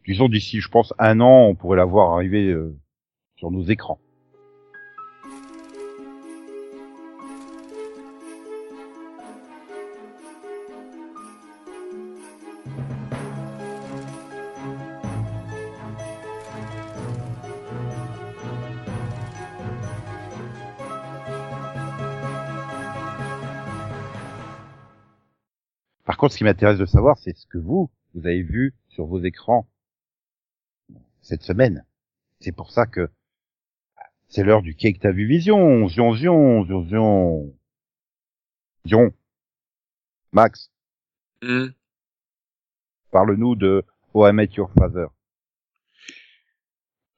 disons 0.08 0.30
d'ici, 0.30 0.60
je 0.60 0.70
pense, 0.70 0.94
un 1.00 1.20
an, 1.20 1.48
on 1.48 1.56
pourrait 1.56 1.78
la 1.78 1.86
voir 1.86 2.14
arriver 2.14 2.50
euh, 2.50 2.76
sur 3.36 3.52
nos 3.52 3.64
écrans. 3.64 4.00
Contre, 26.22 26.34
ce 26.34 26.38
qui 26.38 26.44
m'intéresse 26.44 26.78
de 26.78 26.86
savoir, 26.86 27.18
c'est 27.18 27.36
ce 27.36 27.48
que 27.48 27.58
vous, 27.58 27.90
vous 28.14 28.28
avez 28.28 28.44
vu 28.44 28.76
sur 28.90 29.06
vos 29.08 29.20
écrans 29.22 29.68
cette 31.22 31.42
semaine. 31.42 31.84
C'est 32.40 32.52
pour 32.52 32.72
ça 32.72 32.86
que 32.86 33.10
c'est 34.28 34.44
l'heure 34.44 34.62
du 34.62 34.76
cake 34.76 35.00
t'as 35.00 35.12
vu 35.12 35.26
vision, 35.26 35.88
zion 35.88 36.14
zion, 36.14 36.64
zion 36.66 36.86
zion. 36.88 37.54
Zion. 38.86 39.12
Max, 40.32 40.72
Hmm. 41.44 41.70
parle-nous 43.10 43.56
de 43.56 43.84
Oh 44.14 44.28
I 44.28 44.32
Met 44.32 44.50
Your 44.54 44.72
Father. 44.78 45.08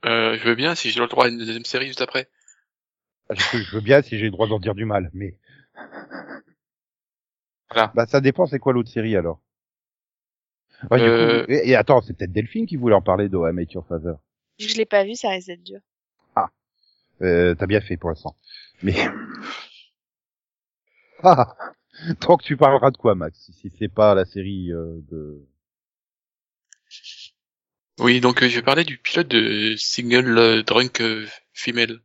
Euh, 0.06 0.38
je 0.38 0.48
veux 0.48 0.56
bien 0.56 0.76
si 0.76 0.92
j'ai 0.92 1.02
le 1.02 1.08
droit 1.08 1.26
à 1.26 1.28
une 1.28 1.40
deuxième 1.40 1.66
série 1.66 1.88
juste 1.88 2.02
après. 2.02 2.30
Je, 3.30 3.58
je 3.58 3.76
veux 3.76 3.82
bien 3.82 4.02
si 4.02 4.18
j'ai 4.18 4.26
le 4.26 4.32
droit 4.32 4.48
d'en 4.48 4.60
dire 4.60 4.76
du 4.76 4.86
mal, 4.86 5.10
mais... 5.14 5.38
Voilà. 7.74 7.92
Bah 7.96 8.06
ça 8.08 8.22
dépend, 8.22 8.46
c'est 8.46 8.60
quoi 8.60 8.74
l'autre 8.74 8.90
série 8.90 9.16
alors? 9.16 9.40
Ouais, 10.92 11.00
du 11.00 11.06
Euh. 11.06 11.46
coup, 11.46 11.52
et, 11.52 11.70
et 11.70 11.76
attends, 11.76 12.02
c'est 12.02 12.14
peut-être 12.16 12.32
Delphine 12.32 12.66
qui 12.66 12.76
voulait 12.76 12.96
en 12.96 13.02
parler 13.02 13.30
de 13.30 13.38
I 13.38 13.54
Met 13.54 13.68
Your 13.72 13.86
Father. 13.88 14.14
Je 14.60 14.76
l'ai 14.76 14.86
pas 14.86 15.04
vu, 15.04 15.16
ça 15.16 15.30
risque 15.30 15.48
d'être 15.48 15.64
dur. 15.64 15.80
Euh, 17.22 17.54
t'as 17.56 17.68
bien 17.68 17.80
fait 17.80 17.96
pour 17.96 18.10
l'instant. 18.10 18.36
Mais... 18.82 18.96
Ah 21.24 21.56
Donc 22.22 22.42
tu 22.44 22.58
parleras 22.58 22.92
de 22.92 22.98
quoi, 22.98 23.16
Max 23.16 23.50
Si 23.54 23.72
c'est 23.80 23.88
pas 23.88 24.14
la 24.16 24.26
série 24.26 24.74
euh, 24.74 25.00
de... 25.10 25.46
Oui, 28.00 28.20
donc 28.20 28.42
euh, 28.44 28.50
je 28.50 28.56
vais 28.56 28.62
parler 28.62 28.84
du 28.84 28.98
pilote 28.98 29.28
de 29.30 29.76
Single 29.78 30.38
euh, 30.38 30.64
Drunk 30.64 31.00
euh, 31.02 31.26
Female. 31.54 32.02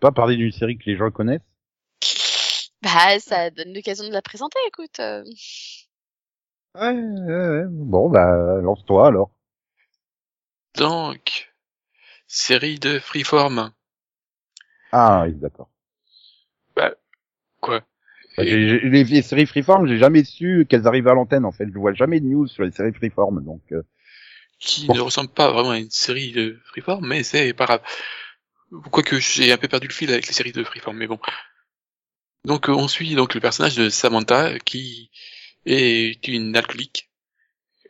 Pas 0.00 0.12
parler 0.12 0.36
d'une 0.36 0.52
série 0.52 0.78
que 0.78 0.84
les 0.86 0.96
gens 0.96 1.10
connaissent? 1.10 1.40
Bah, 2.86 3.18
ça 3.20 3.50
donne 3.50 3.74
l'occasion 3.74 4.06
de 4.08 4.12
la 4.12 4.22
présenter, 4.22 4.58
écoute. 4.68 5.00
euh. 5.00 5.24
ouais, 6.74 6.92
ouais, 6.92 7.48
ouais. 7.48 7.64
Bon, 7.68 8.08
bah, 8.08 8.60
lance-toi 8.62 9.08
alors. 9.08 9.30
Donc, 10.76 11.52
série 12.26 12.78
de 12.78 12.98
Freeform. 12.98 13.72
Ah, 14.90 15.22
oui, 15.26 15.34
d'accord. 15.34 15.70
Quoi? 17.60 17.82
Bah, 18.36 18.44
Et- 18.44 18.46
j'ai- 18.46 18.68
j'ai- 18.68 18.88
les, 18.88 19.04
les 19.04 19.22
séries 19.22 19.46
Freeform, 19.46 19.86
j'ai 19.86 19.98
jamais 19.98 20.24
su 20.24 20.66
qu'elles 20.68 20.86
arrivaient 20.86 21.10
à 21.10 21.14
l'antenne, 21.14 21.44
en 21.44 21.52
fait. 21.52 21.66
Je 21.72 21.78
vois 21.78 21.92
jamais 21.94 22.20
de 22.20 22.26
news 22.26 22.46
sur 22.46 22.64
les 22.64 22.70
séries 22.70 22.92
Freeform, 22.92 23.42
donc... 23.44 23.60
euh, 23.72 23.82
qui 24.58 24.88
Bon. 24.88 24.92
ne 24.92 25.00
ressemble 25.00 25.30
pas 25.30 25.50
vraiment 25.50 25.70
à 25.70 25.78
une 25.78 25.90
série 25.90 26.32
de 26.32 26.58
Freeform, 26.66 27.06
mais 27.06 27.22
c'est 27.22 27.52
pas 27.52 27.66
grave. 27.66 27.82
Quoique 28.92 29.18
j'ai 29.18 29.50
un 29.52 29.56
peu 29.58 29.66
perdu 29.68 29.88
le 29.88 29.92
fil 29.92 30.10
avec 30.12 30.26
les 30.28 30.32
séries 30.32 30.52
de 30.52 30.62
Freeform, 30.64 30.96
mais 30.96 31.06
bon. 31.08 31.18
Donc 32.46 32.68
euh, 32.68 32.72
on 32.72 32.86
suit 32.86 33.16
donc 33.16 33.34
le 33.34 33.40
personnage 33.40 33.74
de 33.74 33.88
Samantha 33.88 34.56
qui 34.60 35.10
est 35.66 36.28
une 36.28 36.56
alcoolique. 36.56 37.10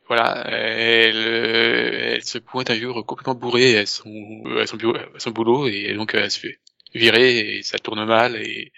Voilà, 0.09 0.47
elle, 0.49 1.17
euh, 1.17 2.15
elle 2.15 2.25
se 2.25 2.39
pointe 2.39 2.71
un 2.71 2.79
jour 2.79 3.05
complètement 3.05 3.35
bourrée 3.35 3.77
à 3.77 3.85
son, 3.85 4.45
à 4.59 4.67
son, 4.67 4.77
bureau, 4.79 4.97
à 4.97 5.19
son 5.19 5.31
boulot 5.31 5.69
et 5.69 5.93
donc 5.95 6.15
elle 6.15 6.31
se 6.31 6.39
fait 6.39 6.59
virer 6.95 7.59
et 7.59 7.63
ça 7.63 7.79
tourne 7.79 8.03
mal 8.07 8.37
et 8.37 8.73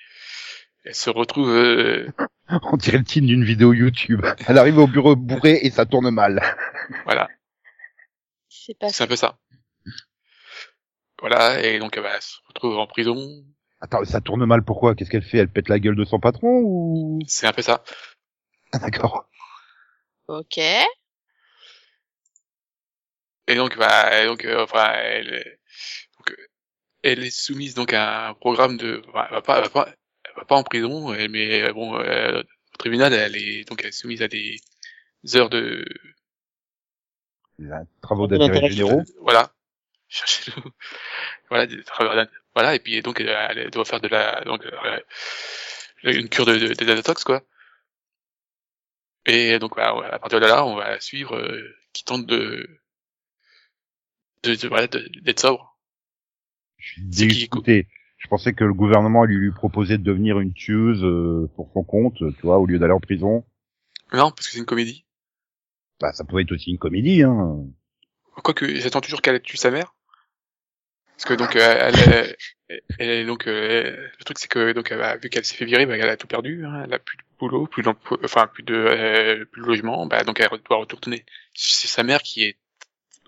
elle 0.85 0.97
se 0.97 1.11
retrouve, 1.11 1.51
euh, 1.51 2.09
On 2.49 2.77
dirait 2.77 2.99
le 2.99 3.05
titre 3.05 3.27
d'une 3.27 3.45
vidéo 3.45 3.73
YouTube. 3.73 4.27
Elle 4.49 4.59
arrive 4.59 4.79
au 4.79 4.89
bureau 4.89 5.15
bourré 5.15 5.61
et 5.63 5.71
ça 5.71 5.87
tourne 5.87 6.11
mal. 6.11 6.43
voilà, 7.05 7.29
C'est 8.49 8.77
pas 8.77 8.89
c'est 8.89 9.05
un 9.05 9.07
peu 9.07 9.17
ça. 9.17 9.39
Voilà, 11.21 11.65
et 11.65 11.79
donc 11.79 11.97
bah, 12.01 12.11
elle 12.17 12.23
se 12.23 12.39
retrouve 12.49 12.79
en 12.79 12.89
prison. 12.89 13.45
Attends, 13.81 14.05
ça 14.05 14.21
tourne 14.21 14.45
mal 14.45 14.65
pourquoi? 14.65 14.95
Qu'est-ce 14.95 15.11
qu'elle 15.11 15.23
fait? 15.23 15.39
Elle 15.39 15.51
pète 15.53 15.69
la 15.69 15.79
gueule 15.79 15.97
de 15.97 16.05
son 16.05 16.19
patron 16.21 16.61
ou? 16.65 17.21
C'est 17.27 17.47
un 17.47 17.53
peu 17.53 17.63
ça. 17.63 17.83
Ah, 18.73 18.79
D'accord. 18.79 19.29
Ok. 20.27 20.59
Et 20.59 20.85
donc, 23.55 23.79
bah, 23.79 24.23
et 24.23 24.27
donc, 24.27 24.45
euh, 24.45 24.63
enfin, 24.63 24.93
elle, 24.95 25.33
est- 25.35 25.59
donc, 26.19 26.31
euh, 26.33 26.37
elle 27.03 27.25
est 27.25 27.31
soumise 27.31 27.75
donc 27.75 27.93
à 27.95 28.29
un 28.29 28.35
programme 28.35 28.77
de, 28.77 29.03
enfin, 29.09 29.25
elle 29.29 29.35
va 29.37 29.43
pas, 29.43 29.57
elle 29.59 29.65
va 29.65 29.71
pas, 29.71 29.89
elle 30.25 30.33
va 30.37 30.45
pas 30.45 30.57
en 30.57 30.65
prison, 30.65 31.15
elle- 31.15 31.31
mais 31.31 31.63
euh, 31.63 31.73
bon, 31.73 31.97
euh, 31.99 32.43
au 32.43 32.77
tribunal, 32.79 33.13
elle 33.15 33.37
est 33.37 33.65
donc 33.69 33.81
elle 33.83 33.89
est 33.89 33.93
soumise 33.93 34.23
à 34.23 34.29
des 34.29 34.57
heures 35.35 35.49
de, 35.51 35.85
Les 37.59 37.71
Travaux 38.03 38.27
d'intérêt 38.27 38.49
d'intérêt 38.53 38.71
généraux. 38.71 39.03
voilà, 39.23 39.51
cherchez 40.09 40.53
le, 40.55 40.63
voilà, 41.51 41.67
des 41.67 41.83
travaux 41.85 42.15
d'in- 42.15 42.29
voilà, 42.59 42.75
et 42.75 42.81
puis 42.81 43.01
donc 43.03 43.21
elle, 43.21 43.71
doit 43.71 43.85
faire 43.85 44.01
de 44.01 44.09
la, 44.09 44.43
donc 44.45 44.67
euh, 44.67 45.01
une 46.03 46.29
cure 46.29 46.45
de, 46.45 46.57
de, 46.59 47.25
quoi. 47.25 47.45
Et 49.27 49.61
donc 49.61 49.77
bah, 49.77 49.95
à 50.11 50.19
partir 50.19 50.41
de 50.41 50.47
là, 50.47 50.67
on 50.67 50.75
va 50.75 50.99
suivre 50.99 51.37
euh, 51.37 51.63
qui 51.93 52.03
tente 52.05 52.27
de, 52.27 52.69
voilà, 54.65 54.89
d'être 54.89 55.39
sobre. 55.39 55.79
Je 56.79 56.95
suis 56.95 57.03
dégoûté. 57.05 57.87
Je 58.17 58.27
pensais 58.27 58.55
que 58.55 58.65
le 58.65 58.75
gouvernement 58.75 59.23
lui, 59.23 59.37
lui 59.37 59.53
proposait 59.53 59.99
de 59.99 60.03
devenir 60.03 60.41
une 60.41 60.53
tueuse 60.53 61.05
euh, 61.05 61.49
pour 61.55 61.71
son 61.73 61.85
compte, 61.85 62.17
tu 62.17 62.43
vois, 62.43 62.59
au 62.59 62.67
lieu 62.67 62.81
d'aller 62.81 62.93
en 62.93 62.99
prison. 62.99 63.45
Non, 64.13 64.33
parce 64.33 64.49
que 64.49 64.53
c'est 64.55 64.59
une 64.59 64.67
comédie. 64.67 65.05
Bah, 66.01 66.13
ça 66.13 66.25
pouvait 66.25 66.43
être 66.43 66.51
aussi 66.51 66.73
une 66.73 66.79
comédie, 66.79 67.23
hein. 67.23 67.65
Quoique, 68.43 68.67
j'attends 68.75 69.01
toujours 69.01 69.23
qu'elle 69.23 69.41
tue 69.43 69.57
sa 69.57 69.71
mère. 69.71 69.95
Parce 71.19 71.25
que 71.25 71.35
donc, 71.35 71.57
euh, 71.57 71.91
elle, 72.69 72.79
elle, 73.01 73.27
donc, 73.27 73.49
euh, 73.49 74.09
le 74.19 74.25
truc 74.25 74.39
c'est 74.39 74.47
que 74.47 74.73
donc, 74.73 74.93
elle 74.93 75.03
a- 75.03 75.17
vu 75.17 75.29
qu'elle 75.31 75.45
s'est 75.45 75.57
fait 75.57 75.65
virer, 75.65 75.85
bah, 75.85 75.97
elle 75.97 76.09
a 76.09 76.17
tout 76.17 76.29
perdu. 76.29 76.65
Hein, 76.65 76.83
elle 76.85 76.95
a 76.95 77.01
plus 77.01 77.17
de 77.17 77.23
boulot, 77.41 77.67
plus 77.67 77.83
d'emploi, 77.83 78.19
enfin 78.25 78.47
plus 78.47 78.63
de, 78.63 78.75
euh, 78.75 79.45
plus 79.47 79.63
de 79.63 79.67
logement. 79.67 80.07
Bah, 80.07 80.23
donc 80.23 80.39
elle 80.41 80.49
doit 80.65 80.77
retourner 80.79 81.27
chez 81.55 81.89
sa 81.89 82.05
mère 82.05 82.23
qui 82.23 82.45
est 82.45 82.57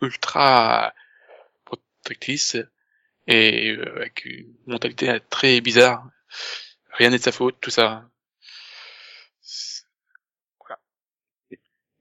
ultra 0.02 0.94
protectrice 1.64 2.56
et 3.28 3.72
euh, 3.72 3.96
avec 3.96 4.24
une 4.26 4.54
mentalité 4.66 5.18
très 5.30 5.60
bizarre. 5.60 6.08
Rien 6.92 7.10
n'est 7.10 7.18
de 7.18 7.22
sa 7.24 7.32
faute, 7.32 7.58
tout 7.60 7.70
ça. 7.70 8.04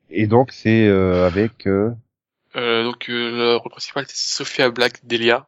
Et 0.10 0.28
donc, 0.28 0.52
c'est 0.52 0.88
euh, 0.88 1.26
avec... 1.26 1.68
euh, 1.68 1.92
Euh, 2.56 2.84
donc 2.84 3.10
euh, 3.10 3.32
le 3.32 3.56
rôle 3.58 3.72
principal 3.72 4.06
c'est 4.08 4.18
Sophia 4.36 4.70
Black 4.72 5.06
Delia. 5.06 5.48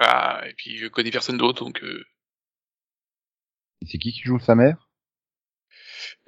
Voilà, 0.00 0.48
et 0.48 0.54
puis 0.54 0.78
je 0.78 0.88
connais 0.88 1.12
personne 1.12 1.36
d'autre 1.38 1.62
donc 1.64 1.84
euh, 1.84 2.04
C'est 3.86 3.98
qui 3.98 4.12
qui 4.12 4.22
joue 4.22 4.38
sa 4.40 4.54
mère? 4.54 4.88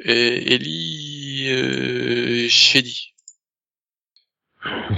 Et 0.01 0.55
Ellie 0.55 1.49
euh, 1.51 2.49
Shady. 2.49 3.15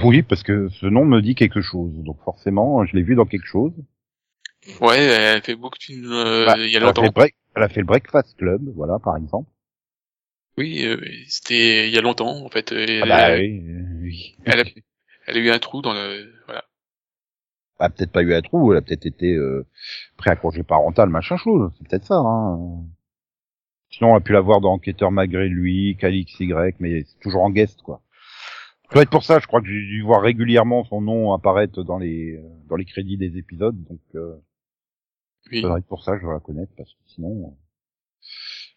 Oui, 0.03 0.21
parce 0.21 0.43
que 0.43 0.69
ce 0.69 0.85
nom 0.85 1.05
me 1.05 1.21
dit 1.21 1.35
quelque 1.35 1.61
chose. 1.61 1.91
Donc 2.03 2.21
forcément, 2.23 2.85
je 2.85 2.95
l'ai 2.95 3.03
vu 3.03 3.15
dans 3.15 3.25
quelque 3.25 3.47
chose. 3.47 3.73
Ouais, 4.81 4.97
elle 4.99 5.41
fait 5.43 5.55
beaucoup 5.55 5.77
de 5.89 6.11
euh, 6.11 6.45
Bah, 6.45 6.55
il 6.57 6.69
y 6.71 6.77
a 6.77 6.79
elle, 6.79 6.87
a 6.87 6.93
fait 6.93 7.01
longtemps. 7.01 7.11
break- 7.11 7.35
elle 7.55 7.63
a 7.63 7.69
fait 7.69 7.79
le 7.81 7.85
Breakfast 7.85 8.35
Club, 8.37 8.61
voilà, 8.75 8.99
par 8.99 9.15
exemple. 9.17 9.49
Oui, 10.57 10.85
euh, 10.85 10.97
c'était 11.27 11.87
il 11.87 11.93
y 11.93 11.97
a 11.97 12.01
longtemps 12.01 12.43
en 12.45 12.49
fait. 12.49 12.71
Ah 13.01 13.05
bah 13.05 13.31
elle, 13.31 13.39
oui, 13.39 13.61
euh, 13.69 13.99
oui. 14.01 14.35
elle 14.45 14.59
a, 14.61 14.63
elle 15.27 15.37
a 15.37 15.39
eu 15.39 15.49
un 15.51 15.59
trou 15.59 15.81
dans 15.81 15.93
le 15.93 16.33
a 17.79 17.89
peut-être 17.89 18.11
pas 18.11 18.21
eu 18.23 18.33
un 18.33 18.41
trou, 18.41 18.71
elle 18.71 18.77
a 18.77 18.81
peut-être 18.81 19.05
été 19.05 19.33
euh, 19.35 19.65
pris 20.17 20.29
à 20.29 20.35
congé 20.35 20.63
parental, 20.63 21.09
machin 21.09 21.37
chose. 21.37 21.71
C'est 21.77 21.87
peut-être 21.87 22.05
ça. 22.05 22.15
Hein. 22.17 22.83
Sinon, 23.89 24.13
on 24.13 24.15
a 24.15 24.21
pu 24.21 24.33
la 24.33 24.41
voir 24.41 24.61
dans 24.61 24.73
Enquêteur 24.73 25.11
malgré 25.11 25.47
lui, 25.47 25.95
Calix 25.97 26.39
Y, 26.39 26.75
mais 26.79 27.03
c'est 27.03 27.19
toujours 27.19 27.43
en 27.43 27.49
guest, 27.49 27.81
quoi. 27.81 28.01
Ça 28.89 28.93
doit 28.93 29.03
être 29.03 29.09
pour 29.09 29.23
ça, 29.23 29.39
je 29.39 29.47
crois 29.47 29.61
que 29.61 29.67
j'ai 29.67 29.81
dû 29.81 30.01
voir 30.03 30.21
régulièrement 30.21 30.83
son 30.83 31.01
nom 31.01 31.33
apparaître 31.33 31.83
dans 31.83 31.97
les 31.97 32.37
euh, 32.37 32.49
dans 32.69 32.75
les 32.75 32.85
crédits 32.85 33.17
des 33.17 33.37
épisodes, 33.37 33.75
donc 33.85 33.99
euh, 34.13 34.35
Oui. 35.51 35.61
ça 35.61 35.67
doit 35.69 35.79
être 35.79 35.87
pour 35.87 36.03
ça 36.03 36.15
je 36.17 36.21
dois 36.21 36.33
la 36.33 36.39
connaître, 36.39 36.71
parce 36.77 36.91
que 36.93 36.99
sinon, 37.07 37.47
euh, 37.47 37.51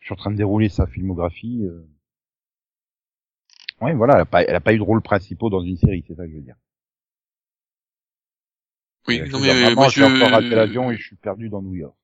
je 0.00 0.06
suis 0.06 0.12
en 0.14 0.16
train 0.16 0.30
de 0.30 0.36
dérouler 0.36 0.70
sa 0.70 0.86
filmographie. 0.86 1.62
Euh... 1.64 1.86
Ouais, 3.80 3.92
voilà, 3.94 4.14
elle 4.14 4.20
a 4.22 4.24
pas, 4.24 4.42
elle 4.42 4.54
a 4.54 4.60
pas 4.60 4.72
eu 4.72 4.78
de 4.78 4.82
rôle 4.82 5.02
principal 5.02 5.50
dans 5.50 5.62
une 5.62 5.76
série, 5.76 6.04
c'est 6.08 6.14
ça 6.14 6.24
que 6.24 6.30
je 6.30 6.36
veux 6.36 6.42
dire. 6.42 6.56
Oui, 9.08 9.20
Euh, 9.20 9.26
je 9.26 9.32
non 9.32 9.40
mais 9.40 9.46
dire, 9.46 9.54
euh, 9.54 9.74
vraiment, 9.74 9.82
moi 9.82 9.90
j'ai 9.90 10.04
encore 10.04 10.30
raté 10.30 10.50
je 10.50 10.54
l'avion 10.54 10.90
et 10.92 10.96
je 10.96 11.02
suis 11.02 11.16
perdu 11.16 11.48
dans 11.48 11.62
New 11.62 11.74
York. 11.74 11.96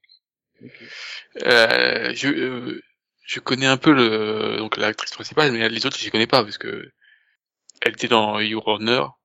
euh, 1.43 2.13
je 2.15 2.29
euh, 2.29 2.83
je 3.27 3.41
connais 3.41 3.67
un 3.67 3.77
peu 3.77 3.93
le 3.93 4.57
donc 4.59 4.77
l'actrice 4.77 5.13
principale 5.13 5.53
mais 5.53 5.69
les 5.69 5.87
autres 5.87 5.99
je 5.99 6.05
les 6.05 6.11
connais 6.11 6.27
pas 6.27 6.43
parce 6.43 6.59
que 6.59 6.91
elle 7.83 7.93
était 7.95 8.09
dans 8.09 8.41
Your 8.41 8.67
Honor. 8.69 9.19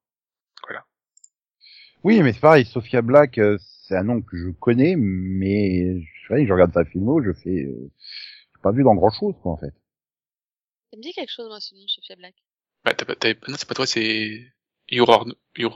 Oui, 2.03 2.21
mais 2.21 2.33
c'est 2.33 2.39
pareil, 2.39 2.65
Sophia 2.65 3.01
Black, 3.01 3.37
euh, 3.37 3.57
c'est 3.87 3.95
un 3.95 4.03
nom 4.03 4.21
que 4.21 4.37
je 4.37 4.49
connais, 4.51 4.95
mais 4.97 6.01
je, 6.01 6.45
je 6.45 6.53
regarde 6.53 6.73
sa 6.73 6.85
filmo, 6.85 7.21
je 7.21 7.33
fais, 7.33 7.65
euh, 7.65 7.91
j'ai 8.55 8.61
pas 8.61 8.71
vu 8.71 8.83
dans 8.83 8.95
grand 8.95 9.11
chose, 9.11 9.35
quoi, 9.41 9.53
en 9.53 9.57
fait. 9.57 9.73
Ça 10.91 10.97
me 10.97 11.01
dit 11.01 11.13
quelque 11.13 11.31
chose, 11.31 11.47
moi, 11.47 11.59
ce 11.59 11.73
nom, 11.73 11.87
Sophia 11.87 12.15
Black. 12.15 12.35
Bah, 12.83 12.93
t'as 12.93 13.05
pas, 13.05 13.15
t'as- 13.15 13.33
non, 13.47 13.57
c'est 13.57 13.67
pas 13.67 13.73
toi, 13.73 13.87
c'est 13.87 14.53
Your 14.91 15.09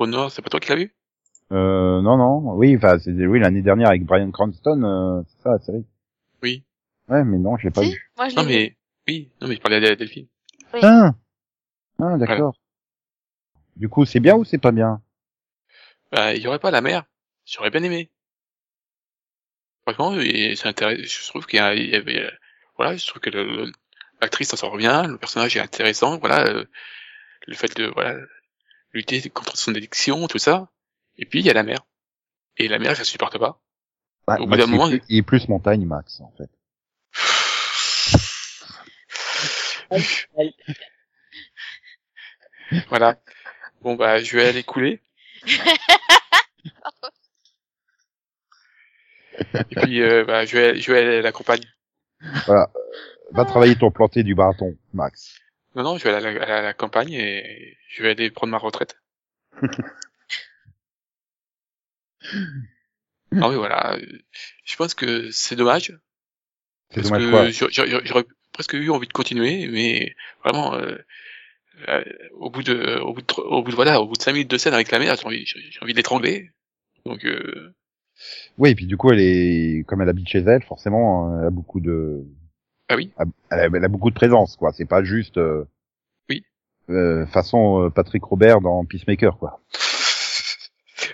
Honor, 0.01 0.31
c'est 0.31 0.41
pas 0.43 0.49
toi 0.51 0.59
qui 0.59 0.69
l'as 0.69 0.75
vu? 0.75 0.95
Euh, 1.53 2.01
non, 2.01 2.17
non, 2.17 2.55
oui, 2.55 2.75
enfin, 2.75 2.97
c'est, 2.99 3.11
oui, 3.11 3.39
l'année 3.39 3.61
dernière 3.61 3.89
avec 3.89 4.03
Brian 4.03 4.31
Cranston, 4.31 4.83
euh, 4.83 5.21
c'est 5.27 5.43
ça, 5.43 5.51
la 5.51 5.59
série. 5.59 5.85
Oui. 6.41 6.63
Ouais, 7.07 7.23
mais 7.23 7.37
non, 7.37 7.57
je 7.57 7.65
l'ai 7.65 7.71
pas 7.71 7.83
Si 7.83 7.91
vu. 7.91 8.11
Moi, 8.17 8.29
je 8.29 8.35
Non, 8.35 8.41
vu. 8.41 8.49
mais, 8.49 8.75
oui, 9.07 9.29
non, 9.39 9.47
mais 9.47 9.55
je 9.55 9.61
parlais 9.61 9.87
à 9.87 9.95
Delphine. 9.95 10.27
Oui. 10.73 10.79
Ah, 10.81 11.13
ah 11.99 12.17
d'accord. 12.17 12.55
Du 13.75 13.87
coup, 13.87 14.05
c'est 14.05 14.19
bien 14.19 14.35
ou 14.35 14.43
c'est 14.43 14.57
pas 14.57 14.71
bien? 14.71 15.01
Bah, 16.11 16.33
il 16.33 16.41
y 16.41 16.47
aurait 16.47 16.59
pas 16.59 16.71
la 16.71 16.81
mère. 16.81 17.03
J'aurais 17.45 17.69
bien 17.69 17.83
aimé. 17.83 18.09
Franchement, 19.83 20.13
c'est 20.15 20.67
intéressant. 20.67 21.03
Je 21.03 21.27
trouve 21.27 21.45
qu'il 21.45 21.59
y, 21.59 21.61
avait, 21.61 22.31
voilà, 22.77 22.95
je 22.95 23.05
trouve 23.05 23.21
que 23.21 23.29
l'actrice 24.21 24.49
s'en 24.49 24.57
sort 24.57 24.77
bien, 24.77 25.07
le 25.07 25.17
personnage 25.17 25.55
est 25.57 25.59
intéressant, 25.59 26.17
voilà, 26.17 26.47
euh, 26.47 26.65
le 27.45 27.55
fait 27.55 27.75
de, 27.75 27.85
voilà, 27.87 28.17
lutter 28.93 29.29
contre 29.29 29.57
son 29.57 29.75
addiction, 29.75 30.27
tout 30.27 30.37
ça. 30.37 30.69
Et 31.17 31.25
puis, 31.25 31.39
il 31.39 31.45
y 31.45 31.49
a 31.49 31.53
la 31.53 31.63
mère. 31.63 31.85
Et 32.57 32.67
la 32.67 32.77
je 32.77 32.83
la 32.83 32.95
supporte 33.03 33.37
pas. 33.37 33.59
Ouais, 34.27 34.39
Au 34.39 34.47
bout 34.47 34.55
d'un 34.55 34.67
moment, 34.67 34.89
plus- 34.89 35.01
il 35.09 35.17
est 35.17 35.21
plus 35.23 35.47
montagne, 35.49 35.85
Max, 35.85 36.21
en 36.21 36.31
fait. 36.37 36.49
Voilà. 42.89 43.19
Bon, 43.81 43.95
bah, 43.95 44.19
je 44.19 44.37
vais 44.37 44.47
aller 44.47 44.63
couler. 44.63 45.01
Et 49.53 49.63
puis, 49.75 50.01
euh, 50.01 50.23
bah, 50.25 50.45
je 50.45 50.57
vais, 50.57 50.79
je 50.79 50.91
vais 50.91 50.99
aller 50.99 51.17
à 51.17 51.21
la 51.21 51.31
campagne. 51.31 51.63
Voilà. 52.45 52.69
Va 53.31 53.45
travailler 53.45 53.75
ton 53.75 53.91
planté 53.91 54.23
du 54.23 54.35
bâton, 54.35 54.77
Max. 54.93 55.39
Non, 55.75 55.83
non, 55.83 55.97
je 55.97 56.03
vais 56.03 56.13
aller 56.13 56.39
à 56.39 56.45
la, 56.45 56.57
à 56.57 56.61
la 56.61 56.73
campagne 56.73 57.13
et 57.13 57.77
je 57.89 58.03
vais 58.03 58.11
aller 58.11 58.29
prendre 58.31 58.51
ma 58.51 58.57
retraite. 58.59 58.97
ah 63.41 63.49
oui, 63.49 63.55
voilà. 63.55 63.97
Je 64.63 64.75
pense 64.75 64.93
que 64.93 65.31
c'est 65.31 65.55
dommage. 65.55 65.97
C'est 66.91 67.01
dommage 67.01 67.29
quoi 67.29 67.49
j'aurais 68.05 68.25
presque 68.51 68.73
eu 68.73 68.89
envie 68.89 69.07
de 69.07 69.13
continuer, 69.13 69.67
mais 69.67 70.15
vraiment, 70.43 70.75
euh, 70.75 70.95
euh, 71.89 72.03
au 72.35 72.49
bout 72.49 72.63
de, 72.63 72.99
au 72.99 73.13
bout 73.13 73.21
de, 73.21 73.41
au 73.41 73.63
bout 73.63 73.71
de, 73.71 73.75
voilà, 73.75 73.99
au 73.99 74.07
bout 74.07 74.15
de 74.15 74.21
cinq 74.21 74.33
minutes 74.33 74.51
de 74.51 74.57
scène 74.57 74.75
avec 74.75 74.91
la 74.91 74.99
mère, 74.99 75.15
j'ai 75.15 75.25
envie, 75.25 75.45
j'ai 75.45 75.79
envie 75.81 75.93
de 75.93 75.97
l'étrangler. 75.97 76.51
Donc, 77.05 77.25
euh, 77.25 77.73
Oui, 78.57 78.69
et 78.69 78.75
puis 78.75 78.85
du 78.85 78.95
coup, 78.95 79.11
elle 79.11 79.19
est, 79.19 79.83
comme 79.87 80.01
elle 80.01 80.09
habite 80.09 80.29
chez 80.29 80.39
elle, 80.39 80.61
forcément, 80.63 81.39
elle 81.39 81.47
a 81.47 81.49
beaucoup 81.49 81.79
de, 81.79 82.23
ah 82.89 82.95
oui, 82.95 83.11
elle 83.17 83.59
a, 83.59 83.65
elle 83.65 83.83
a 83.83 83.87
beaucoup 83.87 84.11
de 84.11 84.15
présence, 84.15 84.55
quoi. 84.55 84.71
C'est 84.71 84.85
pas 84.85 85.03
juste, 85.03 85.37
euh, 85.37 85.65
Oui. 86.29 86.45
euh, 86.89 87.25
façon 87.25 87.91
Patrick 87.93 88.23
Robert 88.23 88.61
dans 88.61 88.85
Peacemaker, 88.85 89.37
quoi. 89.39 89.61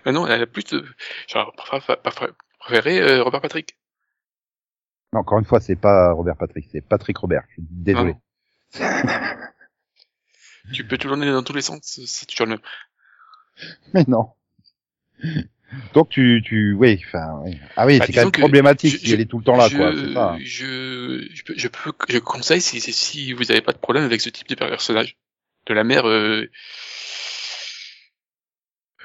Ah 0.05 0.11
non, 0.11 0.27
elle 0.27 0.41
a 0.41 0.47
plus 0.47 0.63
de, 0.65 0.85
genre, 1.27 1.53
préféré, 1.55 3.01
euh, 3.01 3.23
Robert 3.23 3.41
Patrick. 3.41 3.77
Non, 5.13 5.21
encore 5.21 5.39
une 5.39 5.45
fois, 5.45 5.59
c'est 5.59 5.75
pas 5.75 6.11
Robert 6.13 6.37
Patrick, 6.37 6.67
c'est 6.71 6.81
Patrick 6.81 7.17
Robert. 7.17 7.43
Je 7.49 7.53
suis 7.53 7.63
désolé. 7.69 8.15
Tu 10.73 10.85
peux 10.85 10.97
toujours 10.97 11.17
aller 11.17 11.31
dans 11.31 11.41
tous 11.43 11.53
les 11.53 11.61
sens, 11.63 11.99
c'est 12.05 12.25
toujours 12.27 12.45
le 12.45 12.51
même. 12.51 12.61
Mais 13.93 14.05
non. 14.07 14.29
Donc 15.93 16.09
tu, 16.09 16.41
tu, 16.45 16.73
oui, 16.73 17.01
enfin, 17.07 17.39
oui. 17.43 17.59
ah 17.75 17.85
oui, 17.85 17.99
Bah, 17.99 18.05
c'est 18.05 18.13
quand 18.13 18.21
même 18.21 18.31
problématique 18.31 18.93
je- 18.93 18.97
si 18.99 19.13
elle 19.13 19.21
est 19.21 19.25
tout 19.25 19.39
le 19.39 19.43
temps 19.43 19.55
là, 19.55 19.67
je, 19.67 19.77
quoi. 19.77 19.91
C'est 19.93 20.13
ça. 20.13 20.37
Je, 20.43 21.27
je, 21.33 21.43
peux- 21.43 21.53
je 21.57 21.67
peux, 21.67 21.91
je 22.09 22.17
conseille 22.19 22.61
si, 22.61 22.79
si, 22.81 22.93
si 22.93 23.33
vous 23.33 23.45
n'avez 23.45 23.61
pas 23.61 23.71
de 23.71 23.77
problème 23.77 24.03
avec 24.03 24.21
ce 24.21 24.29
type 24.29 24.47
de 24.47 24.55
personnage. 24.55 25.17
De 25.65 25.73
la 25.73 25.83
mère, 25.83 26.07
euh, 26.07 26.49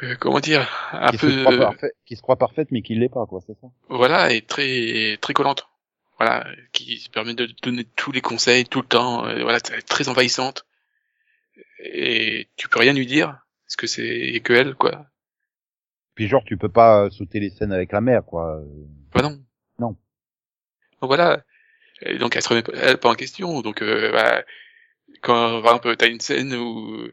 euh, 0.03 0.17
comment 0.19 0.41
dire, 0.41 0.69
un 0.93 1.11
Qui 1.11 1.19
peu, 1.19 1.31
se, 1.31 1.41
croit 1.45 1.57
parfait, 1.59 1.93
qui 2.07 2.17
se 2.17 2.23
croit 2.23 2.37
parfaite, 2.37 2.69
mais 2.71 2.83
qui 2.83 2.95
l'est 2.95 3.09
pas, 3.09 3.27
quoi. 3.27 3.41
C'est 3.47 3.55
ça. 3.61 3.69
voilà, 3.89 4.33
et 4.33 4.43
très, 4.43 5.17
très 5.21 5.33
collante. 5.35 5.69
Voilà, 6.19 6.47
qui 6.73 6.99
se 6.99 7.11
permet 7.11 7.35
de 7.35 7.49
donner 7.63 7.85
tous 7.97 8.13
les 8.13 8.21
conseils 8.21 8.65
tout 8.65 8.81
le 8.81 8.87
temps. 8.87 9.27
euh, 9.27 9.43
voilà, 9.43 9.61
très 9.61 10.09
envahissante. 10.09 10.65
Et 11.81 12.49
tu 12.57 12.69
peux 12.69 12.79
rien 12.79 12.93
lui 12.93 13.07
dire, 13.07 13.39
parce 13.67 13.77
que 13.77 13.87
c'est 13.87 14.41
que 14.45 14.53
elle, 14.53 14.75
quoi. 14.75 15.07
Puis 16.15 16.29
genre, 16.29 16.45
tu 16.45 16.57
peux 16.57 16.69
pas 16.69 17.05
euh, 17.05 17.11
sauter 17.11 17.41
les 17.41 17.51
scènes 17.51 17.73
avec 17.73 17.91
la 17.93 18.01
mère, 18.01 18.25
quoi. 18.25 18.61
Bah 19.13 19.23
non. 19.23 19.41
Non. 19.79 19.89
Donc 21.01 21.09
voilà. 21.11 21.43
Et 22.03 22.19
donc 22.19 22.37
elle 22.37 22.43
se 22.43 22.49
remet 22.49 22.63
pas- 22.63 22.73
elle 22.77 22.99
pas 22.99 23.11
en 23.11 23.15
question. 23.15 23.61
Donc 23.63 23.83
euh, 23.83 24.13
bah, 24.13 24.45
quand 25.23 25.63
par 25.63 25.75
exemple 25.75 25.97
t'as 25.97 26.09
une 26.09 26.21
scène 26.21 26.55
où 26.55 27.09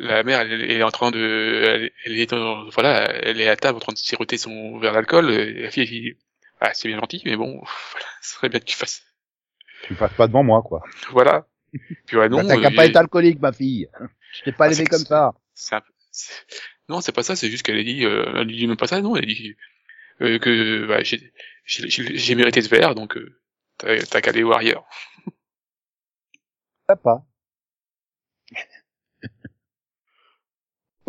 la 0.00 0.22
mère 0.22 0.40
elle, 0.40 0.70
est 0.70 0.82
en 0.82 0.90
train 0.90 1.10
de, 1.10 1.18
elle, 1.66 1.92
elle 2.04 2.18
est 2.20 2.30
dans- 2.30 2.68
voilà, 2.70 3.12
elle 3.24 3.40
est 3.40 3.48
à 3.48 3.56
table 3.56 3.76
en 3.76 3.80
train 3.80 3.92
de 3.92 3.98
siroter 3.98 4.38
son 4.38 4.78
verre 4.78 4.92
d'alcool. 4.94 5.30
et 5.30 5.62
La 5.62 5.70
fille 5.70 5.82
elle 5.84 5.88
dit 5.90 6.14
ah 6.60 6.72
c'est 6.74 6.88
bien 6.88 6.98
gentil 7.00 7.22
mais 7.24 7.36
bon 7.36 7.54
voilà, 7.92 8.06
ce 8.22 8.34
serait 8.34 8.48
bien 8.48 8.60
que 8.60 8.64
tu 8.64 8.76
fasses 8.76 9.02
tu 9.82 9.94
passes 9.94 10.12
pas 10.14 10.26
devant 10.26 10.42
moi, 10.42 10.62
quoi. 10.62 10.82
voilà. 11.10 11.46
Puis 12.06 12.16
ouais, 12.16 12.28
non. 12.28 12.38
Bah, 12.38 12.44
T'as 12.48 12.60
qu'à 12.60 12.70
euh, 12.70 12.76
pas 12.76 12.86
être 12.86 12.96
alcoolique, 12.96 13.40
ma 13.40 13.52
fille. 13.52 13.88
Je 14.34 14.42
t'ai 14.42 14.52
pas 14.52 14.66
Ah, 14.66 14.70
élevé 14.70 14.84
comme 14.86 15.04
ça. 15.04 15.32
un 15.72 15.80
Non, 16.88 17.00
c'est 17.00 17.12
pas 17.12 17.22
ça, 17.22 17.36
c'est 17.36 17.50
juste 17.50 17.62
qu'elle 17.64 17.78
a 17.78 17.82
dit, 17.84 18.04
euh, 18.04 18.24
elle 18.36 18.46
dit 18.48 18.66
même 18.66 18.76
pas 18.76 18.86
ça, 18.86 19.00
non, 19.00 19.16
elle 19.16 19.26
dit 19.26 19.56
euh, 20.22 20.38
que 20.38 20.86
bah, 20.86 21.02
j'ai 21.64 22.34
mérité 22.34 22.62
ce 22.62 22.68
verre, 22.68 22.94
donc 22.94 23.16
euh, 23.16 23.36
t'as 23.78 24.20
qu'à 24.20 24.30
aller 24.30 24.42
voir 24.42 24.58
ailleurs. 24.58 24.84
Pas. 26.86 27.24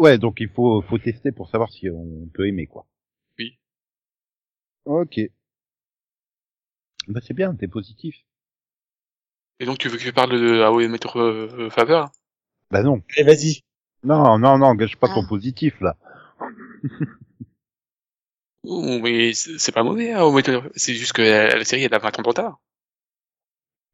Ouais, 0.02 0.18
donc 0.18 0.40
il 0.42 0.50
faut, 0.50 0.82
faut 0.82 0.98
tester 0.98 1.32
pour 1.32 1.50
savoir 1.50 1.72
si 1.72 1.90
on 1.90 2.28
peut 2.34 2.48
aimer, 2.48 2.68
quoi. 2.68 2.86
Oui. 3.40 3.58
Ok. 4.86 5.20
Bah 7.08 7.20
c'est 7.26 7.34
bien, 7.34 7.56
t'es 7.56 7.68
positif. 7.68 8.16
Et 9.60 9.66
donc 9.66 9.78
tu 9.78 9.90
veux 9.90 9.98
que 9.98 10.04
je 10.04 10.12
parle 10.12 10.32
de 10.32 10.62
How 10.64 10.82
I 10.82 10.88
Met 10.88 11.00
Your 11.04 11.18
euh, 11.18 11.70
Father? 11.70 12.06
Bah 12.70 12.84
non. 12.84 13.02
Allez, 13.18 13.26
vas-y. 13.26 13.62
Non, 14.04 14.38
non, 14.40 14.58
non, 14.58 14.74
gâche 14.76 14.96
pas 14.98 15.08
Ah. 15.12 15.16
ton 15.16 15.26
positif, 15.28 15.80
là. 15.82 15.96
Oh, 18.64 19.00
mais 19.02 19.34
c'est 19.34 19.58
c'est 19.58 19.72
pas 19.72 19.84
mauvais, 19.84 20.12
hein, 20.14 20.22
How 20.24 20.32
I 20.32 20.36
Met 20.36 20.52
Your- 20.52 20.70
c'est 20.76 20.94
juste 20.94 21.14
que 21.14 21.22
la, 21.24 21.58
la 21.58 21.64
série 21.66 21.84
elle 21.84 21.94
a 21.96 22.00
20 22.00 22.18
ans 22.20 22.22
de 22.22 22.28
retard. 22.28 22.60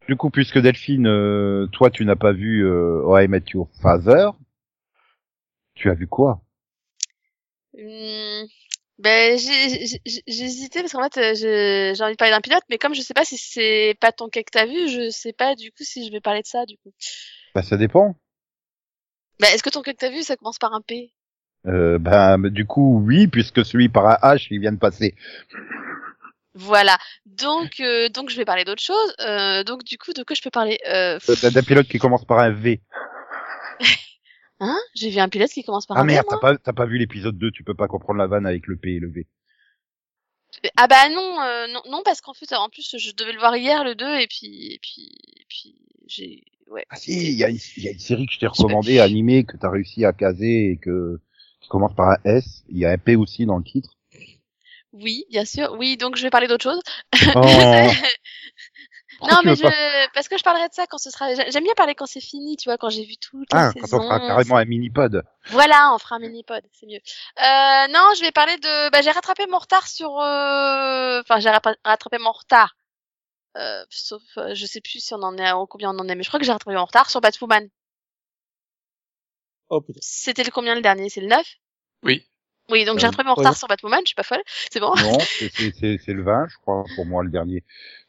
Du 0.08 0.16
coup, 0.16 0.30
puisque 0.30 0.60
Delphine, 0.60 1.08
euh, 1.08 1.68
toi, 1.68 1.90
tu 1.90 2.06
n'as 2.06 2.16
pas 2.16 2.32
vu 2.34 2.66
euh, 2.66 3.02
How 3.04 3.20
I 3.20 3.28
Met 3.28 3.44
Your 3.54 3.70
Father, 3.82 4.30
tu 5.78 5.90
as 5.90 5.94
vu 5.94 6.08
quoi? 6.08 6.42
Hum, 7.78 8.48
ben, 9.00 9.38
hésité 9.38 10.80
parce 10.82 10.92
qu'en 10.92 11.08
fait, 11.10 11.18
euh, 11.18 11.94
j'ai 11.94 12.04
envie 12.04 12.14
de 12.14 12.18
parler 12.18 12.34
d'un 12.34 12.42
pilote, 12.42 12.64
mais 12.70 12.78
comme 12.78 12.96
je 12.96 13.02
sais 13.02 13.14
pas 13.14 13.26
si 13.26 13.38
c'est 13.38 13.96
pas 14.02 14.12
ton 14.12 14.30
cas 14.30 14.42
que 14.42 14.52
t'as 14.52 14.66
vu, 14.66 14.90
je 14.90 15.10
sais 15.10 15.34
pas 15.34 15.56
du 15.56 15.72
coup 15.72 15.84
si 15.84 16.06
je 16.06 16.12
vais 16.12 16.22
parler 16.22 16.42
de 16.42 16.48
ça 16.48 16.66
du 16.66 16.78
coup. 16.78 16.92
Bah 17.54 17.62
ça 17.62 17.78
dépend. 17.78 18.16
Ben, 19.40 19.48
est-ce 19.54 19.62
que 19.62 19.70
ton 19.70 19.82
cas 19.84 19.94
que 19.94 19.98
t'as 19.98 20.10
vu, 20.10 20.24
ça 20.24 20.36
commence 20.36 20.58
par 20.58 20.74
un 20.74 20.82
P? 20.82 21.14
Euh, 21.68 22.00
bah 22.00 22.38
du 22.38 22.66
coup, 22.66 23.02
oui, 23.06 23.28
puisque 23.28 23.64
celui 23.66 23.90
par 23.90 24.08
un 24.08 24.36
H, 24.36 24.48
il 24.50 24.60
vient 24.60 24.72
de 24.72 24.80
passer. 24.80 25.16
Voilà. 26.58 26.98
Donc, 27.26 27.80
euh, 27.80 28.10
donc 28.10 28.32
je 28.32 28.38
vais 28.38 28.46
parler 28.46 28.66
d'autre 28.66 28.82
chose. 28.82 29.16
Euh, 29.22 29.64
donc 29.64 29.84
du 29.84 29.98
coup, 29.98 30.14
de 30.14 30.24
quoi 30.24 30.36
je 30.36 30.42
peux 30.42 30.50
parler? 30.50 30.80
Euh, 30.90 31.20
d'un 31.44 31.62
pilote 31.62 31.88
qui 31.88 32.00
commence 32.00 32.26
par 32.26 32.40
un 32.40 32.50
V. 32.50 32.82
Hein? 34.60 34.78
J'ai 34.96 35.10
vu 35.10 35.20
un 35.20 35.30
pilote 35.30 35.52
qui 35.52 35.64
commence 35.64 35.86
par 35.86 35.98
Ah 35.98 36.02
un 36.02 36.06
merde, 36.06 36.26
t'as 36.30 36.40
pas, 36.40 36.58
t'as 36.58 36.74
pas 36.74 36.86
vu 36.86 36.98
l'épisode 36.98 37.38
2, 37.38 37.52
tu 37.52 37.64
peux 37.64 37.76
pas 37.76 37.88
comprendre 37.88 38.20
la 38.20 38.28
vanne 38.28 38.46
avec 38.46 38.68
le 38.68 38.76
P 38.76 38.96
et 38.96 39.00
le 39.00 39.12
V. 39.12 39.28
Ah 40.76 40.88
bah 40.88 41.10
non, 41.10 41.42
euh, 41.42 41.68
non, 41.68 41.82
non 41.90 42.02
parce 42.04 42.22
qu'en 42.22 42.34
fait, 42.34 42.52
en 42.54 42.70
plus, 42.70 42.96
je 42.98 43.12
devais 43.16 43.34
le 43.34 43.40
voir 43.40 43.56
hier 43.56 43.84
le 43.84 43.96
2 43.96 44.20
et 44.20 44.28
puis, 44.28 44.74
et 44.74 44.80
puis, 44.80 45.12
et 45.40 45.46
puis, 45.48 45.76
j'ai, 46.08 46.44
ouais. 46.72 46.86
Ah 46.90 46.96
si, 46.96 47.32
il 47.32 47.38
y, 47.38 47.44
a 47.44 47.50
y 47.50 47.88
a 47.88 47.92
une 47.92 48.00
série 48.00 48.26
que 48.26 48.34
je 48.34 48.40
t'ai 48.40 48.48
recommandée, 48.48 49.00
animée, 49.00 49.44
que 49.44 49.58
t'as 49.58 49.70
réussi 49.70 50.06
à 50.06 50.14
caser 50.14 50.72
et 50.72 50.78
que 50.78 51.20
qui 51.62 51.70
commence 51.70 51.94
par 51.94 52.10
un 52.10 52.18
S. 52.24 52.64
Il 52.70 52.78
y 52.78 52.86
a 52.86 52.92
un 52.92 52.98
P 52.98 53.16
aussi 53.16 53.46
dans 53.46 53.58
le 53.58 53.64
titre. 53.64 53.98
Oui, 54.94 55.26
bien 55.30 55.46
sûr. 55.46 55.76
Oui, 55.78 55.98
donc 55.98 56.16
je 56.16 56.24
vais 56.24 56.30
parler 56.30 56.48
d'autre 56.48 56.64
chose. 56.64 56.82
Oh, 57.36 57.42
Pourquoi 59.18 59.36
non, 59.38 59.42
mais 59.46 59.56
pas 59.56 59.70
je, 59.72 60.12
parce 60.14 60.28
que 60.28 60.38
je 60.38 60.44
parlerai 60.44 60.68
de 60.70 60.74
ça 60.74 60.86
quand 60.88 60.98
ce 60.98 61.10
sera. 61.10 61.34
J'aime 61.34 61.64
bien 61.64 61.74
parler 61.76 61.96
quand 61.96 62.06
c'est 62.06 62.22
fini, 62.22 62.56
tu 62.58 62.70
vois, 62.70 62.78
quand 62.78 62.90
j'ai 62.90 63.04
vu 63.06 63.18
toute 63.18 63.52
la 63.54 63.70
Ah, 63.70 63.72
quand 63.74 63.82
saison. 63.82 63.98
on 64.00 64.04
fera 64.04 64.20
carrément 64.20 64.58
un 64.58 64.66
mini-pod. 64.66 65.24
Voilà, 65.48 65.92
on 65.94 65.98
fera 65.98 66.16
un 66.16 66.20
mini-pod, 66.20 66.64
c'est 66.74 66.86
mieux. 66.86 67.00
Euh, 67.00 67.88
non, 67.94 68.12
je 68.16 68.22
vais 68.22 68.32
parler 68.32 68.58
de. 68.58 68.90
Bah, 68.92 69.02
j'ai 69.02 69.12
rattrapé 69.12 69.46
mon 69.48 69.58
retard 69.58 69.88
sur. 69.88 70.20
euh, 70.20 71.22
Enfin, 71.22 71.40
j'ai 71.40 71.50
rattrapé 71.84 72.18
mon 72.20 72.32
retard. 72.32 72.76
Euh, 73.58 73.84
sauf, 73.90 74.22
euh, 74.38 74.54
je 74.54 74.66
sais 74.68 74.82
plus 74.82 75.00
si 75.00 75.14
on 75.16 75.24
en 75.24 75.36
est, 75.38 75.48
à 75.48 75.56
combien 75.68 75.90
on 75.92 75.98
en 76.00 76.08
est, 76.08 76.14
mais 76.16 76.22
je 76.24 76.30
crois 76.30 76.40
que 76.40 76.46
j'ai 76.46 76.52
rattrapé 76.52 76.76
mon 76.76 76.86
retard 76.86 77.10
sur 77.10 77.22
Batwoman. 77.22 77.68
Oh 79.70 79.82
putain. 79.82 80.00
C'était 80.02 80.44
le 80.44 80.52
combien 80.52 80.76
le 80.76 80.82
dernier? 80.82 81.10
C'est 81.10 81.22
le 81.22 81.28
9 81.28 81.46
Oui. 82.04 82.26
Oui, 82.70 82.84
donc 82.84 83.00
j'ai 83.00 83.06
Euh, 83.06 83.10
rattrapé 83.10 83.28
mon 83.28 83.34
retard 83.36 83.56
sur 83.56 83.68
Batwoman, 83.68 84.02
je 84.04 84.08
suis 84.08 84.16
pas 84.16 84.24
folle. 84.24 84.44
C'est 84.72 84.80
bon 84.82 84.94
Non, 84.96 85.18
c'est- 85.20 85.50
c'est 85.56 85.74
c'est- 85.80 85.98
c'est 86.04 86.14
le 86.14 86.24
20, 86.24 86.48
je 86.50 86.56
crois, 86.58 86.84
pour 86.96 87.06
moi, 87.06 87.24
le 87.24 87.30
dernier. 87.30 87.64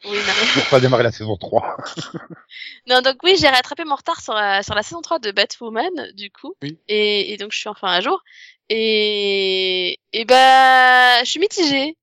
Oui, 0.05 0.17
non, 0.17 0.33
mais- 0.57 0.61
Pour 0.63 0.71
pas 0.71 0.81
démarrer 0.81 1.05
la 1.05 1.13
saison 1.13 1.37
3. 1.37 1.77
Non, 2.87 3.01
donc 3.03 3.17
oui, 3.23 3.37
j'ai 3.39 3.49
rattrapé 3.49 3.85
mon 3.85 3.95
retard 3.95 4.21
sur 4.21 4.35
la, 4.35 4.63
sur 4.65 4.75
la 4.75 4.83
saison 4.83 5.01
3 5.01 5.19
de 5.21 5.31
Batwoman, 5.31 6.11
du 6.15 6.31
coup. 6.31 6.55
Oui. 6.63 6.79
Et, 6.89 7.33
et 7.33 7.37
donc, 7.37 7.53
je 7.53 7.59
suis 7.59 7.69
enfin 7.69 7.89
à 7.89 8.01
jour. 8.01 8.23
Et, 8.71 9.99
et 10.13 10.25
bah, 10.25 11.23
je 11.25 11.31
suis 11.31 11.41
mitigée. 11.41 11.97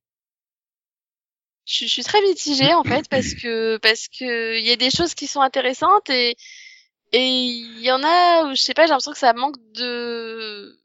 Je, 1.65 1.85
je 1.85 1.89
suis 1.91 2.03
très 2.03 2.21
mitigée, 2.21 2.73
en 2.73 2.83
fait, 2.83 3.09
parce 3.09 3.33
que, 3.33 3.77
parce 3.77 4.07
que 4.07 4.57
il 4.59 4.65
y 4.65 4.71
a 4.71 4.75
des 4.75 4.91
choses 4.91 5.15
qui 5.15 5.25
sont 5.27 5.41
intéressantes 5.41 6.09
et, 6.09 6.37
et 7.11 7.27
il 7.27 7.79
y 7.81 7.91
en 7.91 8.03
a 8.03 8.45
où, 8.45 8.49
je 8.55 8.61
sais 8.61 8.73
pas, 8.75 8.83
j'ai 8.83 8.89
l'impression 8.89 9.11
que 9.13 9.17
ça 9.17 9.33
manque 9.33 9.55
de... 9.73 10.79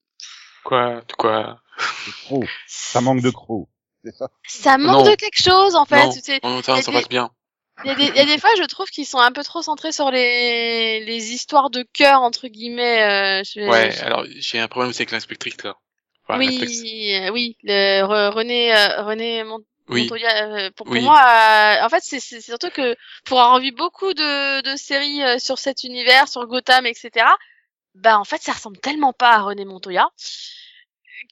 Quoi 0.64 1.02
De 1.08 1.12
quoi 1.14 1.60
C'est 2.04 2.26
trop. 2.26 2.44
Ça 2.66 3.00
manque 3.00 3.22
de 3.22 3.30
crocs. 3.30 3.68
C'est 4.04 4.14
ça. 4.14 4.28
Ça 4.46 4.78
manque 4.78 5.04
Non. 5.04 5.10
de 5.10 5.14
quelque 5.16 5.42
chose, 5.42 5.74
en 5.76 5.84
fait. 5.84 6.06
Non, 6.42 6.62
ça, 6.62 6.76
ça 6.82 6.90
des- 6.90 6.98
passe 6.98 7.08
bien. 7.08 7.30
Il 7.84 7.88
y, 7.88 7.90
a 7.92 7.94
des, 7.94 8.04
il 8.08 8.16
y 8.16 8.20
a 8.20 8.24
des 8.26 8.38
fois, 8.38 8.50
je 8.58 8.64
trouve 8.64 8.88
qu'ils 8.90 9.06
sont 9.06 9.18
un 9.20 9.32
peu 9.32 9.42
trop 9.42 9.62
centrés 9.62 9.92
sur 9.92 10.10
les, 10.10 11.02
les 11.04 11.32
histoires 11.32 11.70
de 11.70 11.82
cœur, 11.94 12.20
entre 12.20 12.46
guillemets. 12.48 13.02
Euh, 13.40 13.42
je- 13.44 13.66
Ouais, 13.66 13.90
je- 13.90 14.04
alors 14.04 14.24
j'ai 14.28 14.58
un 14.58 14.68
problème 14.68 14.90
aussi 14.90 15.00
avec 15.00 15.12
l'inspectrice 15.12 15.62
là. 15.64 15.76
Enfin, 16.28 16.38
oui, 16.38 16.58
euh, 17.14 17.30
oui, 17.30 17.56
le 17.62 18.02
Re- 18.02 18.30
René, 18.34 18.74
euh, 18.76 19.02
René 19.02 19.44
Oui. 19.88 20.02
Montoya. 20.02 20.46
euh, 20.46 20.70
pour, 20.76 20.84
pour 20.86 20.94
Oui. 20.94 21.00
moi, 21.00 21.18
euh, 21.20 21.84
en 21.84 21.88
fait, 21.88 22.00
c'est 22.02 22.20
c'est- 22.20 22.40
c'est 22.42 22.50
surtout 22.52 22.70
que 22.70 22.94
pour 23.24 23.40
avoir 23.40 23.58
vu 23.60 23.72
beaucoup 23.72 24.12
de, 24.12 24.60
de 24.60 24.76
séries 24.76 25.22
euh, 25.22 25.38
sur 25.38 25.58
cet 25.58 25.82
univers, 25.82 26.28
sur 26.28 26.46
Gotham, 26.46 26.84
etc. 26.86 27.24
Bah, 27.94 28.18
en 28.18 28.24
fait, 28.24 28.40
ça 28.42 28.52
ressemble 28.52 28.78
tellement 28.78 29.12
pas 29.12 29.32
à 29.34 29.42
René 29.42 29.64
Montoya 29.64 30.08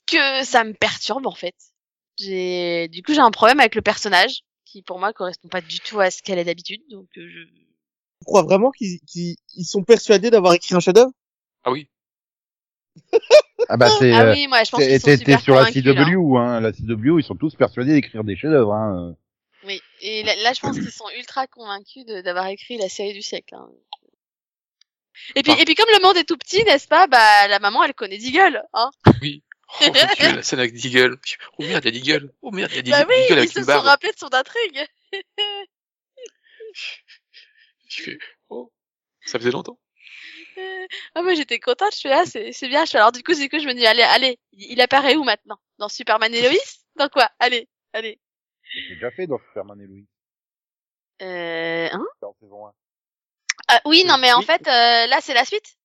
que 0.07 0.45
ça 0.45 0.65
me 0.65 0.73
perturbe 0.73 1.27
en 1.27 1.35
fait. 1.35 1.55
J'ai, 2.19 2.89
du 2.89 3.03
coup, 3.03 3.15
j'ai 3.15 3.21
un 3.21 3.31
problème 3.31 3.61
avec 3.61 3.75
le 3.75 3.83
personnage 3.83 4.41
qui, 4.65 4.83
pour 4.83 4.99
moi, 4.99 5.13
correspond 5.13 5.49
pas 5.49 5.61
du 5.61 5.79
tout 5.81 6.01
à 6.01 6.11
ce 6.11 6.23
qu'elle 6.23 6.39
est 6.39 6.45
d'habitude. 6.45 6.83
Donc, 6.91 7.07
euh, 7.17 7.29
je... 7.29 7.41
Tu 7.45 8.25
crois 8.25 8.43
vraiment 8.43 8.71
qu'ils 8.73 8.99
qu'ils- 9.07 9.37
ils 9.55 9.65
sont 9.65 9.85
persuadés 9.85 10.31
d'avoir 10.31 10.53
écrit 10.55 10.75
un 10.75 10.81
chef-d'œuvre? 10.81 11.13
Ah 11.65 11.71
oui. 11.71 11.89
Ah 13.69 13.77
bah 13.77 13.89
c'est... 13.99 14.13
Ah 14.13 14.23
euh, 14.25 14.33
oui, 14.33 14.49
moi, 14.49 14.65
je 14.65 14.71
pense 14.71 14.81
qu'ils 14.85 15.01
sont 15.01 15.17
super 15.17 15.41
sur 15.41 15.55
la. 15.55 15.71
CW, 15.71 16.37
hein. 16.37 16.61
La 16.61 16.73
CW, 16.73 17.21
ils 17.21 17.25
sont 17.25 17.37
tous 17.37 17.55
persuadés 17.55 17.93
d'écrire 17.93 18.25
des 18.25 18.37
chefs-d'œuvre, 18.37 18.73
hein. 18.75 19.17
Oui, 19.65 19.81
et 20.01 20.23
là, 20.23 20.35
là, 20.37 20.53
je 20.53 20.61
pense 20.61 20.79
qu'ils 20.79 20.93
sont 20.93 21.09
ultra 21.17 21.47
convaincus 21.47 22.05
d'avoir 22.07 22.47
écrit 22.47 22.79
la 22.79 22.89
série 22.89 23.13
du 23.13 23.23
siècle. 23.23 23.55
hein. 23.55 23.69
Et 25.35 25.43
puis, 25.43 25.53
Ah. 25.57 25.61
et 25.61 25.65
puis 25.65 25.75
comme 25.75 25.89
le 25.93 26.03
monde 26.03 26.17
est 26.17 26.25
tout 26.25 26.37
petit, 26.39 26.63
n'est-ce 26.65 26.89
pas 26.89 27.07
Bah, 27.07 27.49
la 27.49 27.59
maman, 27.59 27.85
elle 27.85 27.95
connaît 27.95 28.19
Deagle, 28.19 28.63
hein 28.73 28.91
Oui. 29.23 29.43
Oh, 29.83 29.91
Dieu, 29.91 30.35
la 30.35 30.43
scène 30.43 30.61
avec 30.61 30.73
Deagle. 30.75 31.19
Oh 31.59 31.63
merde, 31.65 31.85
il 31.85 31.95
y 31.95 31.99
a 31.99 32.01
Deagle. 32.01 32.33
Oh 32.41 32.51
merde, 32.51 32.71
il 32.75 32.89
y 32.89 32.93
a 32.93 33.05
Bah 33.05 33.05
Deagle, 33.05 33.11
oui, 33.11 33.17
Deagle 33.29 33.33
ils 33.35 33.39
avec 33.39 33.51
se 33.51 33.63
sont 33.63 33.81
rappelés 33.81 34.13
de 34.13 34.19
son 34.19 34.33
intrigue. 34.33 34.87
Je 37.89 38.03
fais, 38.03 38.19
oh, 38.51 38.73
ça 39.25 39.39
faisait 39.39 39.51
longtemps. 39.51 39.79
Ah 41.15 41.23
moi 41.23 41.35
j'étais 41.35 41.61
contente, 41.61 41.95
je 41.95 42.01
fais 42.01 42.13
ah 42.13 42.27
c'est 42.27 42.51
c'est 42.53 42.67
bien. 42.67 42.85
Je 42.85 42.91
fais 42.91 42.99
alors 42.99 43.13
du 43.13 43.23
coup 43.23 43.33
du 43.33 43.49
coup 43.49 43.61
je 43.61 43.67
me 43.69 43.75
dis 43.75 43.87
allez 43.87 44.03
allez, 44.03 44.41
il 44.55 44.81
apparaît 44.81 45.15
où 45.15 45.23
maintenant? 45.23 45.57
Dans 45.79 45.89
Superman 45.89 46.35
et 46.35 46.43
Lois? 46.51 46.59
Dans 46.97 47.09
quoi? 47.09 47.31
Allez 47.39 47.69
allez. 47.93 48.19
J'ai 48.89 48.95
déjà 48.95 49.13
fait 49.13 49.29
dans 49.29 49.39
Superman 49.39 49.81
et 49.81 49.87
Louis. 49.87 50.07
Euh, 51.23 51.89
hein? 51.93 52.05
C'est 52.19 52.27
en 52.27 52.35
saison 52.41 52.67
1. 52.67 52.73
Ah, 53.69 53.81
Oui 53.85 54.05
non 54.05 54.19
mais 54.19 54.33
en 54.33 54.39
Oui. 54.41 54.45
fait 54.45 54.67
euh, 54.67 55.07
là 55.07 55.19
c'est 55.21 55.35
la 55.35 55.45
suite. 55.45 55.77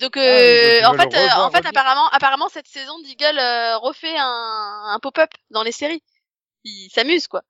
Donc 0.00 0.16
Ah, 0.16 0.20
euh, 0.20 0.80
donc, 0.80 0.80
tu 0.80 0.86
en 0.86 0.92
fait, 1.10 1.16
euh, 1.16 1.22
revoir, 1.28 1.46
en 1.46 1.50
fait, 1.50 1.66
apparemment, 1.66 2.08
apparemment 2.10 2.48
cette 2.48 2.68
saison, 2.68 3.00
Deagle 3.00 3.36
euh, 3.38 3.78
refait 3.78 4.16
un, 4.16 4.82
un 4.94 4.98
pop-up 5.00 5.30
dans 5.50 5.64
les 5.64 5.72
séries. 5.72 6.02
Il 6.64 6.88
s'amuse 6.90 7.26
quoi. 7.26 7.42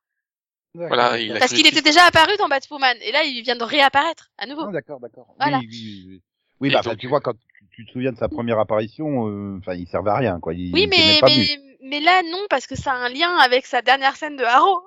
Voilà, 0.74 1.18
il 1.18 1.36
Parce 1.38 1.52
qu'il 1.52 1.66
était 1.66 1.82
déjà 1.82 2.04
apparu 2.04 2.36
dans 2.38 2.48
Batwoman 2.48 2.96
et 3.00 3.10
là 3.12 3.24
il 3.24 3.42
vient 3.42 3.56
de 3.56 3.64
réapparaître 3.64 4.30
à 4.38 4.46
nouveau. 4.46 4.64
Ah, 4.68 4.72
d'accord, 4.72 5.00
d'accord. 5.00 5.26
Voilà. 5.38 5.58
Oui, 5.58 5.68
oui, 5.70 6.04
oui. 6.08 6.22
Oui, 6.60 6.68
Et 6.70 6.72
bah, 6.72 6.82
donc- 6.82 6.98
tu 6.98 7.06
vois, 7.06 7.20
quand 7.20 7.34
tu, 7.74 7.86
te 7.86 7.92
souviens 7.92 8.12
de 8.12 8.18
sa 8.18 8.28
première 8.28 8.58
apparition, 8.58 9.28
euh, 9.28 9.58
enfin, 9.60 9.74
il 9.74 9.86
servait 9.86 10.10
à 10.10 10.16
rien, 10.16 10.40
quoi. 10.40 10.54
Il, 10.54 10.72
oui, 10.74 10.82
il 10.82 10.88
mais 10.88 11.20
mais 11.22 11.58
mais 11.82 12.00
là 12.00 12.22
non 12.24 12.44
parce 12.50 12.66
que 12.66 12.74
ça 12.76 12.92
a 12.92 12.96
un 12.96 13.08
lien 13.08 13.36
avec 13.38 13.64
sa 13.66 13.82
dernière 13.82 14.16
scène 14.16 14.36
de 14.36 14.44
Arrow. 14.44 14.82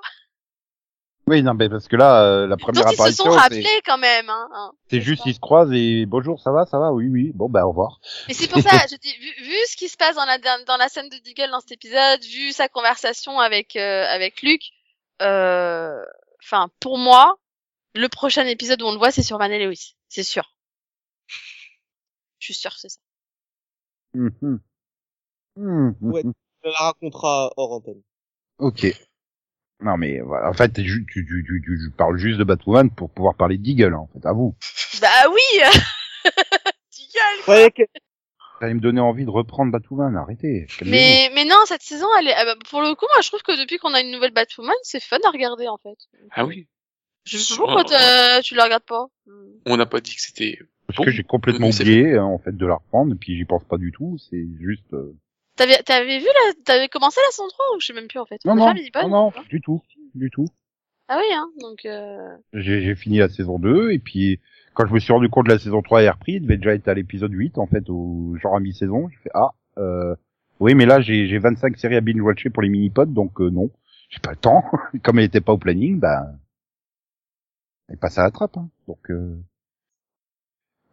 Oui, 1.31 1.43
non, 1.43 1.53
mais 1.53 1.69
parce 1.69 1.87
que 1.87 1.95
là, 1.95 2.25
euh, 2.25 2.41
la 2.41 2.57
Donc 2.57 2.59
première 2.59 2.83
ils 2.87 2.89
se 2.89 2.93
apparition, 2.95 3.23
sont 3.23 3.31
c'est 3.31 3.37
rappelés 3.37 3.81
quand 3.85 3.97
même. 3.97 4.29
Hein, 4.29 4.49
hein. 4.53 4.73
c'est 4.89 4.99
juste 4.99 5.25
ils 5.25 5.33
se 5.33 5.39
croisent 5.39 5.71
et 5.71 6.05
bonjour, 6.05 6.41
ça 6.41 6.51
va, 6.51 6.65
ça 6.65 6.77
va, 6.77 6.91
oui, 6.91 7.07
oui. 7.07 7.31
Bon, 7.33 7.47
bah, 7.47 7.65
au 7.65 7.69
revoir. 7.69 8.01
Mais 8.27 8.33
c'est 8.33 8.49
pour 8.49 8.61
ça, 8.61 8.69
je 8.91 8.97
dis, 8.97 9.15
vu, 9.17 9.45
vu 9.45 9.55
ce 9.69 9.77
qui 9.77 9.87
se 9.87 9.95
passe 9.95 10.15
dans 10.17 10.25
la 10.25 10.37
dans 10.65 10.75
la 10.75 10.89
scène 10.89 11.07
de 11.07 11.15
Deagle 11.19 11.49
dans 11.49 11.61
cet 11.61 11.71
épisode, 11.71 12.21
vu 12.25 12.51
sa 12.51 12.67
conversation 12.67 13.39
avec 13.39 13.77
euh, 13.77 14.03
avec 14.09 14.41
Luke, 14.41 14.73
euh, 15.21 16.03
enfin 16.43 16.67
pour 16.81 16.97
moi, 16.97 17.37
le 17.95 18.09
prochain 18.09 18.45
épisode 18.45 18.81
où 18.81 18.87
on 18.87 18.91
le 18.91 18.97
voit, 18.97 19.11
c'est 19.11 19.23
sur 19.23 19.37
Van 19.37 19.45
et 19.45 19.65
Lewis, 19.65 19.95
c'est 20.09 20.23
sûr. 20.23 20.53
Je 22.39 22.45
suis 22.47 22.55
sûr, 22.55 22.73
c'est 22.73 22.89
ça. 22.89 22.99
Mhm. 24.15 24.59
Mhm. 25.55 25.95
Ouais. 26.01 26.23
Je 26.65 26.69
la 26.69 26.75
racontera 26.77 27.53
hors 27.55 27.71
antenne. 27.71 28.01
Ok. 28.57 28.85
Non, 29.81 29.97
mais 29.97 30.19
voilà. 30.21 30.49
En 30.49 30.53
fait, 30.53 30.71
tu, 30.73 30.83
tu, 30.83 31.05
tu, 31.25 31.25
tu, 31.25 31.61
tu- 31.63 31.79
tu 31.85 31.91
parles 31.97 32.17
juste 32.17 32.37
de 32.39 32.43
Batwoman 32.43 32.89
pour 32.91 33.09
pouvoir 33.09 33.35
parler 33.35 33.57
d'Eagle, 33.57 33.95
en 33.95 34.07
fait, 34.13 34.25
à 34.25 34.33
vous. 34.33 34.55
Bah 35.01 35.07
oui. 35.33 35.61
Deagle. 36.91 37.49
Ouais, 37.49 37.71
que- 37.71 37.83
Vous 37.83 38.65
allez 38.65 38.73
me 38.75 38.79
donner 38.79 39.01
envie 39.01 39.25
de 39.25 39.29
reprendre 39.31 39.71
Batwoman, 39.71 40.15
arrêtez. 40.17 40.67
Mais 40.85 41.29
mais 41.33 41.45
non, 41.45 41.57
cette 41.65 41.81
saison, 41.81 42.05
elle 42.19 42.27
est 42.27 42.33
ah 42.35 42.45
bah, 42.45 42.55
pour 42.69 42.81
le 42.81 42.93
coup, 42.95 43.05
moi 43.13 43.21
je 43.23 43.27
trouve 43.29 43.41
que 43.41 43.59
depuis 43.59 43.77
qu'on 43.79 43.93
a 43.93 44.01
une 44.01 44.11
nouvelle 44.11 44.33
Batwoman, 44.33 44.75
c'est 44.83 45.01
fun 45.01 45.17
à 45.25 45.29
regarder 45.31 45.67
en 45.67 45.77
fait. 45.77 45.97
Ah 46.31 46.45
oui. 46.45 46.67
Je 47.23 47.37
sais 47.37 47.55
pas 47.55 47.63
pourquoi 47.63 47.83
tu 48.43 48.55
la 48.55 48.63
regardes 48.63 48.83
pas. 48.83 49.05
On 49.65 49.77
n'a 49.77 49.85
pas 49.85 49.99
dit 50.01 50.15
que 50.15 50.21
c'était 50.21 50.57
Parce 50.87 50.97
bon. 50.97 51.05
que 51.05 51.11
j'ai 51.11 51.23
complètement 51.23 51.69
oublié, 51.69 52.17
en 52.19 52.37
fait, 52.39 52.55
de 52.55 52.65
la 52.65 52.75
reprendre, 52.75 53.13
et 53.13 53.17
puis 53.17 53.35
j'y 53.37 53.45
pense 53.45 53.63
pas 53.63 53.77
du 53.77 53.91
tout, 53.91 54.17
c'est 54.29 54.45
juste... 54.59 54.91
euh, 54.93 55.15
T'avais 55.61 55.83
t'avais 55.83 56.17
vu 56.17 56.25
la 56.25 56.53
t'avais 56.65 56.87
commencé 56.87 57.19
la 57.23 57.31
saison 57.31 57.47
3 57.47 57.65
ou 57.75 57.79
je 57.79 57.85
sais 57.85 57.93
même 57.93 58.07
plus 58.07 58.17
en 58.17 58.25
fait. 58.25 58.43
Non, 58.45 58.55
non, 58.55 58.73
non, 58.95 59.09
non, 59.09 59.33
du 59.47 59.61
tout, 59.61 59.79
du 60.15 60.31
tout. 60.31 60.47
Ah 61.07 61.19
oui 61.19 61.31
hein, 61.35 61.51
donc 61.59 61.85
euh... 61.85 62.35
J'ai 62.53 62.81
j'ai 62.81 62.95
fini 62.95 63.19
la 63.19 63.29
saison 63.29 63.59
2, 63.59 63.91
et 63.91 63.99
puis 63.99 64.39
quand 64.73 64.87
je 64.87 64.93
me 64.93 64.97
suis 64.97 65.13
rendu 65.13 65.29
compte 65.29 65.45
que 65.45 65.51
la 65.51 65.59
saison 65.59 65.83
3 65.83 66.01
est 66.01 66.09
repris, 66.09 66.33
il 66.33 66.41
devait 66.41 66.57
déjà 66.57 66.73
être 66.73 66.87
à 66.87 66.95
l'épisode 66.95 67.31
8, 67.31 67.59
en 67.59 67.67
fait, 67.67 67.91
au 67.91 68.35
genre 68.41 68.55
à 68.55 68.59
mi-saison, 68.59 69.07
j'ai 69.09 69.17
fait, 69.17 69.29
ah, 69.35 69.51
euh, 69.77 70.15
oui, 70.59 70.73
mais 70.73 70.87
là, 70.87 70.99
j'ai 70.99 71.27
j'ai 71.27 71.37
25 71.37 71.77
séries 71.77 71.95
à 71.95 72.01
binge-watcher 72.01 72.49
pour 72.49 72.63
les 72.63 72.69
mini-pods, 72.69 73.13
donc 73.13 73.39
euh, 73.39 73.51
non, 73.51 73.69
j'ai 74.09 74.19
pas 74.19 74.31
le 74.31 74.37
temps. 74.37 74.63
Comme 75.03 75.19
elle 75.19 75.25
était 75.25 75.41
pas 75.41 75.53
au 75.53 75.59
planning, 75.59 75.99
bah, 75.99 76.25
elle 77.87 77.97
passe 77.97 78.17
à 78.17 78.23
la 78.23 78.31
trappe, 78.31 78.57
hein. 78.57 78.67
donc... 78.87 79.11
Euh... 79.11 79.37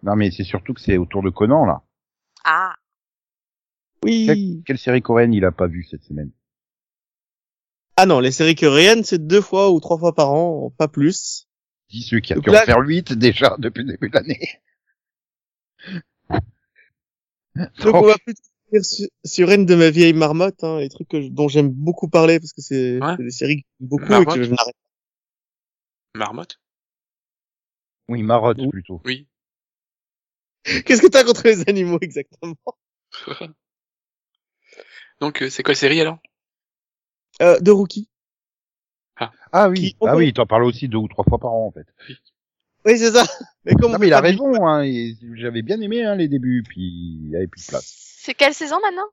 Non, 0.02 0.14
mais 0.14 0.30
c'est 0.30 0.44
surtout 0.44 0.74
que 0.74 0.80
c'est 0.82 0.98
autour 0.98 1.22
de 1.22 1.30
Conan, 1.30 1.64
là. 1.64 1.80
Oui. 4.04 4.62
Quelle 4.66 4.78
série 4.78 5.02
coréenne 5.02 5.32
il 5.34 5.44
a 5.44 5.52
pas 5.52 5.66
vu 5.66 5.84
cette 5.84 6.04
semaine? 6.04 6.30
Ah 7.96 8.06
non, 8.06 8.20
les 8.20 8.30
séries 8.30 8.54
coréennes, 8.54 9.02
c'est 9.04 9.26
deux 9.26 9.40
fois 9.40 9.70
ou 9.72 9.80
trois 9.80 9.98
fois 9.98 10.14
par 10.14 10.32
an, 10.32 10.70
pas 10.78 10.86
plus. 10.88 11.46
Dis 11.90 12.02
ceux 12.02 12.20
qui 12.20 12.32
a 12.32 12.36
Donc 12.36 12.44
pu 12.44 12.50
là- 12.50 12.62
en 12.62 12.66
faire 12.66 12.78
8 12.78 13.12
déjà 13.12 13.56
depuis 13.58 13.82
le 13.82 13.92
début 13.92 14.08
de 14.08 14.14
l'année. 14.14 14.40
Donc 17.82 17.94
on 17.94 18.06
va 18.06 18.14
plutôt 18.24 18.40
dire 18.72 18.84
sur, 18.84 19.06
sur 19.24 19.50
une 19.50 19.66
de 19.66 19.74
mes 19.74 19.90
vieilles 19.90 20.12
marmottes, 20.12 20.62
hein, 20.62 20.78
les 20.78 20.88
trucs 20.88 21.08
que 21.08 21.20
je- 21.22 21.28
dont 21.28 21.48
j'aime 21.48 21.70
beaucoup 21.70 22.08
parler 22.08 22.38
parce 22.38 22.52
que 22.52 22.60
c'est 22.62 23.00
Ouais. 23.02 23.16
des 23.16 23.30
séries 23.30 23.62
que 23.62 23.68
j'aime 23.80 23.88
beaucoup 23.88 24.06
Marmotte. 24.08 24.36
et 24.36 24.38
que 24.40 24.44
je 24.44 24.50
n'arrête 24.50 24.74
marmotte? 26.14 26.60
Oui, 28.08 28.22
Marotte 28.22 28.58
Oui. 28.60 28.68
plutôt. 28.68 29.00
Oui. 29.04 29.26
pas. 30.64 30.82
Qu'est-ce 30.82 31.02
que 31.02 31.08
t'as 31.08 31.24
contre 31.24 31.42
les 31.46 31.68
animaux 31.68 31.98
exactement? 32.00 32.54
Donc 35.20 35.42
euh, 35.42 35.50
c'est 35.50 35.62
quoi 35.62 35.72
la 35.72 35.78
série 35.78 36.00
alors? 36.00 36.18
Euh, 37.42 37.58
De 37.60 37.70
Rookie. 37.70 38.08
Ah 39.50 39.68
oui, 39.68 39.80
Qui- 39.80 39.96
ah 40.06 40.14
oui, 40.16 40.32
t'en 40.32 40.46
parles 40.46 40.64
aussi 40.64 40.86
deux 40.88 40.98
ou 40.98 41.08
trois 41.08 41.24
fois 41.24 41.38
par 41.38 41.52
an 41.52 41.66
en 41.66 41.70
fait. 41.72 41.86
Oui, 42.84 42.96
c'est 42.98 43.10
ça. 43.10 43.24
Mais 43.64 43.72
comme 43.74 43.90
Non 43.90 43.96
on 43.96 43.98
mais 43.98 44.06
il 44.06 44.12
a 44.12 44.20
raison, 44.20 44.66
hein, 44.66 44.84
j'avais 45.34 45.62
bien 45.62 45.80
aimé 45.80 46.04
hein, 46.04 46.14
les 46.14 46.28
débuts, 46.28 46.62
puis 46.66 46.82
il 47.24 47.30
y 47.30 47.36
avait 47.36 47.46
plus 47.48 47.62
de 47.64 47.68
place. 47.68 47.94
c'est 48.20 48.34
quelle 48.34 48.54
saison 48.54 48.76
maintenant? 48.80 49.08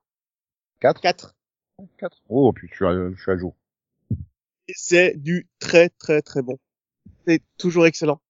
4 0.80 1.00
Quatre. 1.00 1.34
4 1.98 2.22
Oh, 2.28 2.52
puis 2.52 2.68
je 2.70 2.74
suis, 2.76 2.84
à, 2.86 2.92
je 3.14 3.20
suis 3.20 3.30
à 3.32 3.36
jour. 3.36 3.56
C'est 4.68 5.14
du 5.16 5.48
très 5.58 5.88
très 5.88 6.22
très 6.22 6.42
bon. 6.42 6.58
C'est 7.26 7.42
toujours 7.58 7.86
excellent. 7.86 8.20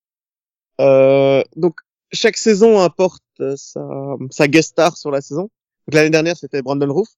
Euh, 0.80 1.42
donc 1.56 1.80
chaque 2.12 2.36
saison 2.36 2.80
apporte 2.80 3.22
euh, 3.40 3.54
sa, 3.56 3.86
sa 4.30 4.48
guest 4.48 4.70
star 4.70 4.96
sur 4.96 5.10
la 5.10 5.20
saison. 5.20 5.42
Donc 5.86 5.94
l'année 5.94 6.10
dernière 6.10 6.36
c'était 6.36 6.62
Brandon 6.62 6.92
Roof. 6.92 7.08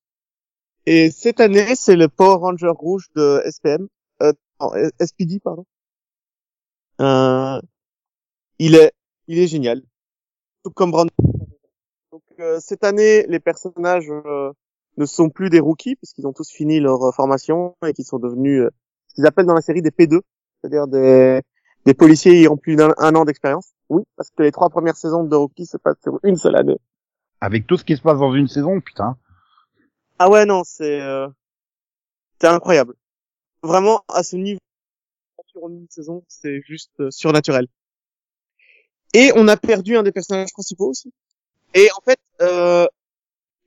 Et 0.91 1.11
cette 1.11 1.39
année 1.39 1.75
c'est 1.75 1.97
le 1.97 2.09
Power 2.09 2.37
Ranger 2.37 2.73
rouge 2.75 3.09
de 3.15 3.43
SPM, 3.45 3.89
euh, 4.23 4.33
non, 4.59 4.71
SPD 4.99 5.39
pardon. 5.39 5.67
Euh, 7.03 7.61
il 8.59 8.75
est 8.75 8.93
il 9.27 9.39
est 9.39 9.49
génial. 9.49 9.83
Tout 10.65 10.71
comme 10.71 10.91
Brandon. 10.91 11.13
Donc 12.11 12.23
euh, 12.41 12.59
cette 12.61 12.85
année 12.85 13.27
les 13.29 13.39
personnages 13.39 14.09
euh, 14.09 14.51
ne 14.97 15.05
sont 15.05 15.29
plus 15.29 15.51
des 15.51 15.61
rookies 15.61 15.97
puisqu'ils 15.97 16.27
ont 16.27 16.33
tous 16.33 16.51
fini 16.51 16.81
leur 16.81 17.03
euh, 17.03 17.13
formation 17.13 17.77
et 17.87 17.93
qu'ils 17.93 18.07
sont 18.07 18.19
devenus 18.19 18.63
euh, 18.63 18.71
ce 19.09 19.17
qu'ils 19.17 19.27
appellent 19.27 19.45
dans 19.45 19.53
la 19.53 19.61
série 19.61 19.83
des 19.83 19.91
P2, 19.91 20.23
c'est-à-dire 20.63 20.87
des, 20.87 21.43
des 21.85 21.93
policiers 21.93 22.33
ayant 22.33 22.57
plus 22.57 22.77
d'un 22.77 22.95
un 22.97 23.15
an 23.15 23.27
d'expérience. 23.27 23.73
Oui, 23.91 24.05
parce 24.17 24.31
que 24.31 24.43
les 24.43 24.53
trois 24.53 24.71
premières 24.71 24.97
saisons 24.97 25.23
de 25.23 25.37
Rookie 25.37 25.67
se 25.67 25.77
passent 25.77 26.01
sur 26.03 26.19
une 26.23 26.37
seule 26.37 26.57
année. 26.57 26.79
Avec 27.43 27.67
tout 27.67 27.77
ce 27.77 27.85
qui 27.85 27.95
se 27.95 28.01
passe 28.01 28.21
dans 28.21 28.33
une 28.33 28.49
saison, 28.49 28.81
putain. 28.81 29.19
Ah 30.19 30.29
ouais, 30.29 30.45
non, 30.47 30.63
c'est 30.65 31.01
euh, 31.01 31.29
c'est 32.41 32.49
incroyable. 32.49 32.95
Vraiment, 33.63 34.05
à 34.09 34.23
ce 34.23 34.37
niveau, 34.37 34.61
sur 35.47 35.69
une 35.69 35.87
saison, 35.91 36.25
c'est 36.29 36.61
juste 36.63 36.93
euh, 37.01 37.11
surnaturel. 37.11 37.69
Et 39.15 39.33
on 39.37 39.49
a 39.49 39.57
perdu 39.57 39.97
un 39.97 40.03
des 40.03 40.13
personnages 40.13 40.53
principaux 40.53 40.89
aussi. 40.91 41.13
Et 41.75 41.89
en 41.97 42.01
fait, 42.03 42.21
euh, 42.43 42.87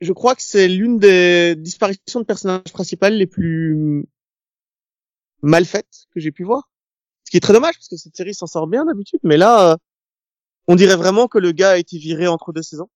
je 0.00 0.12
crois 0.12 0.34
que 0.34 0.42
c'est 0.42 0.68
l'une 0.68 0.98
des 0.98 1.54
disparitions 1.56 2.20
de 2.20 2.24
personnages 2.24 2.72
principales 2.72 3.14
les 3.14 3.26
plus 3.26 4.06
mal 5.42 5.64
faites 5.64 6.06
que 6.14 6.20
j'ai 6.20 6.32
pu 6.32 6.44
voir. 6.44 6.68
Ce 7.24 7.30
qui 7.30 7.36
est 7.38 7.40
très 7.40 7.52
dommage 7.52 7.74
parce 7.74 7.88
que 7.88 7.96
cette 7.96 8.16
série 8.16 8.34
s'en 8.34 8.46
sort 8.46 8.66
bien 8.66 8.84
d'habitude, 8.84 9.20
mais 9.24 9.36
là, 9.36 9.72
euh, 9.72 9.76
on 10.68 10.76
dirait 10.76 10.96
vraiment 10.96 11.28
que 11.28 11.38
le 11.38 11.52
gars 11.52 11.72
a 11.72 11.78
été 11.78 11.98
viré 11.98 12.26
entre 12.28 12.52
deux 12.52 12.62
saisons. 12.62 12.88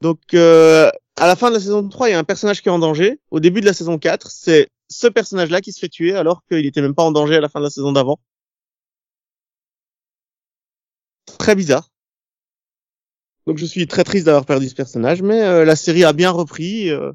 Donc, 0.00 0.34
euh, 0.34 0.90
à 1.20 1.26
la 1.28 1.36
fin 1.36 1.50
de 1.50 1.54
la 1.54 1.60
saison 1.60 1.88
3, 1.88 2.08
il 2.08 2.12
y 2.12 2.14
a 2.14 2.18
un 2.18 2.24
personnage 2.24 2.62
qui 2.62 2.68
est 2.68 2.72
en 2.72 2.78
danger. 2.80 3.20
Au 3.30 3.40
début 3.40 3.60
de 3.60 3.66
la 3.66 3.74
saison 3.74 3.98
4, 3.98 4.30
c'est 4.30 4.68
ce 4.88 5.06
personnage-là 5.06 5.60
qui 5.60 5.72
se 5.72 5.78
fait 5.78 5.88
tuer 5.88 6.14
alors 6.14 6.42
qu'il 6.46 6.66
était 6.66 6.82
même 6.82 6.94
pas 6.96 7.04
en 7.04 7.12
danger 7.12 7.36
à 7.36 7.40
la 7.40 7.48
fin 7.48 7.60
de 7.60 7.64
la 7.64 7.70
saison 7.70 7.92
d'avant. 7.92 8.18
Très 11.38 11.54
bizarre. 11.56 11.88
Donc 13.46 13.58
je 13.58 13.66
suis 13.66 13.86
très 13.86 14.02
triste 14.04 14.24
d'avoir 14.26 14.46
perdu 14.46 14.68
ce 14.70 14.74
personnage, 14.74 15.20
mais 15.22 15.42
euh, 15.42 15.64
la 15.66 15.76
série 15.76 16.04
a 16.04 16.12
bien 16.14 16.30
repris. 16.30 16.88
euh, 16.90 17.12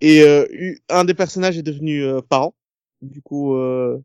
et 0.00 0.22
euh, 0.22 0.46
eu- 0.50 0.80
un 0.88 1.04
des 1.04 1.14
personnages 1.14 1.58
est 1.58 1.62
devenu 1.62 2.02
euh, 2.04 2.20
parent. 2.20 2.54
Du 3.02 3.22
coup, 3.22 3.54
euh, 3.54 3.98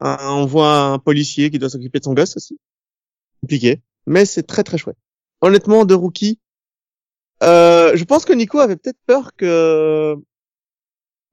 un- 0.00 0.18
on 0.30 0.46
voit 0.46 0.78
un 0.86 0.98
policier 0.98 1.50
qui 1.50 1.58
doit 1.58 1.70
s'occuper 1.70 1.98
de 2.00 2.04
son 2.04 2.14
gosse 2.14 2.36
aussi. 2.36 2.58
Compliqué, 3.42 3.82
mais 4.06 4.26
c'est 4.26 4.44
très 4.44 4.64
très 4.64 4.78
chouette. 4.78 4.98
Honnêtement, 5.42 5.84
de 5.86 5.94
rookie, 5.94 6.40
euh, 7.44 7.96
je 7.96 8.04
pense 8.04 8.24
que 8.24 8.32
Nico 8.32 8.58
avait 8.58 8.76
peut-être 8.76 8.98
peur 9.06 9.34
que 9.36 10.16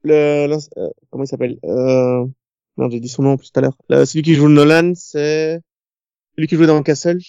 le, 0.03 0.47
l'ins- 0.47 0.57
euh, 0.77 0.89
comment 1.09 1.23
il 1.23 1.27
s'appelle 1.27 1.57
euh, 1.63 2.25
Non, 2.77 2.89
j'ai 2.89 2.99
dit 2.99 3.09
son 3.09 3.23
nom 3.23 3.37
plus 3.37 3.51
tout 3.51 3.59
à 3.59 3.61
l'heure. 3.61 3.77
Le- 3.89 4.05
Celui 4.05 4.23
qui 4.23 4.33
joue 4.35 4.49
Nolan, 4.49 4.93
c'est 4.95 5.61
celui 6.35 6.47
qui 6.47 6.55
jouait 6.55 6.67
dans 6.67 6.81
Castle. 6.83 7.19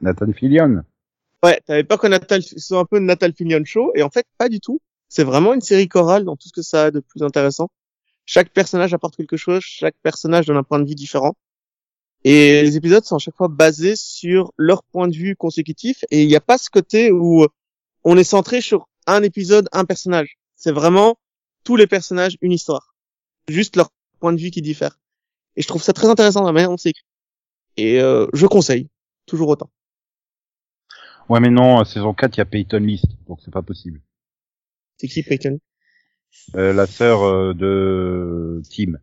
Nathan 0.00 0.32
Fillion. 0.32 0.82
Ouais, 1.44 1.60
t'avais 1.66 1.84
peur 1.84 1.98
que 1.98 2.06
Natal 2.06 2.42
soit 2.42 2.78
un 2.80 2.84
peu 2.84 2.98
Natal 2.98 3.32
Fillion 3.34 3.62
show, 3.64 3.92
et 3.94 4.02
en 4.02 4.10
fait, 4.10 4.26
pas 4.38 4.48
du 4.48 4.60
tout. 4.60 4.80
C'est 5.08 5.24
vraiment 5.24 5.52
une 5.54 5.60
série 5.60 5.88
chorale 5.88 6.24
dans 6.24 6.36
tout 6.36 6.48
ce 6.48 6.52
que 6.52 6.62
ça 6.62 6.84
a 6.84 6.90
de 6.90 7.00
plus 7.00 7.22
intéressant. 7.22 7.68
Chaque 8.24 8.50
personnage 8.50 8.94
apporte 8.94 9.16
quelque 9.16 9.36
chose, 9.36 9.60
chaque 9.62 9.96
personnage 10.02 10.46
donne 10.46 10.56
un 10.56 10.62
point 10.62 10.78
de 10.78 10.88
vue 10.88 10.94
différent. 10.94 11.34
Et 12.24 12.62
les 12.62 12.76
épisodes 12.76 13.04
sont 13.04 13.16
à 13.16 13.18
chaque 13.18 13.34
fois 13.36 13.48
basés 13.48 13.96
sur 13.96 14.52
leur 14.56 14.84
point 14.84 15.08
de 15.08 15.14
vue 15.16 15.34
consécutif, 15.34 16.04
et 16.12 16.22
il 16.22 16.28
n'y 16.28 16.36
a 16.36 16.40
pas 16.40 16.56
ce 16.56 16.70
côté 16.70 17.10
où 17.10 17.44
on 18.04 18.16
est 18.16 18.24
centré 18.24 18.60
sur 18.60 18.88
un 19.06 19.22
épisode, 19.22 19.68
un 19.72 19.84
personnage. 19.84 20.36
C'est 20.56 20.72
vraiment 20.72 21.18
tous 21.64 21.76
les 21.76 21.86
personnages, 21.86 22.36
une 22.40 22.52
histoire. 22.52 22.94
Juste 23.48 23.76
leur 23.76 23.90
point 24.20 24.32
de 24.32 24.40
vue 24.40 24.50
qui 24.50 24.62
diffère. 24.62 24.98
Et 25.56 25.62
je 25.62 25.68
trouve 25.68 25.82
ça 25.82 25.92
très 25.92 26.08
intéressant 26.08 26.44
la 26.44 26.52
manière 26.52 26.70
dont 26.70 26.76
c'est 26.76 26.90
écrit. 26.90 27.04
Et 27.76 28.00
euh, 28.00 28.26
je 28.32 28.46
conseille, 28.46 28.88
toujours 29.26 29.48
autant. 29.48 29.70
Ouais, 31.28 31.40
mais 31.40 31.50
non, 31.50 31.78
à 31.78 31.84
saison 31.84 32.14
4, 32.14 32.36
il 32.36 32.38
y 32.38 32.40
a 32.42 32.44
Peyton 32.44 32.78
List, 32.78 33.06
donc 33.26 33.40
c'est 33.44 33.50
pas 33.52 33.62
possible. 33.62 34.00
C'est 34.98 35.08
qui 35.08 35.22
Peyton? 35.22 35.58
Euh, 36.56 36.72
la 36.72 36.86
sœur 36.86 37.22
euh, 37.22 37.54
de 37.54 38.62
Tim. 38.70 38.98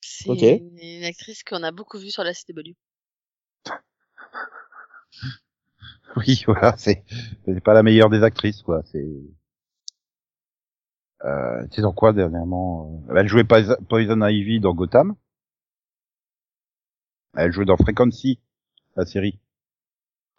C'est 0.00 0.28
Ok. 0.30 0.42
une, 0.42 0.78
une 0.78 1.04
actrice 1.04 1.42
qu'on 1.42 1.62
a 1.62 1.72
beaucoup 1.72 1.98
vue 1.98 2.10
sur 2.10 2.24
la 2.24 2.32
CW. 2.34 2.74
Oui, 6.26 6.42
voilà, 6.46 6.76
c'est 6.78 7.04
c'est 7.44 7.60
pas 7.60 7.74
la 7.74 7.82
meilleure 7.82 8.10
des 8.10 8.22
actrices, 8.22 8.62
quoi. 8.62 8.82
C'est 8.84 9.04
euh, 11.24 11.66
tu 11.68 11.76
sais 11.76 11.82
dans 11.82 11.92
quoi 11.92 12.12
dernièrement 12.12 13.02
euh, 13.10 13.16
Elle 13.16 13.28
jouait 13.28 13.44
Poison 13.44 13.76
Poison 13.88 14.20
Ivy 14.26 14.60
dans 14.60 14.74
Gotham. 14.74 15.14
Elle 17.36 17.52
jouait 17.52 17.64
dans 17.66 17.76
Frequency, 17.76 18.40
la 18.96 19.04
série. 19.04 19.38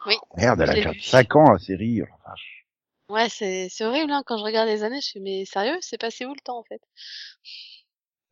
Oui, 0.05 0.15
Merde, 0.35 0.61
elle 0.61 0.69
a 0.69 0.73
déjà 0.73 0.91
vu. 0.91 1.01
5 1.01 1.35
ans 1.35 1.51
la 1.51 1.59
série. 1.59 2.01
oh. 2.01 3.13
Ouais, 3.13 3.29
c'est 3.29 3.67
c'est 3.69 3.85
horrible 3.85 4.11
hein, 4.11 4.23
quand 4.25 4.37
je 4.37 4.43
regarde 4.43 4.67
les 4.67 4.83
années, 4.83 4.99
je 5.01 5.11
fais 5.13 5.19
mais 5.19 5.45
sérieux, 5.45 5.77
c'est 5.81 5.97
passé 5.99 6.25
où 6.25 6.33
le 6.33 6.39
temps 6.43 6.57
en 6.59 6.63
fait? 6.63 6.81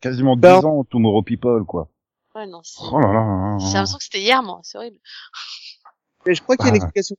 Quasiment 0.02 0.36
10 0.36 0.42
Ben- 0.42 0.66
ans, 0.66 0.84
Tomorrow 0.84 1.24
People, 1.24 1.64
quoi. 1.66 1.90
Ouais, 2.36 2.46
non, 2.48 2.62
c'est- 2.64 2.80
Oh 2.92 3.00
là 3.00 3.08
là. 3.14 3.14
là 3.14 3.58
j'ai 3.60 3.66
là. 3.68 3.74
l'impression 3.74 3.98
que 3.98 4.04
c'était 4.04 4.20
hier 4.22 4.44
moi, 4.44 4.60
c'est 4.64 4.78
horrible. 4.78 4.98
Mais 6.28 6.34
je 6.36 6.42
crois 6.42 6.58
qu'il 6.58 6.66
y 6.66 6.70
a 6.70 6.76
une 6.76 6.82
Ah. 6.82 6.86
explication 6.86 7.16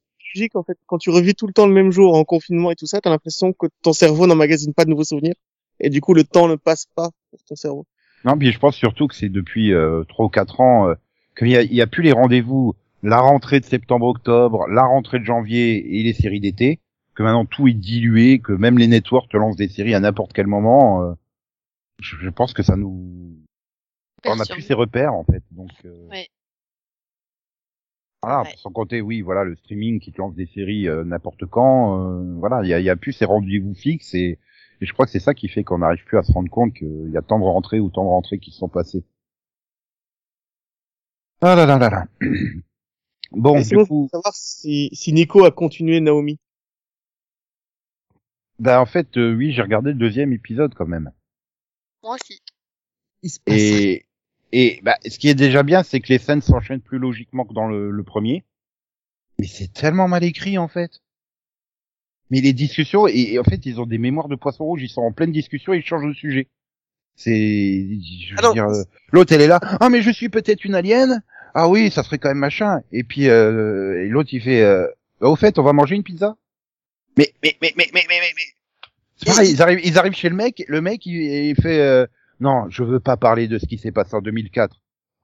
en 0.55 0.63
fait. 0.63 0.79
Quand 0.87 0.99
tu 0.99 1.11
revis 1.11 1.35
tout 1.35 1.47
le 1.47 1.53
temps 1.53 1.67
le 1.67 1.73
même 1.73 1.91
jour 1.93 2.15
en 2.15 2.25
confinement 2.25 2.71
et 2.71 2.77
tout 2.77 2.87
ça, 2.87 3.01
t'as 3.01 3.11
l'impression 3.11 3.53
que 3.53 3.67
ton 3.83 3.93
cerveau 3.93 4.27
n'emmagasine 4.27 4.75
pas 4.75 4.85
de 4.85 4.91
nouveaux 4.91 5.05
souvenirs. 5.05 5.35
Et 5.81 5.91
du 5.91 6.01
coup, 6.01 6.15
le 6.15 6.25
temps 6.25 6.49
ne 6.49 6.57
passe 6.57 6.87
pas 6.95 7.11
pour 7.31 7.41
ton 7.49 7.55
cerveau. 7.57 7.87
Non, 8.25 8.37
puis 8.39 8.51
je 8.53 8.59
pense 8.59 8.77
surtout 8.77 9.07
que 9.09 9.15
c'est 9.15 9.29
depuis 9.29 9.73
euh, 9.73 10.05
3 10.09 10.27
ou 10.27 10.29
4 10.29 10.61
ans 10.61 10.89
euh, 10.89 10.95
qu'il 11.39 11.49
y 11.49 11.57
a, 11.57 11.63
il 11.63 11.75
y 11.75 11.83
a 11.83 11.87
plus 11.87 12.03
les 12.03 12.13
rendez-vous, 12.13 12.75
la 13.03 13.19
rentrée 13.21 13.61
de 13.61 13.65
septembre-octobre, 13.67 14.67
la 14.69 14.83
rentrée 14.85 15.19
de 15.19 15.25
janvier 15.25 15.99
et 15.99 16.03
les 16.03 16.13
séries 16.15 16.41
d'été, 16.41 16.81
que 17.15 17.23
maintenant 17.23 17.45
tout 17.45 17.69
est 17.69 17.75
dilué, 17.75 18.39
que 18.41 18.53
même 18.53 18.79
les 18.79 18.87
networks 18.87 19.29
te 19.31 19.37
lancent 19.37 19.57
des 19.57 19.69
séries 19.69 19.95
à 19.95 20.01
n'importe 20.01 20.33
quel 20.33 20.47
moment. 20.47 21.03
euh, 21.03 21.13
je, 22.01 22.17
je 22.17 22.29
pense 22.31 22.53
que 22.53 22.63
ça 22.63 22.77
nous... 22.77 23.37
On 24.25 24.31
a 24.33 24.37
Perturbe. 24.39 24.57
plus 24.59 24.63
ces 24.67 24.75
repères 24.75 25.15
en 25.15 25.25
fait. 25.25 25.43
Donc, 25.53 25.71
euh, 25.85 26.09
Ouais. 26.11 26.27
Voilà, 28.27 28.43
Ouais. 28.43 28.55
sans 28.57 28.73
compter, 28.73 29.01
oui, 29.01 29.21
voilà, 29.21 29.45
le 29.45 29.55
streaming 29.57 30.01
qui 30.01 30.11
te 30.13 30.19
lance 30.19 30.35
des 30.35 30.47
séries 30.47 30.89
euh, 30.89 31.05
n'importe 31.05 31.47
quand. 31.47 32.01
euh, 32.21 32.35
voilà, 32.39 32.61
il 32.65 32.69
y 32.69 32.75
a, 32.75 32.81
il 32.81 32.85
y 32.85 32.91
a 32.91 32.97
plus 32.97 33.13
ces 33.13 33.25
rendez-vous 33.25 33.75
fixes 33.75 34.15
et, 34.15 34.41
et 34.81 34.87
je 34.87 34.93
crois 34.93 35.07
que 35.07 35.13
c'est 35.13 35.21
ça 35.21 35.33
qui 35.33 35.49
fait 35.49 35.63
qu'on 35.63 35.79
n'arrive 35.79 36.05
plus 36.05 36.19
à 36.19 36.23
se 36.25 36.33
rendre 36.33 36.51
compte 36.51 36.75
qu'il 36.75 37.11
y 37.13 37.17
a 37.17 37.23
tant 37.23 37.39
de 37.39 37.45
rentrées 37.45 37.79
ou 37.79 37.89
tant 37.89 38.03
de 38.03 38.09
rentrées 38.09 38.39
qui 38.41 38.51
se 38.51 38.59
sont 38.59 38.69
passées. 38.69 39.05
Ah 41.41 41.55
là 41.55 41.67
là 41.67 41.79
là 41.79 41.89
là. 41.91 42.07
Bon, 43.33 43.61
du 43.61 43.77
coup, 43.77 44.09
savoir 44.11 44.35
si, 44.35 44.89
si 44.93 45.13
Nico 45.13 45.45
a 45.45 45.51
continué 45.51 46.01
Naomi. 46.01 46.39
bah 48.59 48.81
en 48.81 48.87
fait, 48.87 49.17
euh, 49.19 49.35
oui, 49.35 49.53
j'ai 49.53 49.63
regardé 49.63 49.91
le 49.91 49.99
deuxième 49.99 50.33
épisode 50.33 50.75
quand 50.75 50.87
même. 50.87 51.13
Moi 52.03 52.15
aussi. 52.15 52.41
Il 53.23 53.31
se 53.31 53.41
passe 53.41 53.55
Et 53.57 54.06
et 54.59 54.81
bah, 54.83 54.97
ce 55.07 55.19
qui 55.19 55.29
est 55.29 55.35
déjà 55.35 55.63
bien, 55.63 55.83
c'est 55.83 56.01
que 56.01 56.09
les 56.09 56.19
scènes 56.19 56.41
s'enchaînent 56.41 56.81
plus 56.81 56.99
logiquement 56.99 57.45
que 57.45 57.53
dans 57.53 57.69
le, 57.69 57.91
le 57.91 58.03
premier. 58.03 58.45
Mais 59.39 59.47
c'est 59.47 59.73
tellement 59.73 60.09
mal 60.09 60.25
écrit 60.25 60.57
en 60.57 60.69
fait. 60.69 61.03
Mais 62.31 62.41
les 62.41 62.53
discussions 62.53 63.07
et, 63.07 63.35
et 63.35 63.39
en 63.39 63.45
fait, 63.45 63.67
ils 63.67 63.81
ont 63.81 63.87
des 63.87 63.99
mémoires 63.99 64.29
de 64.29 64.37
poisson 64.37 64.65
rouge. 64.65 64.83
Ils 64.83 64.89
sont 64.89 65.03
en 65.03 65.13
pleine 65.13 65.33
discussion 65.33 65.75
et 65.75 65.79
ils 65.79 65.85
changent 65.85 66.09
de 66.09 66.15
sujet. 66.15 66.49
C'est, 67.17 67.31
je 67.31 68.33
veux 68.33 68.39
Alors, 68.39 68.53
dire, 68.55 68.67
euh, 68.67 68.83
l'autre 69.13 69.33
elle 69.33 69.43
est 69.43 69.47
là. 69.47 69.61
Ah 69.81 69.89
mais 69.91 70.03
je 70.03 70.11
suis 70.11 70.29
peut-être 70.31 70.65
une 70.65 70.75
alien. 70.75 71.23
Ah 71.55 71.69
oui, 71.69 71.91
ça 71.91 72.03
serait 72.03 72.19
quand 72.19 72.29
même 72.29 72.39
machin. 72.39 72.83
Et 72.93 73.05
puis 73.05 73.29
euh, 73.29 74.05
et 74.05 74.09
l'autre 74.09 74.31
il 74.33 74.41
fait. 74.43 74.63
Euh, 74.63 74.87
Bah, 75.21 75.29
au 75.29 75.37
fait, 75.37 75.59
on 75.59 75.63
va 75.63 75.73
manger 75.73 75.97
une 75.97 76.03
pizza. 76.03 76.37
Mais 77.17 77.33
mais 77.43 77.57
mais 77.63 77.73
mais 77.77 77.89
mais 77.95 78.05
mais 78.09 78.21
mais. 78.21 78.33
mais... 78.37 78.43
C'est 79.17 79.27
pareil, 79.27 79.51
ils 79.51 79.63
arrivent, 79.63 79.81
ils 79.83 79.99
arrivent 79.99 80.15
chez 80.15 80.29
le 80.29 80.37
mec, 80.37 80.63
le 80.69 80.81
mec 80.83 81.07
il, 81.07 81.17
il 81.51 81.57
fait 81.57 81.81
euh, 81.81 82.07
non, 82.41 82.69
je 82.69 82.83
veux 82.85 83.01
pas 83.01 83.17
parler 83.17 83.49
de 83.49 83.59
ce 83.59 83.67
qui 83.67 83.79
s'est 83.79 83.93
passé 83.93 84.15
en 84.15 84.21
2004. 84.21 84.77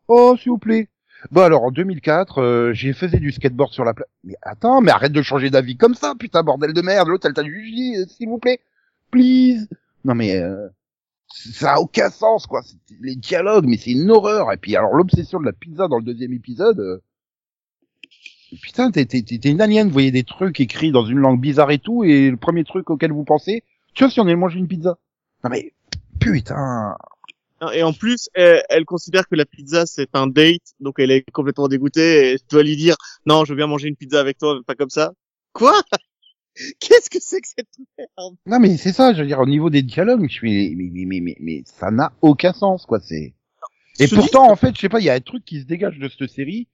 Oh, 0.08 0.36
s'il 0.38 0.50
vous 0.50 0.58
plaît. 0.58 0.88
Bon 1.30 1.42
alors 1.42 1.62
en 1.62 1.70
2004, 1.70 2.38
euh, 2.42 2.72
j'ai 2.72 2.92
faisais 2.92 3.18
du 3.20 3.30
skateboard 3.30 3.72
sur 3.72 3.84
la 3.84 3.94
plage. 3.94 4.08
Mais 4.24 4.34
attends, 4.42 4.80
mais 4.80 4.90
arrête 4.90 5.12
de 5.12 5.22
changer 5.22 5.50
d'avis 5.50 5.76
comme 5.76 5.94
ça, 5.94 6.14
putain 6.18 6.42
bordel 6.42 6.72
de 6.72 6.82
merde. 6.82 7.06
L'autre 7.08 7.30
t'a 7.30 7.44
jugé, 7.44 7.98
euh, 7.98 8.06
s'il 8.08 8.28
vous 8.28 8.38
plaît, 8.38 8.58
please. 9.12 9.68
Non 10.04 10.14
mais 10.16 10.36
euh, 10.36 10.68
ça 11.28 11.74
a 11.74 11.78
aucun 11.78 12.10
sens 12.10 12.46
quoi. 12.48 12.62
Les 13.00 13.14
dialogues, 13.14 13.66
mais 13.66 13.76
c'est 13.76 13.92
une 13.92 14.10
horreur. 14.10 14.52
Et 14.52 14.56
puis 14.56 14.74
alors 14.74 14.94
l'obsession 14.94 15.38
de 15.38 15.44
la 15.44 15.52
pizza 15.52 15.86
dans 15.86 15.98
le 15.98 16.04
deuxième 16.04 16.32
épisode. 16.32 16.80
euh, 16.80 16.98
Putain, 18.62 18.90
t'es 18.90 19.02
une 19.04 19.60
alien, 19.62 19.86
vous 19.86 19.92
voyez 19.92 20.10
des 20.10 20.24
trucs 20.24 20.60
écrits 20.60 20.92
dans 20.92 21.06
une 21.06 21.18
langue 21.18 21.40
bizarre 21.40 21.70
et 21.70 21.78
tout, 21.78 22.04
et 22.04 22.30
le 22.30 22.36
premier 22.36 22.64
truc 22.64 22.90
auquel 22.90 23.10
vous 23.10 23.24
pensez, 23.24 23.62
tu 23.94 24.04
vois 24.04 24.10
si 24.10 24.20
on 24.20 24.24
allait 24.24 24.36
manger 24.36 24.58
une 24.58 24.68
pizza. 24.68 24.98
Non 25.42 25.50
mais 25.50 25.72
putain. 26.22 26.96
Et 27.74 27.82
en 27.84 27.92
plus, 27.92 28.28
elle, 28.34 28.62
elle 28.70 28.84
considère 28.84 29.28
que 29.28 29.36
la 29.36 29.44
pizza 29.44 29.86
c'est 29.86 30.08
un 30.14 30.26
date, 30.26 30.74
donc 30.80 30.96
elle 30.98 31.12
est 31.12 31.24
complètement 31.30 31.68
dégoûtée 31.68 32.32
et 32.32 32.38
je 32.38 32.42
dois 32.50 32.62
lui 32.64 32.76
dire 32.76 32.96
non, 33.24 33.44
je 33.44 33.54
viens 33.54 33.68
manger 33.68 33.88
une 33.88 33.96
pizza 33.96 34.18
avec 34.18 34.38
toi, 34.38 34.56
mais 34.56 34.64
pas 34.64 34.74
comme 34.74 34.90
ça. 34.90 35.12
Quoi? 35.52 35.72
Qu'est-ce 36.80 37.08
que 37.08 37.18
c'est 37.20 37.40
que 37.40 37.48
cette 37.48 37.68
merde? 37.96 38.34
Non 38.46 38.58
mais 38.58 38.76
c'est 38.76 38.92
ça, 38.92 39.14
je 39.14 39.20
veux 39.20 39.26
dire 39.26 39.38
au 39.40 39.46
niveau 39.46 39.70
des 39.70 39.82
dialogues, 39.82 40.26
je 40.28 40.32
suis 40.34 40.74
mais 40.74 40.90
mais 40.90 41.04
mais 41.06 41.20
mais, 41.20 41.36
mais 41.40 41.62
ça 41.66 41.90
n'a 41.90 42.12
aucun 42.20 42.52
sens 42.52 42.84
quoi. 42.84 42.98
C'est 43.00 43.34
et 44.00 44.06
Je 44.06 44.14
pourtant 44.14 44.50
en 44.50 44.56
fait, 44.56 44.74
je 44.74 44.80
sais 44.80 44.88
pas, 44.88 44.98
il 45.00 45.04
y 45.04 45.10
a 45.10 45.14
un 45.14 45.20
truc 45.20 45.44
qui 45.44 45.60
se 45.60 45.66
dégage 45.66 45.98
de 45.98 46.08
cette 46.08 46.30
série. 46.30 46.66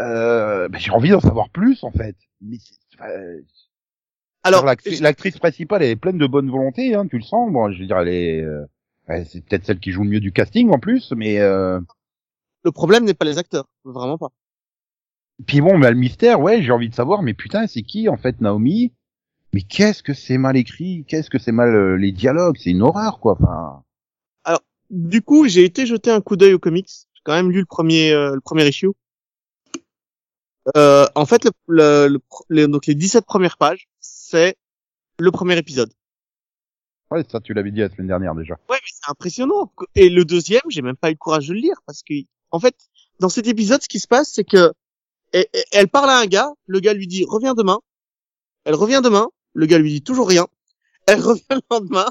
Euh, 0.00 0.68
ben, 0.68 0.78
j'ai 0.78 0.90
envie 0.90 1.10
d'en 1.10 1.20
savoir 1.20 1.50
plus 1.50 1.82
en 1.82 1.90
fait. 1.90 2.16
Mais 2.40 2.58
c'est- 2.58 3.02
euh, 3.02 3.40
Alors, 4.44 4.64
l'actrice 4.64 5.38
principale 5.38 5.82
elle 5.82 5.90
est 5.90 5.96
pleine 5.96 6.18
de 6.18 6.26
bonne 6.26 6.50
volonté, 6.50 6.94
hein, 6.94 7.06
tu 7.06 7.16
le 7.16 7.22
sens. 7.22 7.52
Bon, 7.52 7.70
je 7.70 7.78
veux 7.78 7.86
dire, 7.86 7.98
elle 7.98 8.08
est, 8.08 8.40
euh, 8.42 8.64
c'est 9.24 9.44
peut-être 9.44 9.64
celle 9.64 9.78
qui 9.78 9.92
joue 9.92 10.02
le 10.02 10.10
mieux 10.10 10.20
du 10.20 10.32
casting 10.32 10.70
en 10.70 10.78
plus, 10.78 11.12
mais 11.16 11.38
euh, 11.40 11.80
le 12.64 12.72
problème 12.72 13.04
n'est 13.04 13.14
pas 13.14 13.24
les 13.24 13.38
acteurs, 13.38 13.68
vraiment 13.84 14.18
pas. 14.18 14.30
Puis 15.46 15.60
bon, 15.60 15.78
mais 15.78 15.90
le 15.90 15.96
mystère, 15.96 16.40
ouais, 16.40 16.62
j'ai 16.62 16.72
envie 16.72 16.88
de 16.88 16.94
savoir, 16.94 17.22
mais 17.22 17.34
putain, 17.34 17.66
c'est 17.66 17.82
qui 17.82 18.08
en 18.08 18.16
fait 18.16 18.40
Naomi? 18.40 18.92
Mais 19.52 19.62
qu'est-ce 19.62 20.02
que 20.02 20.14
c'est 20.14 20.38
mal 20.38 20.56
écrit? 20.56 21.04
Qu'est-ce 21.06 21.28
que 21.28 21.38
c'est 21.38 21.52
mal 21.52 21.74
euh, 21.74 21.96
les 21.96 22.12
dialogues? 22.12 22.56
C'est 22.58 22.70
une 22.70 22.82
horreur, 22.82 23.20
quoi. 23.20 23.36
Enfin, 23.40 23.82
Du 24.90 25.22
coup, 25.22 25.46
j'ai 25.46 25.64
été 25.64 25.84
jeter 25.86 26.10
un 26.10 26.20
coup 26.20 26.36
d'œil 26.36 26.54
aux 26.54 26.58
comics. 26.58 26.88
J'ai 26.88 27.20
quand 27.24 27.34
même 27.34 27.50
lu 27.50 27.60
le 27.60 27.66
premier, 27.66 28.12
euh, 28.12 28.34
le 28.34 28.40
premier 28.40 28.66
issue. 28.66 28.88
Euh, 30.76 31.06
en 31.14 31.26
fait, 31.26 31.48
le, 31.66 32.08
le, 32.08 32.20
le 32.48 32.68
donc 32.68 32.86
les 32.86 32.94
17 32.94 33.26
premières 33.26 33.58
pages, 33.58 33.88
c'est 34.32 34.56
le 35.18 35.30
premier 35.30 35.58
épisode. 35.58 35.92
ouais, 37.10 37.22
ça, 37.30 37.38
tu 37.40 37.52
l'avais 37.52 37.70
dit 37.70 37.80
la 37.80 37.90
semaine 37.90 38.06
dernière 38.06 38.34
déjà. 38.34 38.54
Ouais, 38.70 38.78
mais 38.80 38.88
c'est 38.90 39.10
impressionnant. 39.10 39.70
Et 39.94 40.08
le 40.08 40.24
deuxième, 40.24 40.62
j'ai 40.70 40.80
même 40.80 40.96
pas 40.96 41.10
eu 41.10 41.12
le 41.12 41.18
courage 41.18 41.48
de 41.48 41.52
le 41.52 41.60
lire 41.60 41.76
parce 41.86 42.02
que, 42.02 42.14
en 42.50 42.58
fait, 42.58 42.74
dans 43.20 43.28
cet 43.28 43.46
épisode, 43.46 43.82
ce 43.82 43.88
qui 43.88 44.00
se 44.00 44.08
passe, 44.08 44.32
c'est 44.32 44.44
que 44.44 44.72
et- 45.34 45.48
et- 45.52 45.64
elle 45.72 45.88
parle 45.88 46.08
à 46.10 46.18
un 46.18 46.26
gars, 46.26 46.50
le 46.66 46.80
gars 46.80 46.94
lui 46.94 47.06
dit 47.06 47.24
reviens 47.28 47.52
demain. 47.54 47.78
Elle 48.64 48.74
revient 48.74 49.02
demain, 49.04 49.28
le 49.54 49.66
gars 49.66 49.78
lui 49.78 49.90
dit 49.90 50.02
toujours 50.02 50.28
rien. 50.28 50.46
Elle 51.06 51.20
revient 51.30 51.42
le 51.50 51.60
lendemain. 51.70 52.06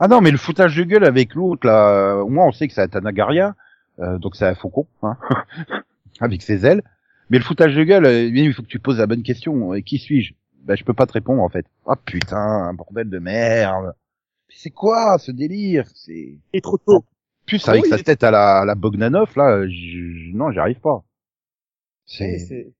Ah 0.00 0.08
non, 0.08 0.20
mais 0.20 0.32
le 0.32 0.38
foutage 0.38 0.74
de 0.76 0.82
gueule 0.82 1.04
avec 1.04 1.34
l'autre, 1.34 1.66
là, 1.66 2.16
au 2.16 2.28
moins 2.28 2.46
on 2.48 2.52
sait 2.52 2.66
que 2.66 2.74
c'est 2.74 2.82
un 2.82 2.88
Tanagaria, 2.88 3.54
euh, 4.00 4.18
donc 4.18 4.34
c'est 4.34 4.46
un 4.46 4.54
faucon, 4.56 4.86
hein, 5.02 5.16
avec 6.20 6.42
ses 6.42 6.66
ailes. 6.66 6.82
Mais 7.30 7.38
le 7.38 7.44
foutage 7.44 7.76
de 7.76 7.84
gueule, 7.84 8.06
euh, 8.06 8.24
il 8.26 8.54
faut 8.54 8.62
que 8.62 8.68
tu 8.68 8.78
poses 8.80 8.98
la 8.98 9.06
bonne 9.06 9.22
question. 9.22 9.72
Euh, 9.74 9.80
Qui 9.80 9.98
suis-je? 9.98 10.32
Ben, 10.68 10.76
je 10.76 10.84
peux 10.84 10.94
pas 10.94 11.06
te 11.06 11.12
répondre 11.14 11.42
en 11.42 11.48
fait. 11.48 11.66
Ah 11.86 11.96
putain, 11.96 12.36
un 12.36 12.74
bordel 12.74 13.10
de 13.10 13.18
merde. 13.18 13.94
C'est 14.50 14.70
quoi 14.70 15.18
ce 15.18 15.32
délire? 15.32 15.88
C'est 15.94 16.38
Et 16.52 16.60
trop 16.60 16.78
tôt. 16.78 17.04
plus 17.46 17.66
Ah 17.66 17.72
avec 17.72 17.84
oui, 17.84 17.90
sa 17.90 17.98
tête 17.98 18.22
à 18.22 18.30
la, 18.30 18.58
à 18.60 18.64
la 18.64 18.74
Bogdanov 18.76 19.30
là, 19.36 19.66
je- 19.68 20.32
non, 20.36 20.52
j'y 20.52 20.58
arrive 20.60 20.80
pas. 20.80 21.04
Ouais, 22.20 22.38
C'est 22.38 22.72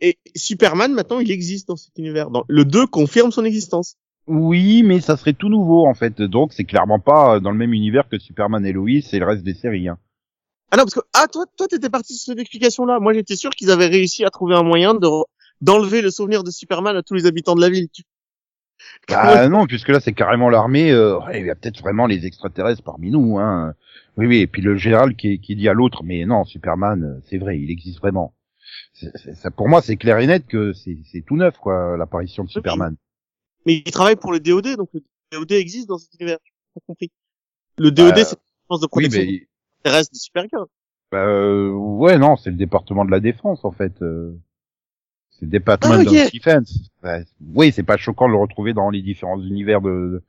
Et 0.00 0.18
Superman, 0.36 0.92
maintenant, 0.94 1.18
il 1.20 1.30
existe 1.30 1.68
dans 1.68 1.76
cet 1.76 1.98
univers. 1.98 2.30
Dans... 2.30 2.44
Le 2.48 2.64
2 2.64 2.86
confirme 2.86 3.32
son 3.32 3.44
existence. 3.44 3.96
oui, 4.28 4.82
mais 4.84 5.00
ça 5.00 5.16
serait 5.16 5.32
tout 5.32 5.48
nouveau 5.48 5.86
en 5.86 5.94
fait. 5.94 6.20
Donc 6.22 6.52
c'est 6.52 6.64
clairement 6.64 7.00
pas 7.00 7.40
dans 7.40 7.50
le 7.50 7.56
même 7.56 7.72
univers 7.74 8.08
que 8.08 8.18
Superman 8.18 8.64
et 8.64 8.72
Lois 8.72 8.90
et 9.12 9.18
le 9.18 9.26
reste 9.26 9.42
des 9.42 9.54
séries. 9.54 9.88
Hein. 9.88 9.98
Ah 10.70 10.76
non, 10.76 10.82
parce 10.84 10.94
que, 10.94 11.00
ah, 11.14 11.26
toi, 11.32 11.46
toi, 11.56 11.66
t'étais 11.66 11.88
parti 11.88 12.14
sur 12.14 12.32
cette 12.32 12.38
explication-là. 12.40 13.00
Moi, 13.00 13.14
j'étais 13.14 13.36
sûr 13.36 13.50
qu'ils 13.50 13.70
avaient 13.70 13.86
réussi 13.86 14.24
à 14.26 14.30
trouver 14.30 14.54
un 14.54 14.62
moyen 14.62 14.92
de, 14.92 15.08
d'enlever 15.60 16.02
le 16.02 16.10
souvenir 16.10 16.44
de 16.44 16.50
Superman 16.50 16.96
à 16.96 17.02
tous 17.02 17.14
les 17.14 17.26
habitants 17.26 17.54
de 17.54 17.60
la 17.60 17.70
ville. 17.70 17.88
Tu- 17.92 18.02
Ah 19.10 19.48
non, 19.48 19.66
puisque 19.66 19.88
là 19.88 19.98
c'est 20.00 20.12
carrément 20.12 20.50
l'armée. 20.50 20.92
Euh, 20.92 21.18
il 21.34 21.46
y 21.46 21.50
a 21.50 21.54
peut-être 21.56 21.80
vraiment 21.80 22.06
les 22.06 22.26
extraterrestres 22.26 22.82
parmi 22.82 23.10
nous. 23.10 23.38
Hein. 23.38 23.74
Oui, 24.16 24.26
oui. 24.26 24.38
Et 24.38 24.46
puis 24.46 24.62
le 24.62 24.76
général 24.76 25.16
qui, 25.16 25.40
qui 25.40 25.56
dit 25.56 25.68
à 25.68 25.72
l'autre, 25.72 26.02
mais 26.04 26.24
non, 26.26 26.44
Superman, 26.44 27.02
euh, 27.02 27.20
c'est 27.28 27.38
vrai, 27.38 27.58
il 27.58 27.70
existe 27.70 27.98
vraiment. 27.98 28.34
Ça, 29.34 29.50
pour 29.50 29.68
moi, 29.68 29.80
c'est 29.82 29.96
clair 29.96 30.18
et 30.18 30.26
net 30.26 30.46
que 30.46 30.72
c'est 30.72 31.22
tout 31.26 31.36
neuf, 31.36 31.56
quoi, 31.58 31.96
l'apparition 31.96 32.44
de 32.44 32.48
Oui. 32.48 32.52
Superman. 32.52 32.96
Mais 33.66 33.82
il 33.84 33.90
travaille 33.92 34.16
pour 34.16 34.30
le 34.32 34.40
DOD, 34.40 34.76
donc 34.76 34.90
le 34.94 35.02
DOD 35.32 35.52
existe 35.52 35.88
dans 35.88 35.98
cet 35.98 36.14
univers. 36.20 36.38
J'ai 36.44 36.52
pas 36.74 36.80
compris. 36.86 37.10
Le 37.78 37.90
DOD, 37.90 38.14
Bah, 38.14 38.24
c'est 38.24 38.36
l'agence 38.68 38.80
de 38.80 38.88
Oui, 38.92 39.08
protection 39.08 39.20
mais 39.22 39.46
terrestre 39.82 40.12
de 40.12 40.18
Supergirl. 40.18 40.66
bah, 41.10 41.26
euh, 41.26 41.70
ouais, 41.70 42.18
non, 42.18 42.36
c'est 42.36 42.50
le 42.50 42.56
département 42.56 43.04
de 43.04 43.10
la 43.10 43.20
défense 43.20 43.64
en 43.64 43.72
fait. 43.72 44.00
euh. 44.02 44.36
C'est 45.38 45.48
Department 45.48 45.94
Ah, 45.94 46.00
ok. 46.00 46.06
of 46.08 46.32
Defense. 46.32 46.78
Ouais, 47.02 47.24
oui, 47.54 47.72
c'est 47.72 47.82
pas 47.82 47.96
choquant 47.96 48.26
de 48.26 48.32
le 48.32 48.38
retrouver 48.38 48.72
dans 48.72 48.90
les 48.90 49.02
différents 49.02 49.40
univers 49.40 49.80
de, 49.80 50.22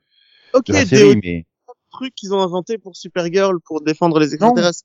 de 0.54 0.74
la 0.74 0.82
des 0.82 0.86
série, 0.86 1.20
mais 1.24 1.46
trucs 1.92 2.14
qu'ils 2.14 2.34
ont 2.34 2.42
inventés 2.42 2.78
pour 2.78 2.96
Supergirl 2.96 3.60
pour 3.66 3.82
défendre 3.82 4.20
les 4.20 4.34
extraterrestres. 4.34 4.84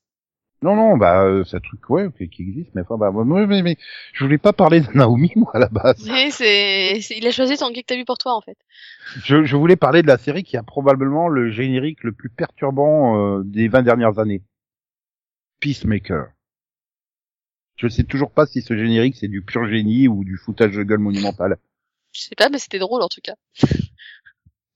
non, 0.63 0.75
non, 0.75 0.97
bah, 0.97 1.23
euh, 1.23 1.43
c'est 1.43 1.57
un 1.57 1.59
truc, 1.59 1.87
ouais, 1.91 2.07
qui 2.17 2.27
qui 2.29 2.41
existe, 2.41 2.71
mais 2.73 2.81
enfin, 2.81 2.97
bah, 2.97 3.11
moi, 3.11 3.23
mais, 3.23 3.45
mais, 3.45 3.61
mais 3.61 3.77
je 4.13 4.23
voulais 4.23 4.39
pas 4.39 4.53
parler 4.53 4.81
de 4.81 4.87
Naomi, 4.95 5.31
moi, 5.35 5.51
à 5.53 5.59
la 5.59 5.67
base. 5.67 6.03
Oui, 6.09 6.31
c'est, 6.31 6.97
il 7.15 7.27
a 7.27 7.31
choisi 7.31 7.57
ton 7.57 7.67
geek 7.67 7.85
que 7.85 7.93
t'as 7.93 7.95
vu 7.95 8.05
pour 8.05 8.17
toi, 8.17 8.35
en 8.35 8.41
fait. 8.41 8.57
Je, 9.23 9.43
je 9.43 9.55
voulais 9.55 9.75
parler 9.75 10.01
de 10.01 10.07
la 10.07 10.17
série 10.17 10.43
qui 10.43 10.57
a 10.57 10.63
probablement 10.63 11.27
le 11.27 11.51
générique 11.51 12.03
le 12.03 12.11
plus 12.11 12.29
perturbant 12.29 13.37
euh, 13.37 13.43
des 13.45 13.67
20 13.67 13.83
dernières 13.83 14.17
années. 14.17 14.41
Peacemaker. 15.59 16.27
Je 17.75 17.87
sais 17.87 18.03
toujours 18.03 18.31
pas 18.31 18.45
si 18.45 18.61
ce 18.61 18.75
générique 18.77 19.15
c'est 19.17 19.27
du 19.27 19.41
pur 19.41 19.67
génie 19.67 20.07
ou 20.07 20.23
du 20.23 20.37
foutage 20.37 20.75
de 20.75 20.83
gueule 20.83 20.99
monumental. 20.99 21.57
Je 22.13 22.21
sais 22.21 22.35
pas, 22.35 22.47
mais 22.49 22.59
c'était 22.59 22.79
drôle, 22.79 23.01
en 23.01 23.09
tout 23.09 23.19
cas. 23.21 23.35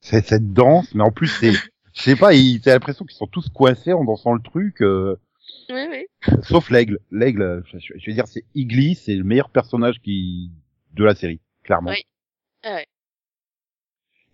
C'est 0.02 0.26
cette 0.26 0.52
danse, 0.54 0.94
mais 0.94 1.04
en 1.04 1.12
plus 1.12 1.28
c'est, 1.28 1.54
je 1.54 2.02
sais 2.02 2.16
pas, 2.16 2.34
il- 2.34 2.60
t'as 2.62 2.74
l'impression 2.74 3.06
qu'ils 3.06 3.18
sont 3.18 3.28
tous 3.28 3.48
coincés 3.50 3.94
en 3.94 4.04
dansant 4.04 4.34
le 4.34 4.42
truc, 4.42 4.82
euh, 4.82 5.16
Oui, 5.70 5.86
oui. 5.90 6.06
sauf 6.44 6.70
l'aigle. 6.70 7.00
L'aigle, 7.12 7.64
je, 7.72 7.94
veux 8.08 8.14
dire, 8.14 8.28
c'est 8.28 8.44
Igly, 8.56 8.96
c'est 8.96 9.16
le 9.16 9.24
meilleur 9.24 9.50
personnage 9.50 10.00
qui 10.02 10.52
de 10.94 11.04
la 11.06 11.16
série, 11.16 11.40
clairement. 11.64 11.92
Oui. 11.92 12.04
Ah 12.64 12.76
ouais. 12.76 12.88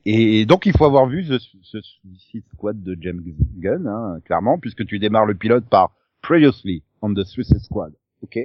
Et 0.08 0.46
donc 0.46 0.66
il 0.66 0.76
faut 0.76 0.86
avoir 0.86 1.08
vu 1.08 1.24
ce, 1.26 1.40
ce 1.64 1.82
Suicide 1.82 2.44
Squad 2.54 2.82
de 2.82 2.96
James 3.02 3.22
Gunn, 3.58 3.88
hein, 3.88 4.20
clairement, 4.26 4.60
puisque 4.60 4.86
tu 4.86 5.00
démarres 5.00 5.26
le 5.26 5.36
pilote 5.36 5.66
par 5.68 5.96
Previously 6.22 6.84
on 7.02 7.14
the 7.14 7.24
Suicide 7.24 7.60
Squad. 7.60 7.94
Ok. 8.26 8.40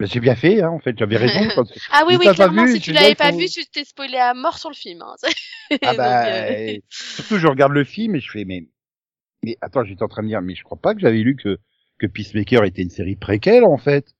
Mais 0.00 0.06
j'ai 0.06 0.20
bien 0.20 0.36
fait, 0.36 0.62
hein, 0.62 0.70
en 0.70 0.78
fait, 0.78 0.96
j'avais 0.96 1.16
raison. 1.16 1.40
Ah 1.90 2.04
oui, 2.06 2.16
oui, 2.18 2.26
clairement, 2.32 2.64
vu, 2.64 2.74
si 2.74 2.80
tu 2.80 2.92
l'avais 2.92 3.14
pas 3.16 3.32
vu, 3.32 3.46
tu 3.48 3.66
t'es 3.66 3.84
spoilé 3.84 4.16
à 4.16 4.32
mort 4.32 4.56
sur 4.58 4.70
le 4.70 4.74
film. 4.76 5.02
Hein. 5.02 5.14
Ah 5.82 5.94
bah, 5.94 6.26
euh, 6.26 6.78
surtout 6.88 7.36
je 7.38 7.46
regarde 7.46 7.72
le 7.72 7.84
film 7.84 8.14
et 8.16 8.20
je 8.20 8.30
fais 8.30 8.44
mais 8.46 8.68
mais 9.42 9.56
attends, 9.60 9.84
j'étais 9.84 10.02
en 10.02 10.08
train 10.08 10.22
de 10.22 10.28
dire 10.28 10.40
mais 10.40 10.54
je 10.54 10.62
crois 10.64 10.78
pas 10.80 10.94
que 10.94 11.00
j'avais 11.00 11.18
lu 11.18 11.36
que 11.36 11.58
que 11.98 12.06
Peacemaker 12.06 12.64
était 12.64 12.82
une 12.82 12.90
série 12.90 13.16
préquelle 13.16 13.64
en 13.64 13.76
fait. 13.76 14.14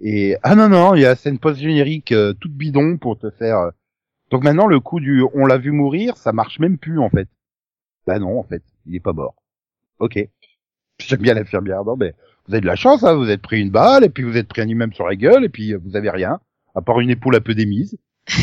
Et 0.00 0.36
ah 0.42 0.54
non 0.56 0.68
non, 0.68 0.94
il 0.94 1.02
y 1.02 1.04
a 1.04 1.10
la 1.10 1.16
scène 1.16 1.38
post 1.38 1.60
générique 1.60 2.12
euh, 2.12 2.32
toute 2.34 2.52
bidon 2.54 2.96
pour 2.98 3.18
te 3.18 3.30
faire. 3.30 3.58
euh, 3.58 3.70
Donc 4.30 4.42
maintenant 4.44 4.66
le 4.66 4.80
coup 4.80 4.98
du 5.00 5.22
on 5.34 5.46
l'a 5.46 5.58
vu 5.58 5.72
mourir, 5.72 6.16
ça 6.16 6.32
marche 6.32 6.58
même 6.58 6.78
plus 6.78 6.98
en 6.98 7.10
fait. 7.10 7.28
Bah 8.06 8.18
non 8.18 8.38
en 8.38 8.44
fait, 8.44 8.62
il 8.86 8.96
est 8.96 9.00
pas 9.00 9.12
mort. 9.12 9.36
Ok. 10.00 10.18
J'aime 10.98 11.20
bien 11.22 11.34
l'infirmière. 11.34 11.84
Non 11.84 11.96
mais 11.96 12.14
vous 12.48 12.54
avez 12.54 12.60
de 12.62 12.66
la 12.66 12.76
chance, 12.76 13.04
hein, 13.04 13.14
vous 13.14 13.28
êtes 13.28 13.42
pris 13.42 13.60
une 13.60 13.70
balle 13.70 14.04
et 14.04 14.08
puis 14.08 14.22
vous 14.24 14.36
êtes 14.36 14.48
pris 14.48 14.62
un 14.62 14.68
immeuble 14.68 14.94
sur 14.94 15.06
la 15.06 15.16
gueule 15.16 15.44
et 15.44 15.48
puis 15.50 15.74
euh, 15.74 15.78
vous 15.84 15.96
avez 15.96 16.10
rien 16.10 16.40
à 16.74 16.80
part 16.80 17.00
une 17.00 17.10
épaule 17.10 17.36
un 17.36 17.40
peu 17.40 17.54
démise. 17.54 17.98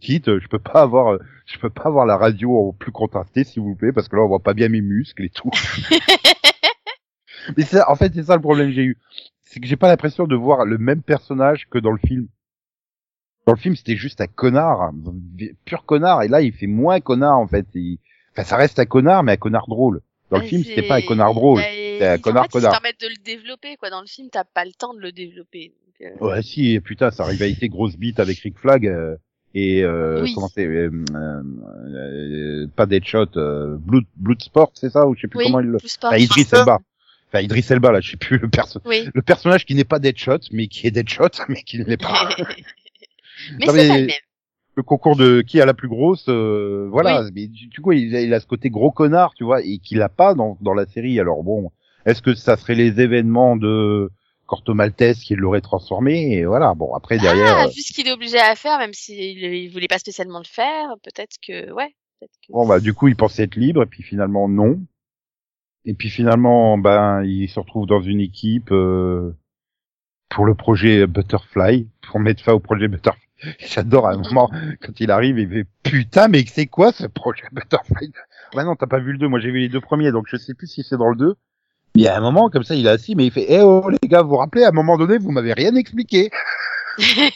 Quitte, 0.00 0.28
euh, 0.28 0.40
je 0.40 0.48
peux 0.48 0.58
pas 0.58 0.82
avoir, 0.82 1.14
euh, 1.14 1.18
je 1.46 1.58
peux 1.58 1.70
pas 1.70 1.84
avoir 1.84 2.06
la 2.06 2.16
radio 2.16 2.68
en 2.68 2.72
plus 2.72 2.92
contrastée, 2.92 3.44
s'il 3.44 3.62
vous 3.62 3.74
plaît, 3.74 3.92
parce 3.92 4.08
que 4.08 4.16
là, 4.16 4.22
on 4.22 4.28
voit 4.28 4.42
pas 4.42 4.54
bien 4.54 4.68
mes 4.68 4.80
muscles 4.80 5.24
et 5.24 5.30
tout. 5.30 5.50
Mais 7.56 7.64
c'est, 7.64 7.82
en 7.82 7.94
fait, 7.94 8.12
c'est 8.14 8.24
ça 8.24 8.36
le 8.36 8.40
problème 8.40 8.68
que 8.68 8.74
j'ai 8.74 8.84
eu. 8.84 8.98
C'est 9.42 9.60
que 9.60 9.66
j'ai 9.66 9.76
pas 9.76 9.88
l'impression 9.88 10.26
de 10.26 10.34
voir 10.34 10.64
le 10.64 10.78
même 10.78 11.02
personnage 11.02 11.68
que 11.68 11.78
dans 11.78 11.92
le 11.92 11.98
film. 11.98 12.28
Dans 13.46 13.52
le 13.52 13.58
film, 13.58 13.76
c'était 13.76 13.96
juste 13.96 14.22
un 14.22 14.26
connard, 14.26 14.80
un 14.82 14.94
pur 15.66 15.84
connard, 15.84 16.22
et 16.22 16.28
là, 16.28 16.40
il 16.40 16.52
fait 16.54 16.66
moins 16.66 17.00
connard, 17.00 17.38
en 17.38 17.46
fait. 17.46 17.66
Il- 17.74 17.98
Enfin, 18.32 18.44
ça 18.44 18.56
reste 18.56 18.78
un 18.80 18.86
connard, 18.86 19.22
mais 19.22 19.32
un 19.32 19.36
connard 19.36 19.68
drôle. 19.68 20.00
Dans 20.30 20.38
le 20.38 20.42
bah, 20.42 20.48
film, 20.48 20.64
c'était 20.64 20.88
pas 20.88 20.96
un 20.96 21.02
connard 21.02 21.34
drôle. 21.34 21.60
Ils- 21.98 22.20
connard 22.20 22.42
en 22.42 22.44
fait, 22.44 22.50
connard. 22.52 22.72
Ils 22.72 22.76
se 22.76 22.80
permettent 22.80 23.00
de 23.00 23.08
le 23.08 23.22
développer, 23.24 23.76
quoi. 23.76 23.90
Dans 23.90 24.00
le 24.00 24.06
film, 24.06 24.28
t'as 24.30 24.44
pas 24.44 24.64
le 24.64 24.72
temps 24.72 24.94
de 24.94 25.00
le 25.00 25.12
développer. 25.12 25.72
Donc, 26.00 26.10
euh, 26.22 26.26
Ouais, 26.26 26.42
si, 26.42 26.80
putain, 26.80 27.10
sa 27.10 27.24
rivalité 27.24 27.68
grosse 27.68 27.96
bite 27.96 28.20
avec 28.20 28.38
Rick 28.38 28.58
Flag, 28.58 28.86
euh, 28.86 29.16
et, 29.54 29.82
euh, 29.84 30.22
Oui. 30.22 30.32
comment 30.34 30.48
c'est, 30.48 30.66
euh, 30.66 30.90
euh, 31.14 31.42
euh, 31.94 32.66
pas 32.74 32.86
Deadshot, 32.86 33.36
euh, 33.36 33.76
Blood, 33.78 34.04
Bloodsport, 34.16 34.72
c'est 34.74 34.90
ça, 34.90 35.06
ou 35.06 35.14
je 35.14 35.22
sais 35.22 35.28
plus 35.28 35.38
oui, 35.38 35.44
comment 35.46 35.60
il 35.60 35.66
le, 35.66 35.78
enfin, 36.02 36.16
Idris 36.16 36.46
Elba. 36.52 36.78
Enfin, 37.28 37.40
Idris 37.42 37.66
Elba, 37.70 37.92
là, 37.92 38.00
je 38.00 38.12
sais 38.12 38.16
plus 38.16 38.38
le 38.38 38.48
perso, 38.48 38.80
Oui. 38.84 39.08
le 39.12 39.22
personnage 39.22 39.64
qui 39.64 39.74
n'est 39.74 39.84
pas 39.84 39.98
Deadshot, 39.98 40.38
mais 40.52 40.66
qui 40.68 40.86
est 40.86 40.90
Deadshot, 40.90 41.28
mais 41.48 41.62
qui 41.62 41.78
ne 41.78 41.84
l'est 41.84 41.96
pas. 41.96 42.28
mais 43.58 43.66
c'est 43.66 43.72
mais- 43.72 43.88
pas 43.88 43.94
le 43.98 44.06
même. 44.06 44.10
le 44.76 44.82
concours 44.82 45.16
de 45.16 45.40
qui 45.42 45.60
a 45.60 45.66
la 45.66 45.74
plus 45.74 45.88
grosse, 45.88 46.26
euh, 46.28 46.88
voilà. 46.90 47.24
Mais 47.34 47.46
du 47.46 47.68
du 47.68 47.80
coup, 47.80 47.92
il 47.92 48.14
a, 48.16 48.20
il 48.22 48.34
a 48.34 48.40
ce 48.40 48.46
côté 48.46 48.70
gros 48.70 48.90
connard, 48.90 49.34
tu 49.34 49.44
vois, 49.44 49.62
et 49.62 49.78
qu'il 49.78 50.02
a 50.02 50.08
pas 50.08 50.34
dans, 50.34 50.58
dans 50.60 50.74
la 50.74 50.86
série. 50.86 51.18
Alors 51.20 51.42
bon, 51.44 51.70
est-ce 52.06 52.22
que 52.22 52.34
ça 52.34 52.56
serait 52.56 52.74
les 52.74 53.00
événements 53.00 53.56
de 53.56 54.10
Corto 54.46 54.74
Maltese 54.74 55.20
qui 55.20 55.34
l'auraient 55.36 55.60
transformé 55.60 56.34
Et 56.34 56.44
voilà. 56.44 56.74
Bon, 56.74 56.94
après 56.94 57.18
derrière, 57.18 57.56
Ah, 57.58 57.64
euh, 57.64 57.68
vu 57.68 57.80
ce 57.80 57.92
qu'il 57.92 58.06
est 58.08 58.12
obligé 58.12 58.38
à 58.38 58.54
faire, 58.54 58.78
même 58.78 58.92
s'il 58.92 59.42
il 59.42 59.68
voulait 59.70 59.88
pas 59.88 59.98
spécialement 59.98 60.38
le 60.38 60.46
faire, 60.46 60.94
peut-être 61.02 61.36
que, 61.46 61.72
ouais. 61.72 61.94
Que... 62.20 62.52
bon 62.52 62.66
bah 62.66 62.80
du 62.80 62.94
coup, 62.94 63.08
il 63.08 63.16
pensait 63.16 63.44
être 63.44 63.56
libre, 63.56 63.82
et 63.82 63.86
puis 63.86 64.02
finalement 64.02 64.48
non. 64.48 64.80
Et 65.84 65.94
puis 65.94 66.08
finalement, 66.08 66.78
ben, 66.78 67.22
il 67.24 67.48
se 67.48 67.60
retrouve 67.60 67.86
dans 67.86 68.00
une 68.00 68.20
équipe 68.20 68.70
euh, 68.72 69.32
pour 70.30 70.46
le 70.46 70.54
projet 70.54 71.06
Butterfly, 71.06 71.88
pour 72.02 72.20
mettre 72.20 72.42
fin 72.42 72.52
au 72.52 72.60
projet 72.60 72.88
Butterfly. 72.88 73.22
J'adore 73.58 74.06
à 74.06 74.12
un 74.12 74.18
moment 74.18 74.50
quand 74.80 75.00
il 75.00 75.10
arrive, 75.10 75.38
il 75.38 75.48
fait 75.48 75.66
putain, 75.82 76.28
mais 76.28 76.44
c'est 76.46 76.66
quoi 76.66 76.92
ce 76.92 77.06
projet 77.06 77.44
Butterfly? 77.52 78.10
Ouais 78.54 78.64
non, 78.64 78.76
t'as 78.76 78.86
pas 78.86 79.00
vu 79.00 79.12
le 79.12 79.18
2, 79.18 79.28
moi 79.28 79.40
j'ai 79.40 79.50
vu 79.50 79.58
les 79.58 79.68
deux 79.68 79.80
premiers, 79.80 80.12
donc 80.12 80.26
je 80.28 80.36
sais 80.36 80.54
plus 80.54 80.66
si 80.66 80.82
c'est 80.82 80.96
dans 80.96 81.10
le 81.10 81.16
2. 81.16 81.34
Il 81.96 82.02
y 82.02 82.08
a 82.08 82.16
un 82.16 82.20
moment 82.20 82.50
comme 82.50 82.64
ça, 82.64 82.74
il 82.74 82.86
est 82.86 82.90
assis, 82.90 83.14
mais 83.14 83.26
il 83.26 83.30
fait, 83.30 83.46
eh 83.48 83.60
oh 83.60 83.88
les 83.88 84.08
gars, 84.08 84.22
vous 84.22 84.30
vous 84.30 84.36
rappelez, 84.36 84.64
à 84.64 84.68
un 84.68 84.72
moment 84.72 84.98
donné, 84.98 85.16
vous 85.16 85.30
m'avez 85.30 85.52
rien 85.52 85.74
expliqué. 85.76 86.30
je 86.98 87.30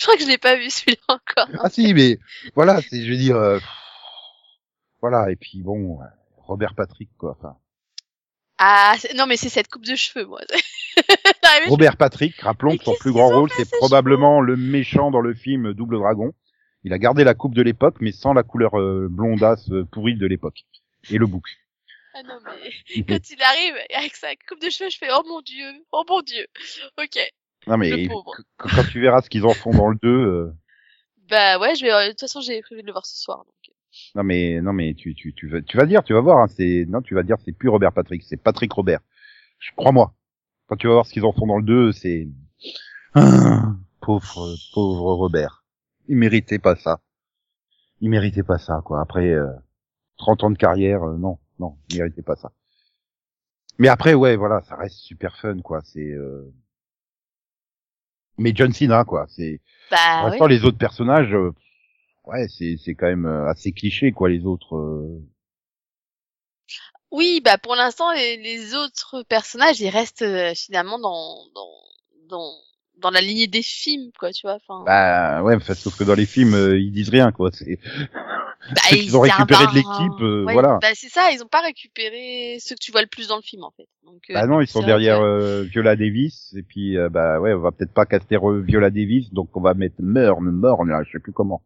crois 0.00 0.16
que 0.16 0.22
je 0.22 0.28
l'ai 0.28 0.38
pas 0.38 0.56
vu 0.56 0.70
celui-là 0.70 1.02
encore. 1.08 1.48
Ah 1.58 1.68
si, 1.68 1.94
mais 1.94 2.18
voilà, 2.54 2.80
c'est, 2.80 3.02
je 3.04 3.10
veux 3.10 3.16
dire, 3.16 3.36
euh, 3.36 3.58
voilà, 5.00 5.30
et 5.32 5.36
puis 5.36 5.62
bon, 5.62 5.98
Robert 6.36 6.74
Patrick 6.76 7.10
quoi, 7.18 7.36
enfin. 7.38 7.56
Ah, 8.58 8.94
c'est- 8.98 9.14
non, 9.14 9.26
mais 9.26 9.36
c'est 9.36 9.48
cette 9.48 9.68
coupe 9.68 9.84
de 9.84 9.96
cheveux, 9.96 10.26
moi. 10.26 10.40
Robert 11.68 11.96
Patrick, 11.96 12.40
rappelons 12.40 12.76
que 12.76 12.84
son 12.84 12.94
plus 13.00 13.12
grand 13.12 13.28
rôle, 13.28 13.50
c'est 13.56 13.64
ces 13.64 13.76
probablement 13.78 14.40
le 14.40 14.56
méchant 14.56 15.10
dans 15.10 15.20
le 15.20 15.34
film 15.34 15.72
Double 15.74 15.98
Dragon. 15.98 16.32
Il 16.84 16.92
a 16.92 16.98
gardé 16.98 17.24
la 17.24 17.34
coupe 17.34 17.54
de 17.54 17.62
l'époque, 17.62 17.96
mais 18.00 18.12
sans 18.12 18.32
la 18.32 18.42
couleur 18.44 18.78
euh, 18.78 19.08
blondasse 19.10 19.68
euh, 19.70 19.84
pourrie 19.84 20.16
de 20.16 20.26
l'époque. 20.26 20.64
Et 21.10 21.18
le 21.18 21.26
bouc. 21.26 21.44
Ah 22.18 22.22
non, 22.24 22.38
mais 22.44 23.02
quand 23.08 23.30
il 23.30 23.42
arrive 23.42 23.74
avec 23.94 24.16
sa 24.16 24.34
coupe 24.48 24.60
de 24.60 24.70
cheveux, 24.70 24.90
je 24.90 24.98
fais, 24.98 25.08
oh 25.12 25.22
mon 25.28 25.40
dieu, 25.42 25.66
oh 25.92 26.02
mon 26.08 26.22
dieu. 26.22 26.46
Ok. 26.98 27.18
Non 27.66 27.76
mais 27.76 27.90
il- 27.90 28.08
quand 28.56 28.84
tu 28.90 29.00
verras 29.00 29.20
ce 29.22 29.28
qu'ils 29.30 29.44
en 29.44 29.52
font 29.54 29.70
dans 29.72 29.88
le 29.88 29.96
2, 30.02 30.08
euh, 30.08 30.52
Bah 31.28 31.58
ouais, 31.58 31.74
je 31.74 31.84
vais, 31.84 31.90
de 32.06 32.10
toute 32.12 32.20
façon, 32.20 32.40
j'ai 32.40 32.60
prévu 32.62 32.80
de 32.82 32.86
le 32.86 32.92
voir 32.92 33.04
ce 33.06 33.20
soir. 33.20 33.38
Donc. 33.38 33.74
non 34.14 34.22
mais 34.22 34.60
non 34.60 34.72
mais 34.72 34.94
tu 34.94 35.14
tu 35.14 35.34
tu 35.34 35.48
vas 35.48 35.60
tu 35.62 35.76
vas 35.76 35.86
dire, 35.86 36.02
tu 36.02 36.12
vas 36.14 36.20
voir, 36.20 36.38
hein, 36.38 36.46
c'est 36.48 36.86
non 36.88 37.02
tu 37.02 37.14
vas 37.14 37.22
dire 37.22 37.36
c'est 37.44 37.52
plus 37.52 37.68
Robert 37.68 37.92
Patrick, 37.92 38.22
c'est 38.22 38.36
Patrick 38.36 38.72
Robert. 38.72 39.00
Je 39.58 39.70
crois-moi. 39.76 40.14
Quand 40.66 40.76
tu 40.76 40.86
vas 40.86 40.94
voir 40.94 41.06
ce 41.06 41.12
qu'ils 41.12 41.24
en 41.24 41.32
font 41.32 41.46
dans 41.46 41.56
le 41.58 41.64
2, 41.64 41.92
c'est 41.92 42.28
Ah, 43.14 43.72
pauvre 44.00 44.54
pauvre 44.72 45.12
Robert. 45.14 45.64
Il 46.08 46.16
méritait 46.16 46.58
pas 46.58 46.76
ça. 46.76 47.00
Il 48.00 48.08
méritait 48.10 48.42
pas 48.42 48.58
ça 48.58 48.80
quoi. 48.84 49.00
Après 49.00 49.28
euh, 49.28 49.46
30 50.18 50.44
ans 50.44 50.50
de 50.50 50.58
carrière, 50.58 51.02
euh, 51.02 51.16
non 51.18 51.38
non, 51.58 51.78
il 51.90 51.98
méritait 51.98 52.22
pas 52.22 52.36
ça. 52.36 52.52
Mais 53.78 53.88
après 53.88 54.14
ouais 54.14 54.36
voilà, 54.36 54.62
ça 54.62 54.76
reste 54.76 54.98
super 54.98 55.36
fun 55.38 55.60
quoi. 55.62 55.80
C'est 55.82 56.12
euh... 56.12 56.52
mais 58.38 58.52
John 58.54 58.72
Cena 58.72 59.04
quoi. 59.04 59.26
C'est 59.28 59.60
Bah 59.90 59.96
pour 60.16 60.26
oui. 60.30 60.38
l'instant, 60.38 60.46
les 60.46 60.64
autres 60.64 60.78
personnages, 60.78 61.34
euh, 61.34 61.52
ouais, 62.26 62.48
c'est 62.48 62.76
c'est 62.78 62.94
quand 62.94 63.06
même 63.08 63.26
euh, 63.26 63.48
assez 63.48 63.72
cliché, 63.72 64.12
quoi, 64.12 64.28
les 64.30 64.46
autres. 64.46 64.76
euh. 64.76 65.22
Oui, 67.10 67.40
bah 67.44 67.58
pour 67.58 67.74
l'instant, 67.74 68.12
les, 68.12 68.36
les 68.36 68.74
autres 68.74 69.22
personnages, 69.24 69.80
ils 69.80 69.88
restent 69.88 70.22
euh, 70.22 70.54
finalement 70.54 70.98
dans, 70.98 71.46
dans, 71.54 71.70
dans, 72.28 72.52
dans 72.98 73.10
la 73.10 73.20
lignée 73.20 73.46
des 73.46 73.62
films, 73.62 74.10
quoi, 74.18 74.32
tu 74.32 74.46
vois. 74.46 74.56
Enfin, 74.56 74.84
Bah 74.84 75.42
ouais, 75.42 75.58
sauf 75.74 75.96
que 75.96 76.04
dans 76.04 76.14
les 76.14 76.26
films, 76.26 76.54
euh, 76.54 76.78
ils 76.78 76.92
disent 76.92 77.10
rien, 77.10 77.32
quoi. 77.32 77.50
C'est 77.52 77.78
bah, 78.70 78.80
ceux 78.90 78.96
qu'ils 78.96 79.16
ont 79.16 79.20
récupéré 79.20 79.66
de 79.66 79.74
l'équipe, 79.74 80.20
euh, 80.20 80.44
Ouais, 80.44 80.52
voilà. 80.52 80.78
Bah 80.82 80.88
c'est 80.94 81.08
ça, 81.08 81.30
ils 81.32 81.42
ont 81.42 81.48
pas 81.48 81.60
récupéré 81.60 82.58
ceux 82.60 82.74
que 82.74 82.80
tu 82.80 82.92
vois 82.92 83.00
le 83.02 83.06
plus 83.06 83.28
dans 83.28 83.36
le 83.36 83.42
film, 83.42 83.62
en 83.64 83.70
fait. 83.70 83.86
Donc, 84.04 84.20
euh, 84.30 84.34
Bah 84.34 84.46
non, 84.46 84.60
ils 84.60 84.66
sont 84.66 84.82
derrière 84.82 85.18
que- 85.18 85.24
euh, 85.24 85.62
Viola 85.62 85.96
Davis, 85.96 86.54
et 86.56 86.62
puis 86.62 86.96
euh, 86.96 87.08
bah 87.08 87.40
ouais, 87.40 87.52
on 87.54 87.60
va 87.60 87.72
peut-être 87.72 87.92
pas 87.94 88.06
caster 88.06 88.36
euh, 88.36 88.60
Viola 88.60 88.90
Davis, 88.90 89.32
donc 89.32 89.56
on 89.56 89.60
va 89.60 89.74
mettre 89.74 89.96
Morne, 90.00 90.50
Morne, 90.50 90.88
là, 90.90 91.02
je 91.04 91.12
sais 91.12 91.18
plus 91.18 91.32
comment, 91.32 91.62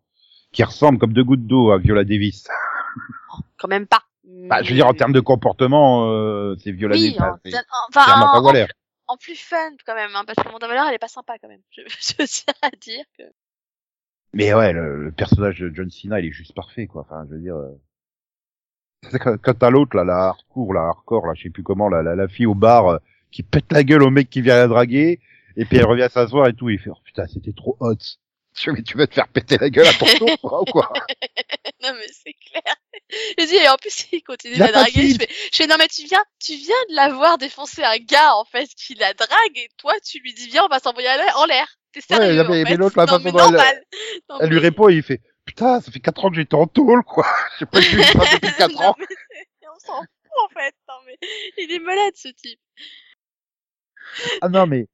qui 0.53 0.63
ressemble 0.65 0.99
comme 0.99 1.13
deux 1.13 1.25
gouttes 1.25 1.47
d'eau 1.47 1.71
à 1.71 1.79
Viola 1.79 2.05
Davis. 2.05 2.47
Quand 3.59 3.69
même 3.69 3.87
pas. 3.87 4.03
Bah, 4.25 4.63
je 4.63 4.69
veux 4.71 4.75
dire 4.77 4.87
en 4.87 4.95
termes 4.95 5.13
de 5.13 5.21
comportement, 5.21 6.09
euh, 6.11 6.55
c'est 6.63 6.73
Viola 6.73 6.95
Oui, 6.95 7.15
Davis. 7.15 7.21
en, 7.21 7.25
hein, 7.25 7.39
c'est- 7.45 7.55
enfin, 7.89 8.43
en 9.09 9.17
plus 9.17 9.37
fun 9.37 9.57
quand 9.85 9.95
même, 9.95 10.11
hein, 10.15 10.23
parce 10.27 10.37
que 10.37 10.49
Amanda 10.49 10.69
Waller, 10.69 10.83
elle 10.89 10.95
est 10.95 10.99
pas 10.99 11.09
sympa 11.09 11.35
quand 11.41 11.49
même. 11.49 11.61
Je, 11.71 11.83
je 11.87 12.25
tiens 12.27 12.55
à 12.63 12.71
dire 12.71 13.05
que. 13.19 13.25
Mais 14.35 14.53
ouais, 14.55 14.73
le, 14.73 15.05
le 15.05 15.13
personnage 15.13 15.61
de 15.61 15.71
John 15.75 15.91
Cena, 15.91 16.21
il 16.21 16.27
est 16.27 16.33
juste 16.33 16.55
parfait, 16.55 16.87
quoi. 16.87 17.03
Enfin, 17.03 17.25
je 17.29 17.35
veux 17.35 17.41
dire. 17.41 17.57
euh, 17.57 17.79
Quand, 19.43 19.55
t'as 19.59 19.71
l'autre, 19.71 19.97
là, 19.97 20.05
la 20.05 20.29
hardcore, 20.29 20.73
la 20.75 20.83
hardcore, 20.83 21.27
là, 21.27 21.35
je 21.35 21.43
sais 21.45 21.51
plus 21.51 21.63
comment, 21.63 21.89
la, 21.89 22.03
la, 22.03 22.15
la 22.15 22.29
fille 22.29 22.47
au 22.47 22.55
bar 22.55 22.87
euh, 22.89 22.99
qui 23.31 23.43
pète 23.43 23.73
la 23.73 23.85
gueule 23.85 24.03
au 24.03 24.11
mec 24.11 24.31
qui 24.31 24.41
vient 24.43 24.57
la 24.57 24.69
draguer, 24.69 25.21
Et 25.57 25.65
puis 25.65 25.77
elle 25.79 25.87
revient 25.87 26.09
s'asseoir 26.11 26.49
et 26.49 26.55
tout, 26.55 26.71
il 26.71 26.79
fait, 26.79 26.91
oh 26.91 26.99
putain, 27.05 27.27
c'était 27.27 27.53
trop 27.53 27.77
hot. 27.81 27.97
Mais 28.67 28.83
tu 28.83 28.99
vas 28.99 29.07
te 29.07 29.15
faire 29.15 29.29
péter 29.29 29.57
la 29.59 29.71
gueule 29.71 29.87
à 29.89 29.95
ton 29.95 30.11
tour, 30.11 30.39
quoi, 30.43 30.61
ou 30.63 30.67
quoi? 30.67 30.93
Non 31.83 31.93
mais 31.95 32.07
c'est 32.13 32.35
clair. 32.35 32.77
Je 33.39 33.45
dis 33.47 33.57
et 33.57 33.69
en 33.69 33.77
plus 33.77 34.07
il 34.13 34.23
continue 34.23 34.55
de 34.61 34.65
la 34.65 34.73
draguer. 34.73 35.09
Je 35.09 35.17
fais, 35.17 35.29
je 35.31 35.57
fais 35.57 35.67
non 35.67 35.77
mais 35.79 35.89
tu 35.89 36.05
viens, 36.05 36.23
tu 36.41 36.55
viens 36.55 36.77
de 36.91 36.95
la 36.95 37.09
voir 37.13 37.39
défoncer 37.39 37.83
un 37.83 37.99
gars 37.99 38.35
en 38.37 38.45
fait 38.45 38.69
qui 38.77 38.95
la 38.95 39.15
drague 39.15 39.57
et 39.57 39.69
toi 39.79 39.95
tu 40.05 40.21
lui 40.21 40.33
dis 40.35 40.49
viens 40.49 40.65
on 40.65 40.69
va 40.69 40.79
s'envoyer 40.81 41.09
en 41.37 41.47
l'air. 41.47 41.67
T'es 41.93 42.01
Ouais, 42.11 42.17
sérieux 42.19 42.43
non, 42.43 42.49
mais- 42.51 42.65
mais 42.65 42.77
l'autre, 42.77 42.97
la 42.99 43.05
non, 43.07 43.19
façon 43.19 43.31
dont 43.31 43.39
elle-. 43.59 43.83
Non, 44.31 44.39
Elle 44.41 44.51
lui 44.51 44.59
répond 44.59 44.89
et 44.89 44.95
il 44.95 45.03
fait, 45.03 45.21
putain, 45.45 45.81
ça 45.81 45.91
fait 45.93 46.01
4 46.01 46.25
ans 46.25 46.31
que 46.31 46.37
j'étais 46.37 46.55
en 46.55 46.67
tôle, 46.67 47.03
quoi. 47.05 47.27
Je 47.55 47.59
sais 47.61 47.67
pas 47.67 47.83
si 47.83 47.91
je 47.91 48.19
pas 48.19 48.25
depuis 48.33 48.53
4 48.59 48.73
Non, 48.73 48.81
ans. 48.89 48.95
mais 48.99 49.07
on 49.75 49.79
s'en 49.79 50.01
fout 50.01 50.09
en 50.45 50.49
fait. 50.49 50.75
Non 50.89 50.95
mais 51.07 51.19
il 51.59 51.71
est 51.73 51.79
malade 51.79 52.13
ce 52.15 52.29
type. 52.29 52.61
Ah 54.41 54.49
non, 54.49 54.67
mais 54.67 54.87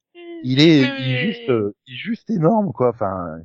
il 0.43 0.61
est, 0.61 0.81
il 0.99 1.11
est 1.15 1.33
juste, 1.33 1.49
euh, 1.49 1.75
il 1.87 1.93
est 1.93 1.97
juste 1.97 2.29
énorme, 2.29 2.71
quoi. 2.73 2.89
Enfin, 2.89 3.39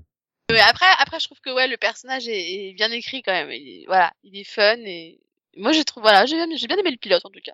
Ouais, 0.50 0.60
après, 0.60 0.86
après, 0.98 1.18
je 1.20 1.26
trouve 1.26 1.40
que 1.40 1.50
ouais, 1.54 1.66
le 1.68 1.76
personnage 1.78 2.28
est, 2.28 2.68
est 2.68 2.72
bien 2.74 2.90
écrit 2.92 3.22
quand 3.22 3.32
même. 3.32 3.50
Il 3.50 3.82
est- 3.82 3.86
voilà, 3.86 4.12
il 4.24 4.36
est 4.38 4.44
fun 4.44 4.76
et 4.84 5.18
moi, 5.56 5.72
je 5.72 5.82
trouve 5.82 6.02
voilà, 6.02 6.26
j'ai 6.26 6.36
bien, 6.36 6.46
j'ai 6.56 6.66
bien 6.66 6.76
aimé 6.76 6.90
le 6.90 6.98
pilote 6.98 7.24
en 7.24 7.30
tout 7.30 7.40
cas. 7.42 7.52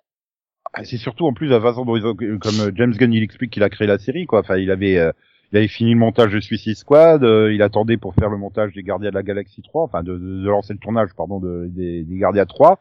Ah, 0.73 0.83
c'est 0.83 0.97
surtout 0.97 1.25
en 1.25 1.33
plus 1.33 1.47
la 1.47 1.59
façon 1.61 1.85
dont 1.85 1.95
ils 1.95 2.05
ont, 2.05 2.15
comme 2.15 2.59
euh, 2.59 2.71
James 2.75 2.91
Gunn 2.93 3.13
il 3.13 3.23
explique 3.23 3.51
qu'il 3.51 3.63
a 3.63 3.69
créé 3.69 3.87
la 3.87 3.97
série 3.97 4.25
quoi. 4.25 4.39
Enfin 4.41 4.57
il 4.57 4.69
avait 4.71 4.97
euh, 4.97 5.11
il 5.51 5.57
avait 5.57 5.67
fini 5.67 5.91
le 5.91 5.97
montage 5.97 6.31
de 6.31 6.39
Suicide 6.39 6.77
Squad, 6.77 7.23
euh, 7.23 7.53
il 7.53 7.61
attendait 7.61 7.97
pour 7.97 8.15
faire 8.15 8.29
le 8.29 8.37
montage 8.37 8.73
des 8.73 8.83
Gardiens 8.83 9.09
de 9.09 9.15
la 9.15 9.23
Galaxie 9.23 9.61
3, 9.61 9.83
enfin 9.83 10.01
de, 10.01 10.13
lancer 10.45 10.73
le 10.73 10.79
tournage 10.79 11.09
pardon 11.15 11.39
de, 11.39 11.67
des, 11.67 12.05
Gardiens 12.09 12.45
3. 12.45 12.79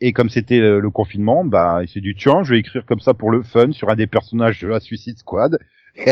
Et 0.00 0.12
comme 0.12 0.28
c'était 0.28 0.60
euh, 0.60 0.80
le 0.80 0.90
confinement, 0.90 1.44
bah 1.44 1.78
il 1.82 1.88
s'est 1.88 2.00
dit 2.00 2.14
tiens 2.16 2.42
je 2.42 2.54
vais 2.54 2.58
écrire 2.58 2.84
comme 2.84 3.00
ça 3.00 3.14
pour 3.14 3.30
le 3.30 3.42
fun 3.42 3.72
sur 3.72 3.88
un 3.88 3.94
des 3.94 4.06
personnages 4.06 4.60
de 4.60 4.68
la 4.68 4.80
Suicide 4.80 5.18
Squad. 5.18 5.58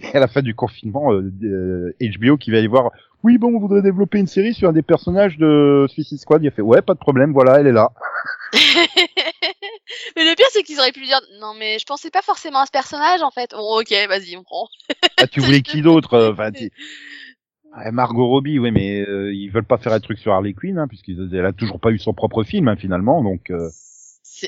Et 0.00 0.16
à 0.16 0.20
la 0.20 0.26
fin 0.26 0.42
du 0.42 0.54
confinement, 0.54 1.12
euh, 1.12 1.30
euh, 1.44 1.92
HBO 2.00 2.36
qui 2.36 2.50
va 2.50 2.58
aller 2.58 2.66
voir 2.66 2.90
oui 3.22 3.38
bon 3.38 3.54
on 3.54 3.60
voudrait 3.60 3.82
développer 3.82 4.18
une 4.18 4.26
série 4.26 4.54
sur 4.54 4.68
un 4.68 4.72
des 4.72 4.82
personnages 4.82 5.38
de 5.38 5.86
Suicide 5.88 6.18
Squad. 6.18 6.42
Il 6.42 6.48
a 6.48 6.50
fait 6.50 6.62
ouais 6.62 6.82
pas 6.82 6.94
de 6.94 6.98
problème 6.98 7.32
voilà 7.32 7.60
elle 7.60 7.66
est 7.66 7.72
là. 7.72 7.90
mais 10.16 10.24
le 10.24 10.34
pire, 10.36 10.46
c'est 10.52 10.62
qu'ils 10.62 10.78
auraient 10.78 10.92
pu 10.92 11.00
lui 11.00 11.06
dire 11.06 11.20
non, 11.40 11.54
mais 11.54 11.78
je 11.78 11.84
pensais 11.86 12.10
pas 12.10 12.22
forcément 12.22 12.60
à 12.60 12.66
ce 12.66 12.70
personnage 12.70 13.22
en 13.22 13.30
fait. 13.30 13.50
Bon, 13.52 13.80
ok, 13.80 13.90
vas-y, 14.08 14.36
on 14.36 14.42
prend. 14.42 14.68
Ah, 15.16 15.26
tu 15.26 15.40
voulais 15.40 15.62
qui 15.62 15.82
d'autre 15.82 16.14
euh, 16.14 16.32
Enfin, 16.32 16.50
Ouais, 17.76 17.90
Margot 17.90 18.26
Robbie, 18.26 18.58
oui, 18.58 18.70
mais 18.70 19.00
euh, 19.00 19.32
ils 19.32 19.48
veulent 19.48 19.64
pas 19.64 19.78
faire 19.78 19.92
un 19.94 20.00
truc 20.00 20.18
sur 20.18 20.32
Harley 20.32 20.52
Quinn, 20.52 20.78
hein, 20.78 20.86
puisqu'elle 20.88 21.46
a 21.46 21.52
toujours 21.52 21.80
pas 21.80 21.90
eu 21.90 21.98
son 21.98 22.12
propre 22.12 22.44
film 22.44 22.68
hein, 22.68 22.76
finalement, 22.76 23.22
donc. 23.22 23.50
euh, 23.50 23.70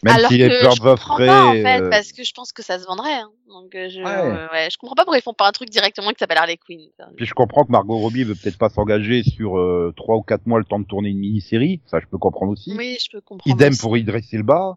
Même 0.02 0.14
Alors 0.16 0.30
si 0.30 0.38
que 0.38 0.42
les 0.44 0.50
je 0.58 0.64
comprends 0.80 1.14
Prey, 1.16 1.26
pas 1.26 1.44
en 1.46 1.52
fait, 1.52 1.80
euh, 1.82 1.90
parce 1.90 2.12
que 2.12 2.24
je 2.24 2.32
pense 2.32 2.52
que 2.52 2.62
ça 2.62 2.78
se 2.78 2.86
vendrait. 2.86 3.12
Hein. 3.14 3.30
Donc 3.48 3.74
euh, 3.74 3.88
je, 3.88 4.00
Ouais. 4.00 4.06
euh, 4.06 4.48
ouais, 4.50 4.68
je 4.70 4.76
comprends 4.78 4.94
pas 4.94 5.04
pourquoi 5.04 5.18
ils 5.18 5.22
font 5.22 5.34
pas 5.34 5.46
un 5.48 5.52
truc 5.52 5.70
directement 5.70 6.10
qui 6.10 6.16
s'appelle 6.18 6.38
Harley 6.38 6.56
Quinn. 6.56 6.88
Puis 7.16 7.26
je 7.26 7.34
comprends 7.34 7.64
que 7.64 7.70
Margot 7.72 7.98
Robbie 7.98 8.24
veut 8.24 8.34
peut-être 8.34 8.58
pas 8.58 8.68
s'engager 8.70 9.22
sur 9.22 9.58
euh, 9.58 9.92
trois 9.96 10.16
ou 10.16 10.22
quatre 10.22 10.46
mois 10.46 10.58
le 10.58 10.64
temps 10.64 10.78
de 10.80 10.86
tourner 10.86 11.10
une 11.10 11.18
mini-série, 11.18 11.80
ça 11.86 12.00
je 12.00 12.06
peux 12.06 12.18
comprendre 12.18 12.52
aussi. 12.52 12.74
Oui, 12.76 12.96
je 13.00 13.10
peux 13.10 13.20
comprendre. 13.20 13.54
Idem 13.54 13.72
aussi. 13.72 13.80
pour 13.80 13.96
Idris 13.96 14.26
Elba. 14.32 14.76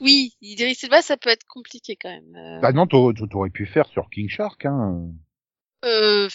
Oui, 0.00 0.34
Idris 0.42 0.78
Elba, 0.84 1.02
ça 1.02 1.16
peut 1.16 1.30
être 1.30 1.44
compliqué 1.46 1.96
quand 2.00 2.10
même. 2.10 2.36
Euh, 2.36 2.60
Bah 2.60 2.72
non, 2.72 2.86
t'aurais 2.86 3.50
pu 3.50 3.66
faire 3.66 3.86
sur 3.88 4.08
King 4.10 4.28
Shark, 4.28 4.64
hein. 4.66 5.08
euh, 5.84 6.28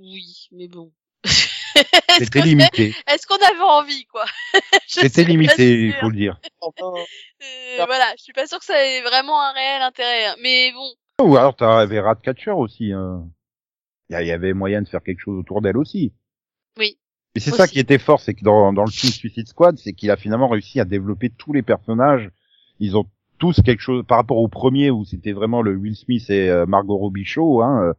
oui, 0.00 0.48
mais 0.52 0.68
bon. 0.68 0.90
C'était 2.18 2.42
limité. 2.42 2.94
est-ce 3.06 3.26
qu'on 3.26 3.36
avait 3.36 3.60
envie 3.60 4.04
quoi? 4.06 4.24
C'était 4.86 5.24
limité, 5.24 5.86
il 5.86 5.92
faut 5.94 6.08
le 6.08 6.16
dire. 6.16 6.38
Euh, 6.62 7.84
voilà, 7.86 8.12
je 8.16 8.22
suis 8.22 8.32
pas 8.32 8.46
sûre 8.46 8.58
que 8.58 8.64
ça 8.64 8.82
ait 8.84 9.02
vraiment 9.02 9.40
un 9.40 9.52
réel 9.52 9.82
intérêt. 9.82 10.26
hein. 10.26 10.36
Mais 10.42 10.72
bon, 10.72 11.26
Ou 11.26 11.36
alors 11.36 11.56
t'avais 11.56 12.00
Ratcatcher 12.00 12.52
aussi. 12.52 12.92
Hein. 12.92 13.24
Il 14.10 14.16
y 14.18 14.20
il 14.22 14.26
y 14.28 14.32
avait 14.32 14.52
moyen 14.52 14.82
de 14.82 14.88
faire 14.88 15.02
quelque 15.02 15.20
chose 15.20 15.38
autour 15.38 15.60
d'elle 15.62 15.76
aussi. 15.76 16.12
Oui. 16.78 16.98
Et 17.34 17.40
c'est 17.40 17.50
ça 17.50 17.66
qui 17.66 17.80
était 17.80 17.98
fort, 17.98 18.20
c'est 18.20 18.34
que 18.34 18.44
dans, 18.44 18.72
dans 18.72 18.84
le 18.84 18.90
film 18.90 19.12
Suicide 19.12 19.48
Squad, 19.48 19.76
c'est 19.78 19.92
qu'il 19.92 20.10
a 20.10 20.16
finalement 20.16 20.48
réussi 20.48 20.78
à 20.78 20.84
développer 20.84 21.30
tous 21.30 21.52
les 21.52 21.62
personnages. 21.62 22.30
Ils 22.78 22.96
ont 22.96 23.06
tous 23.38 23.60
quelque 23.62 23.80
chose 23.80 24.04
par 24.06 24.18
rapport 24.18 24.36
au 24.38 24.46
premier 24.48 24.90
où 24.90 25.04
c'était 25.04 25.32
vraiment 25.32 25.60
le 25.60 25.74
Will 25.74 25.96
Smith 25.96 26.30
et 26.30 26.48
euh, 26.48 26.66
Margot 26.66 26.96
Robbie 26.96 27.24
show. 27.24 27.60
Hein, 27.62 27.82
euh. 27.82 27.92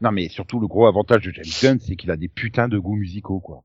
Non 0.00 0.12
mais 0.12 0.28
surtout 0.28 0.60
le 0.60 0.66
gros 0.68 0.86
avantage 0.86 1.24
de 1.24 1.32
James 1.32 1.44
Gunn, 1.62 1.80
c'est 1.80 1.96
qu'il 1.96 2.10
a 2.10 2.16
des 2.16 2.28
putains 2.28 2.68
de 2.68 2.78
goûts 2.78 2.94
musicaux 2.96 3.40
quoi. 3.40 3.64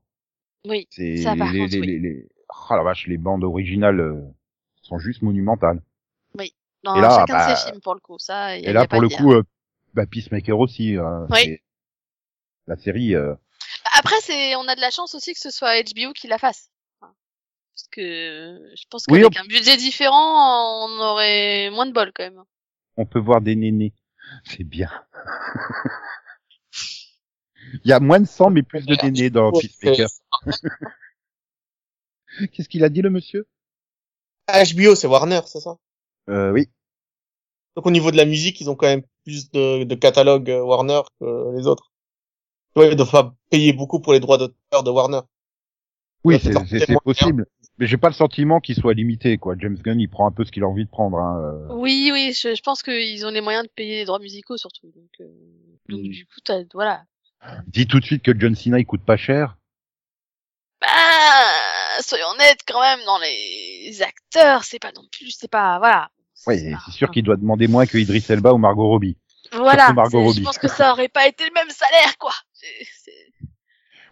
oui. 0.66 0.88
C'est 0.90 1.18
Ça, 1.18 1.36
par 1.36 1.52
les, 1.52 1.60
contre, 1.60 1.72
les, 1.74 1.80
oui. 1.82 2.00
les, 2.00 2.28
Oh 2.70 2.76
la 2.76 2.84
vache, 2.84 3.08
les 3.08 3.18
bandes 3.18 3.44
originales 3.44 4.00
euh, 4.00 4.22
sont 4.82 5.00
juste 5.00 5.22
monumentales. 5.22 5.82
Dans 6.84 6.96
Et 6.98 7.02
là, 7.02 7.10
chacun 7.20 7.34
bah, 7.34 7.52
de 7.54 7.56
ses 7.58 7.66
films 7.72 7.82
pour 7.82 7.94
le 7.96 8.02
coup, 8.02 8.20
ça. 8.20 8.58
Y 8.58 8.66
a, 8.66 8.70
Et 8.70 8.72
y 8.72 8.74
là 8.74 8.82
a 8.82 8.88
pour 8.88 9.00
pas 9.00 9.04
le 9.04 9.08
coup, 9.10 9.32
euh, 9.32 9.44
bah, 9.94 10.06
Peacemaker 10.06 10.60
aussi. 10.60 10.98
euh, 10.98 11.26
Oui. 11.30 11.58
La 12.68 12.76
série. 12.76 13.16
euh, 13.16 13.34
Après, 13.98 14.20
c'est, 14.22 14.56
on 14.58 14.68
a 14.68 14.76
de 14.76 14.82
la 14.82 14.92
chance 14.92 15.16
aussi 15.16 15.34
que 15.34 15.40
ce 15.40 15.50
soit 15.50 15.82
HBO 15.82 16.12
qui 16.14 16.28
la 16.28 16.38
fasse. 16.38 16.70
Enfin, 17.00 17.14
Parce 17.74 17.88
que 17.90 18.72
je 18.76 18.84
pense 18.90 19.06
Oui, 19.10 19.22
qu'avec 19.22 19.38
un 19.38 19.46
budget 19.46 19.78
différent, 19.78 20.88
on 20.90 21.00
aurait 21.00 21.70
moins 21.70 21.86
de 21.86 21.94
bol 21.94 22.12
quand 22.14 22.24
même. 22.24 22.44
on 22.98 23.06
peut 23.06 23.20
voir 23.20 23.40
des 23.42 23.56
nénés. 23.56 23.94
C'est 24.44 24.64
bien. 24.66 24.90
Il 27.84 27.90
y 27.90 27.94
a 27.94 28.00
moins 28.00 28.20
de 28.20 28.26
sang, 28.26 28.50
mais 28.50 28.64
plus 28.64 28.86
de 28.86 28.96
nénés 29.04 29.30
dans 29.30 29.52
Peacemaker. 29.52 30.08
Qu'est-ce 32.52 32.70
qu'il 32.70 32.84
a 32.84 32.90
dit, 32.90 33.02
le 33.02 33.10
monsieur? 33.10 33.48
HBO, 34.48 34.96
c'est 34.96 35.08
Warner, 35.08 35.42
c'est 35.46 35.60
ça? 35.60 35.76
Euh, 36.30 36.52
Oui. 36.52 36.68
Donc 37.76 37.88
au 37.88 37.92
niveau 37.92 38.12
de 38.12 38.18
la 38.18 38.26
musique, 38.26 38.62
ils 38.62 38.70
ont 38.70 38.76
quand 38.76 38.86
même 38.86 39.02
plus 39.26 39.50
de, 39.52 39.84
de 39.84 39.96
catalogue 39.96 40.48
euh, 40.52 40.62
Warner 40.62 41.02
que 41.20 41.56
les 41.58 41.66
autres. 41.66 41.92
Tu 42.76 42.80
vois, 42.82 42.86
ils 42.86 42.96
doivent 42.96 43.10
pas 43.10 43.34
payer 43.50 43.74
beaucoup 43.74 44.00
pour 44.00 44.14
les 44.14 44.20
droits 44.20 44.38
d'auteur 44.38 44.84
de 44.84 44.92
Warner. 44.92 45.22
Oui, 46.24 46.40
c'est 46.40 46.54
possible. 47.04 47.48
Mais 47.80 47.88
j'ai 47.88 47.98
pas 47.98 48.10
le 48.10 48.14
sentiment 48.14 48.60
qu'il 48.60 48.76
soit 48.76 48.94
limité, 48.94 49.40
quoi. 49.40 49.56
James 49.58 49.76
Gunn, 49.78 50.00
il 50.00 50.08
prend 50.08 50.28
un 50.28 50.32
peu 50.32 50.46
ce 50.46 50.52
qu'il 50.52 50.62
a 50.64 50.68
envie 50.68 50.86
de 50.86 50.90
prendre. 50.90 51.18
Hein. 51.18 51.42
euh. 51.42 51.74
Oui, 51.74 52.12
oui, 52.14 52.32
je, 52.40 52.54
je 52.54 52.62
pense 52.62 52.84
qu'ils 52.84 53.26
ont 53.26 53.32
les 53.32 53.42
moyens 53.42 53.64
de 53.66 53.72
payer 53.76 53.96
les 53.96 54.06
droits 54.06 54.20
musicaux 54.20 54.56
surtout. 54.58 54.92
Donc, 54.96 55.10
euh, 55.22 55.26
donc 55.90 56.02
Mm. 56.02 56.10
du 56.10 56.26
coup, 56.28 56.40
t'as- 56.46 56.64
voilà. 56.76 57.04
Dis 57.68 57.88
tout 57.88 58.00
de 58.00 58.06
suite 58.06 58.24
que 58.24 58.32
John 58.38 58.56
Cena, 58.56 58.80
il 58.80 58.86
coûte 58.86 59.04
pas 59.06 59.18
cher. 59.18 59.58
Bah, 60.82 60.88
soyons 62.02 62.28
honnêtes 62.36 62.62
quand 62.68 62.82
même, 62.82 63.00
dans 63.06 63.20
les 63.20 64.02
acteurs, 64.02 64.64
c'est 64.64 64.80
pas 64.80 64.92
non 64.92 65.04
plus, 65.12 65.32
c'est 65.32 65.50
pas, 65.50 65.78
voilà. 65.80 66.10
Oui, 66.48 66.60
C'est 66.86 66.92
sûr 66.92 67.10
qu'il 67.12 67.24
doit 67.24 67.38
demander 67.38 67.68
moins 67.68 67.86
que 67.86 67.98
Idris 67.98 68.26
Elba 68.28 68.54
ou 68.54 68.58
Margot 68.58 68.88
Robbie. 68.88 69.18
Voilà, 69.54 69.94
Margot 69.94 70.34
je 70.34 70.42
pense 70.42 70.58
que 70.58 70.68
ça 70.68 70.92
aurait 70.92 71.10
pas 71.10 71.28
été 71.28 71.46
le 71.46 71.52
même 71.54 71.70
salaire, 71.70 72.18
quoi. 72.18 72.34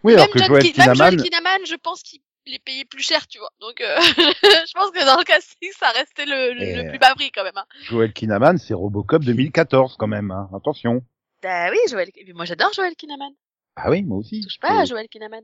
Oui, 0.04 0.14
même, 0.14 0.20
alors 0.22 0.30
que 0.34 0.40
John 0.40 0.48
Joel 0.48 0.64
Ki- 0.64 0.80
même 0.80 0.96
Joel 0.96 1.18
Kinnaman, 1.18 1.66
je 1.66 1.76
pense 1.76 2.04
qu'il 2.04 2.22
est 2.48 2.64
payé 2.64 2.86
plus 2.86 3.04
cher, 3.04 3.28
tu 3.28 3.40
vois. 3.40 3.50
Donc, 3.60 3.82
euh, 3.82 3.98
je 4.02 4.74
pense 4.74 4.92
que 4.92 5.06
dans 5.06 5.18
le 5.18 5.24
casting, 5.24 5.70
ça 5.78 5.90
restait 5.90 6.26
le, 6.26 6.54
le 6.54 6.90
plus 6.90 7.00
bas 7.00 7.14
prix 7.16 7.32
quand 7.32 7.44
même. 7.44 7.58
Hein. 7.58 7.66
Joel 7.84 8.14
Kinnaman, 8.14 8.58
c'est 8.58 8.74
Robocop 8.74 9.24
2014 9.24 9.96
quand 9.98 10.08
même. 10.08 10.32
Hein. 10.32 10.50
Attention. 10.56 11.04
Bah 11.44 11.70
oui, 11.72 11.78
Joel. 11.90 12.10
et 12.16 12.24
puis 12.24 12.34
Moi, 12.34 12.46
j'adore 12.46 12.72
Joel 12.74 12.96
Kinnaman. 12.96 13.32
Ah 13.76 13.90
oui, 13.90 14.04
moi 14.04 14.18
aussi. 14.18 14.42
Touche 14.42 14.60
pas 14.60 14.82
à 14.82 14.86
Joel 14.86 15.08
Kinnaman. 15.08 15.44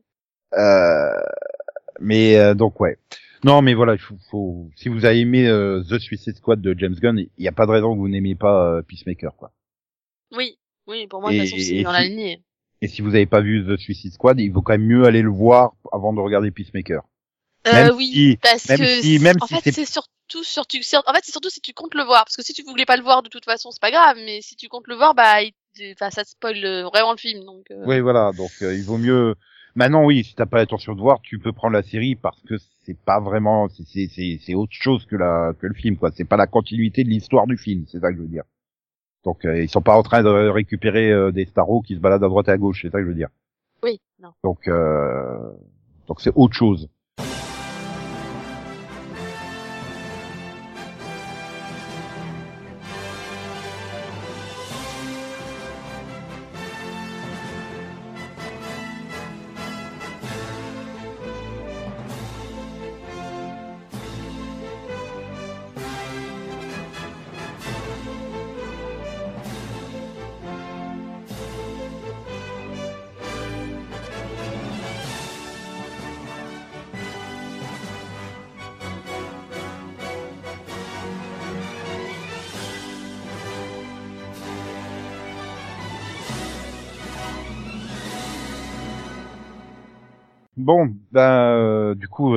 Euh, 0.58 1.22
mais 2.00 2.38
euh, 2.38 2.54
donc 2.54 2.80
ouais. 2.80 2.98
Non, 3.44 3.62
mais 3.62 3.74
voilà, 3.74 3.94
il 3.94 4.00
faut, 4.00 4.16
faut- 4.32 4.70
si 4.76 4.90
vous 4.90 5.06
avez 5.06 5.20
aimé 5.20 5.48
euh, 5.48 5.84
The 5.90 6.00
Suicide 6.00 6.36
Squad 6.38 6.60
de 6.62 6.76
James 6.78 6.96
Gunn, 6.96 7.20
il 7.20 7.30
n'y 7.38 7.48
a 7.48 7.52
pas 7.52 7.66
de 7.66 7.72
raison 7.72 7.94
que 7.94 8.00
vous 8.00 8.10
n'aimiez 8.10 8.36
pas 8.36 8.74
euh, 8.78 8.82
Peacemaker, 8.82 9.36
quoi. 9.36 9.52
Oui, 10.36 10.58
oui, 10.88 11.08
pour 11.08 11.22
moi, 11.22 11.32
de 11.32 11.38
toute 11.38 11.46
Et- 11.46 11.50
façon, 11.52 11.64
c'est 11.64 11.76
et 11.76 11.84
dans 11.84 11.92
si- 11.92 11.98
la 11.98 12.04
lignée. 12.04 12.42
Et 12.82 12.88
si 12.88 13.02
vous 13.02 13.10
n'avez 13.12 13.26
pas 13.26 13.42
vu 13.42 13.66
The 13.66 13.78
Suicide 13.80 14.14
Squad, 14.14 14.40
il 14.40 14.50
vaut 14.52 14.62
quand 14.62 14.74
même 14.74 14.86
mieux 14.86 15.06
aller 15.06 15.22
le 15.22 15.30
voir 15.32 15.74
avant 15.92 16.14
de 16.14 16.20
regarder 16.20 16.52
Peacemaker. 16.52 17.02
Euh, 17.68 17.72
Même 17.74 17.96
oui, 17.96 18.12
si- 18.12 18.38
parce 18.42 18.68
même 18.70 18.80
que 18.80 18.86
si- 19.02 19.20
même 19.20 19.36
en 19.42 19.48
si 19.48 19.56
fait, 19.56 19.72
c'est- 19.72 19.86
surtout, 19.86 20.44
surtout, 20.44 20.82
sur- 20.82 21.04
en 21.06 21.14
fait, 21.14 21.22
c'est 21.24 21.32
surtout 21.32 21.50
si 21.50 21.62
tu 21.62 21.74
comptes 21.74 21.96
le 21.96 22.04
voir, 22.04 22.24
parce 22.26 22.36
que 22.36 22.44
si 22.44 22.54
tu 22.54 22.64
voulais 22.64 22.86
pas 22.86 22.98
le 22.98 23.04
voir 23.04 23.24
de 23.24 23.30
toute 23.30 23.46
façon, 23.46 23.72
c'est 23.72 23.82
pas 23.82 23.92
grave, 23.92 24.18
mais 24.26 24.42
si 24.42 24.56
tu 24.56 24.68
comptes 24.68 24.88
le 24.88 24.96
voir, 24.96 25.14
bah, 25.16 25.42
il- 25.44 25.54
enfin, 25.94 26.10
ça 26.10 26.24
spoil 26.24 26.64
euh, 26.64 26.84
vraiment 26.86 27.12
le 27.12 27.18
film, 27.18 27.44
donc. 27.46 27.66
euh, 27.72 27.84
Oui, 27.86 28.00
voilà. 28.00 28.32
Donc 28.36 28.52
euh, 28.62 28.74
il 28.76 28.84
vaut 28.84 28.98
mieux. 28.98 29.36
Maintenant, 29.76 30.04
oui, 30.06 30.24
si 30.24 30.34
t'as 30.36 30.46
pas 30.48 30.58
l'intention 30.58 30.96
de 30.96 31.02
voir, 31.02 31.22
tu 31.22 31.38
peux 31.40 31.52
prendre 31.54 31.74
la 31.74 31.84
série 31.84 32.16
parce 32.16 32.42
que 32.44 32.56
c'est 32.84 32.98
pas 32.98 33.20
vraiment, 33.20 33.68
c'est 33.70 33.84
c'est 33.86 34.08
c'est 34.08 34.40
c'est 34.42 34.56
autre 34.56 34.72
chose 34.74 35.06
que 35.06 35.16
la 35.16 35.54
que 35.60 35.68
le 35.68 35.74
film, 35.76 35.98
quoi. 35.98 36.12
C'est 36.16 36.26
pas 36.26 36.38
la 36.38 36.48
continuité 36.48 37.04
de 37.04 37.10
l'histoire 37.10 37.46
du 37.48 37.58
film, 37.58 37.86
c'est 37.88 38.00
ça 38.00 38.10
que 38.12 38.18
je 38.18 38.22
veux 38.22 38.28
dire. 38.28 38.44
Donc 39.24 39.46
euh, 39.46 39.62
ils 39.62 39.70
sont 39.70 39.82
pas 39.82 39.96
en 39.98 40.04
train 40.04 40.24
de 40.24 40.30
récupérer 40.30 41.12
euh, 41.12 41.32
des 41.32 41.46
staros 41.46 41.82
qui 41.82 41.96
se 41.96 42.00
baladent 42.00 42.24
à 42.24 42.28
droite 42.30 42.48
et 42.48 42.52
à 42.52 42.58
gauche, 42.58 42.80
c'est 42.82 42.90
ça 42.90 42.98
que 43.00 43.04
je 43.04 43.10
veux 43.10 43.16
dire. 43.16 43.30
Oui, 43.84 44.00
non. 44.20 44.32
Donc 44.44 44.68
euh, 44.68 45.52
donc 46.08 46.22
c'est 46.22 46.32
autre 46.36 46.56
chose. 46.56 46.90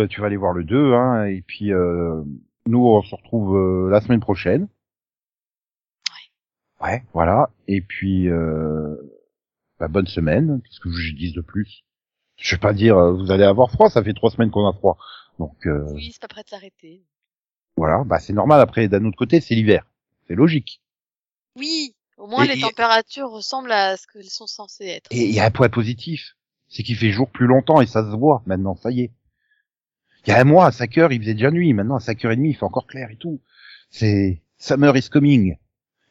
Euh, 0.01 0.07
tu 0.09 0.21
vas 0.21 0.27
aller 0.27 0.37
voir 0.37 0.53
le 0.53 0.65
2, 0.65 0.95
hein, 0.95 1.25
et 1.27 1.43
puis 1.43 1.73
euh, 1.73 2.23
nous, 2.67 2.85
on 2.87 3.03
se 3.03 3.15
retrouve 3.15 3.57
euh, 3.57 3.91
la 3.91 4.01
semaine 4.01 4.21
prochaine. 4.21 4.69
Ouais. 6.81 7.03
voilà. 7.13 7.51
Et 7.69 7.81
puis, 7.83 8.29
euh, 8.29 8.97
bah, 9.79 9.89
bonne 9.89 10.07
semaine. 10.07 10.61
Qu'est-ce 10.65 10.81
que 10.81 10.91
je 10.91 11.15
dise 11.15 11.35
de 11.35 11.43
plus? 11.43 11.83
Je 12.37 12.55
vais 12.55 12.61
pas 12.61 12.73
dire, 12.73 12.97
vous 13.15 13.31
allez 13.31 13.45
avoir 13.45 13.71
froid. 13.71 13.91
Ça 13.91 14.03
fait 14.03 14.15
trois 14.15 14.31
semaines 14.31 14.51
qu'on 14.51 14.67
a 14.67 14.73
froid. 14.73 14.97
Donc 15.39 15.67
euh, 15.67 15.85
Oui, 15.93 16.11
c'est 16.13 16.21
pas 16.23 16.29
prêt 16.29 16.43
de 16.43 16.49
s'arrêter. 16.49 17.03
voilà, 17.77 18.03
bah 18.05 18.19
c'est 18.19 18.33
normal. 18.33 18.61
Après, 18.61 18.89
d'un 18.89 19.05
autre 19.05 19.17
côté, 19.19 19.41
c'est 19.41 19.55
l'hiver. 19.55 19.85
C'est 20.27 20.35
logique. 20.35 20.81
Oui, 21.57 21.95
au 22.17 22.27
moins 22.27 22.45
Et- 22.45 22.49
les 22.49 22.59
et- 22.59 22.63
températures 22.63 23.29
ressemblent 23.31 23.73
à 23.73 23.97
ce 23.99 24.07
qu'elles 24.07 24.25
sont 24.31 24.47
censées 24.47 24.87
être. 24.87 25.09
Et 25.11 25.25
il 25.29 25.35
y 25.35 25.41
a 25.41 25.45
un 25.45 25.51
point 25.51 25.69
positif, 25.69 26.35
c'est 26.69 26.83
qu'il 26.83 26.97
fait 26.97 27.11
jour 27.11 27.29
plus 27.31 27.47
longtemps 27.47 27.81
et 27.83 27.87
ça 27.87 28.03
se 28.11 28.17
voit 28.17 28.43
maintenant, 28.47 28.75
ça 28.77 28.91
y 28.91 29.03
est. 29.03 29.11
Il 30.27 30.31
y 30.31 30.33
a 30.33 30.41
un 30.41 30.45
mois, 30.45 30.67
à 30.67 30.73
5 30.73 30.99
heures, 30.99 31.13
il 31.13 31.21
faisait 31.21 31.35
déjà 31.35 31.51
nuit. 31.51 31.73
Maintenant, 31.73 31.97
à 31.97 32.01
5 32.01 32.25
heures 32.25 32.33
et 32.33 32.37
demie, 32.37 32.51
il 32.51 32.55
fait 32.55 32.65
encore 32.65 32.87
clair 32.87 33.11
et 33.11 33.17
tout. 33.17 33.41
C'est 33.91 34.43
Summer 34.59 34.97
is 34.97 35.09
coming. 35.09 35.57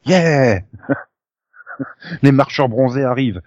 Yeah! 0.05 0.61
Les 2.23 2.31
marcheurs 2.31 2.67
bronzés 2.69 3.03
arrivent. 3.03 3.41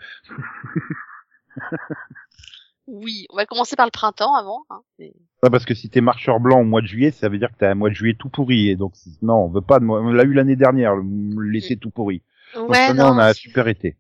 Oui, 2.89 3.27
on 3.31 3.37
va 3.37 3.47
commencer 3.47 3.77
par 3.77 3.87
le 3.87 3.91
printemps 3.91 4.35
avant. 4.35 4.63
Hein. 4.71 4.81
Ouais, 4.99 5.51
parce 5.51 5.65
que 5.65 5.75
si 5.75 5.89
t'es 5.89 6.01
marcheur 6.01 6.41
blanc 6.41 6.61
au 6.61 6.65
mois 6.65 6.81
de 6.83 6.87
juillet, 6.87 7.11
ça 7.11 7.29
veut 7.29 7.39
dire 7.39 7.51
que 7.51 7.57
t'as 7.59 7.71
un 7.71 7.75
mois 7.75 7.91
de 7.91 7.95
juillet 7.95 8.17
tout 8.19 8.29
pourri. 8.29 8.69
Et 8.69 8.77
donc, 8.77 8.95
non, 9.23 9.45
on 9.45 9.49
veut 9.49 9.61
pas 9.61 9.79
de. 9.81 9.87
On 9.87 10.11
l'a 10.13 10.25
eu 10.25 10.33
l'année 10.33 10.57
dernière, 10.57 10.97
le- 10.97 11.43
l'été 11.51 11.77
tout 11.77 11.91
pourri. 11.91 12.23
Donc, 12.55 12.71
Ouais, 12.71 12.77
cette 12.77 12.91
année, 12.91 12.99
non. 13.01 13.15
on 13.15 13.19
a 13.19 13.29
un 13.29 13.33
super 13.35 13.69
été. 13.69 13.97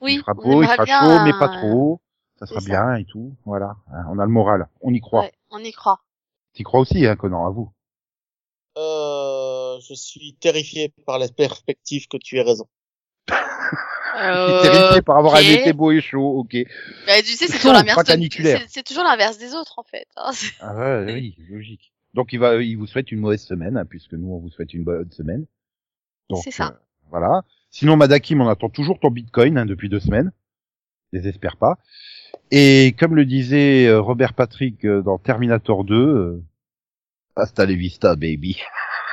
Oui, 0.00 0.14
il 0.14 0.20
fera 0.20 0.34
beau, 0.34 0.62
il 0.62 0.68
fera 0.68 0.84
bien 0.84 1.00
chaud, 1.00 1.24
mais 1.24 1.32
pas 1.32 1.46
un- 1.48 1.58
trop. 1.60 2.00
Ça 2.38 2.44
sera 2.46 2.60
ça. 2.60 2.66
bien 2.66 2.94
et 2.96 3.04
tout. 3.06 3.34
Voilà. 3.46 3.76
Hein, 3.92 4.04
On 4.10 4.18
a 4.18 4.24
le 4.26 4.30
moral. 4.30 4.68
On 4.82 4.92
y 4.92 5.00
croit. 5.00 5.22
Ouais, 5.22 5.32
on 5.50 5.58
y 5.58 5.72
croit. 5.72 6.00
T'y 6.56 6.62
crois 6.62 6.80
aussi, 6.80 7.04
hein, 7.06 7.16
Conan, 7.16 7.46
à 7.46 7.50
vous? 7.50 7.70
Euh, 8.78 9.78
je 9.86 9.92
suis 9.92 10.34
terrifié 10.40 10.90
par 11.04 11.18
la 11.18 11.28
perspective 11.28 12.08
que 12.08 12.16
tu 12.16 12.38
aies 12.38 12.42
raison. 12.42 12.66
Euh, 13.30 14.62
terrifié 14.62 15.02
par 15.02 15.18
avoir 15.18 15.34
un 15.34 15.40
ok. 15.40 15.48
été 15.48 15.74
beau 15.74 15.90
et 15.92 16.00
chaud, 16.00 16.38
ok. 16.38 16.56
Bah, 17.06 17.12
tu 17.18 17.32
sais, 17.32 17.46
c'est 17.46 17.58
toujours 17.58 17.72
l'inverse. 17.74 18.02
c'est- 18.06 18.82
toujours 18.84 19.04
des 19.38 19.54
autres 19.54 19.78
en 19.78 19.82
fait. 19.82 20.06
hein. 20.16 20.30
Ah 20.60 20.74
ouais, 21.04 21.12
oui, 21.12 21.36
logique. 21.50 21.92
Donc 22.14 22.32
il 22.32 22.38
va, 22.38 22.56
il 22.62 22.76
vous 22.76 22.86
souhaite 22.86 23.12
une 23.12 23.20
mauvaise 23.20 23.42
semaine, 23.42 23.76
hein, 23.76 23.84
puisque 23.84 24.14
nous 24.14 24.32
on 24.32 24.38
vous 24.38 24.48
souhaite 24.48 24.72
une 24.72 24.84
bonne 24.84 25.12
semaine. 25.12 25.44
C'est 26.42 26.50
ça. 26.50 26.68
euh, 26.68 26.78
voilà. 27.10 27.42
Sinon 27.70 27.98
Madakim, 27.98 28.40
on 28.40 28.48
attend 28.48 28.70
toujours 28.70 28.98
ton 28.98 29.10
Bitcoin 29.10 29.58
hein, 29.58 29.66
depuis 29.66 29.90
deux 29.90 30.00
semaines. 30.00 30.32
Désespère 31.12 31.58
pas. 31.58 31.76
Et 32.50 32.94
comme 32.98 33.16
le 33.16 33.24
disait 33.24 33.86
euh, 33.86 34.00
Robert 34.00 34.34
Patrick 34.34 34.84
euh, 34.84 35.02
dans 35.02 35.18
Terminator 35.18 35.84
2, 35.84 35.94
euh, 35.94 36.44
hasta 37.34 37.66
la 37.66 37.74
vista, 37.74 38.14
baby. 38.16 38.60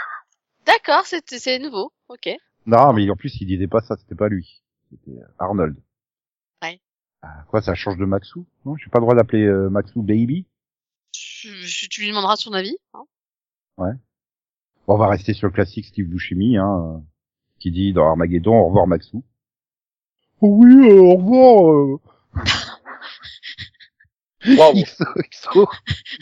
D'accord, 0.66 1.06
c'est 1.06 1.24
c'est 1.28 1.60
nouveau. 1.60 1.92
Ok. 2.10 2.30
Non, 2.66 2.94
mais 2.94 3.10
en 3.10 3.16
plus 3.16 3.42
il 3.42 3.48
disait 3.48 3.68
pas 3.68 3.82
ça, 3.82 3.96
c'était 3.98 4.16
pas 4.16 4.30
lui, 4.30 4.62
c'était 4.90 5.20
euh, 5.20 5.26
Arnold. 5.40 5.76
Ouais. 6.62 6.80
Ah, 7.22 7.44
quoi, 7.50 7.62
ça 7.62 7.76
change 7.76 7.98
de 7.98 8.06
Maxou? 8.06 8.46
Non, 8.66 8.76
j'ai 8.78 8.90
pas 8.90 9.00
le 9.00 9.04
droit 9.04 9.16
d'appeler 9.16 9.44
euh, 9.44 9.70
Maxou 9.70 10.02
baby. 10.02 10.46
Tu, 11.12 11.50
tu 11.90 12.02
lui 12.02 12.10
demanderas 12.10 12.38
son 12.38 12.54
avis. 12.54 12.78
Hein. 12.94 13.04
Bon, 13.78 13.94
on 14.96 14.98
va 14.98 15.08
rester 15.08 15.34
sur 15.34 15.48
le 15.48 15.54
classique 15.54 15.86
Steve 15.86 16.08
Buscemi, 16.08 16.58
hein, 16.58 17.02
qui 17.60 17.72
dit 17.72 17.94
dans 17.94 18.08
Armageddon, 18.08 18.54
au 18.54 18.68
revoir 18.68 18.88
Maxou. 18.88 19.24
Oh 20.42 20.58
oui, 20.60 20.90
euh, 20.90 21.00
au 21.00 21.16
revoir. 21.16 21.72
Euh... 21.72 22.00
Waouh. 24.46 24.84
XO, 24.84 25.06
XO, 25.32 25.68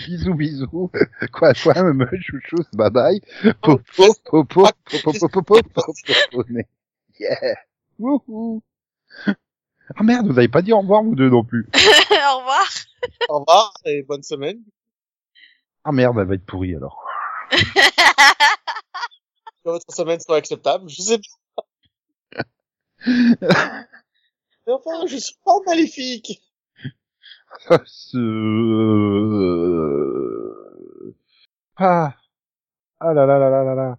bisous, 0.05 0.33
bisous. 0.35 0.91
Quoi, 1.31 1.53
quoi, 1.53 1.93
me 1.93 2.05
chouchou, 2.19 2.63
bye 2.73 2.89
bye. 2.89 3.21
Popo, 3.61 4.13
popo, 4.25 4.43
popo, 4.43 4.73
popo, 4.85 5.41
popo, 5.41 5.93
popo, 6.31 6.43
yeah. 7.19 7.55
Wouhou. 7.99 8.61
Ah 9.95 10.03
merde, 10.03 10.27
vous 10.27 10.37
avez 10.37 10.47
pas 10.47 10.61
dit 10.61 10.71
au 10.73 10.79
revoir, 10.79 11.03
vous 11.03 11.15
deux 11.15 11.29
non 11.29 11.43
plus. 11.43 11.67
Au 11.75 12.37
revoir. 12.39 12.67
Au 13.29 13.39
revoir 13.39 13.73
et 13.85 14.03
bonne 14.03 14.23
semaine. 14.23 14.61
Ah 15.83 15.91
merde, 15.91 16.17
elle 16.19 16.27
va 16.27 16.35
être 16.35 16.45
pourrie 16.45 16.75
alors. 16.75 17.03
Que 19.63 19.69
votre 19.69 19.93
semaine 19.93 20.19
soit 20.19 20.37
acceptable. 20.37 20.89
Je 20.89 21.01
sais 21.01 21.19
pas. 21.55 21.63
Mais 24.67 24.73
enfin, 24.73 25.07
je 25.07 25.17
suis 25.17 25.35
pas 25.43 25.57
maléfique. 25.65 26.41
Ce... 27.85 28.17
Ah. 31.77 32.13
Ah 32.99 33.13
là 33.13 33.25
là 33.25 33.37
là 33.39 33.49
là 33.49 33.63
là 33.63 33.75
là. 33.75 33.97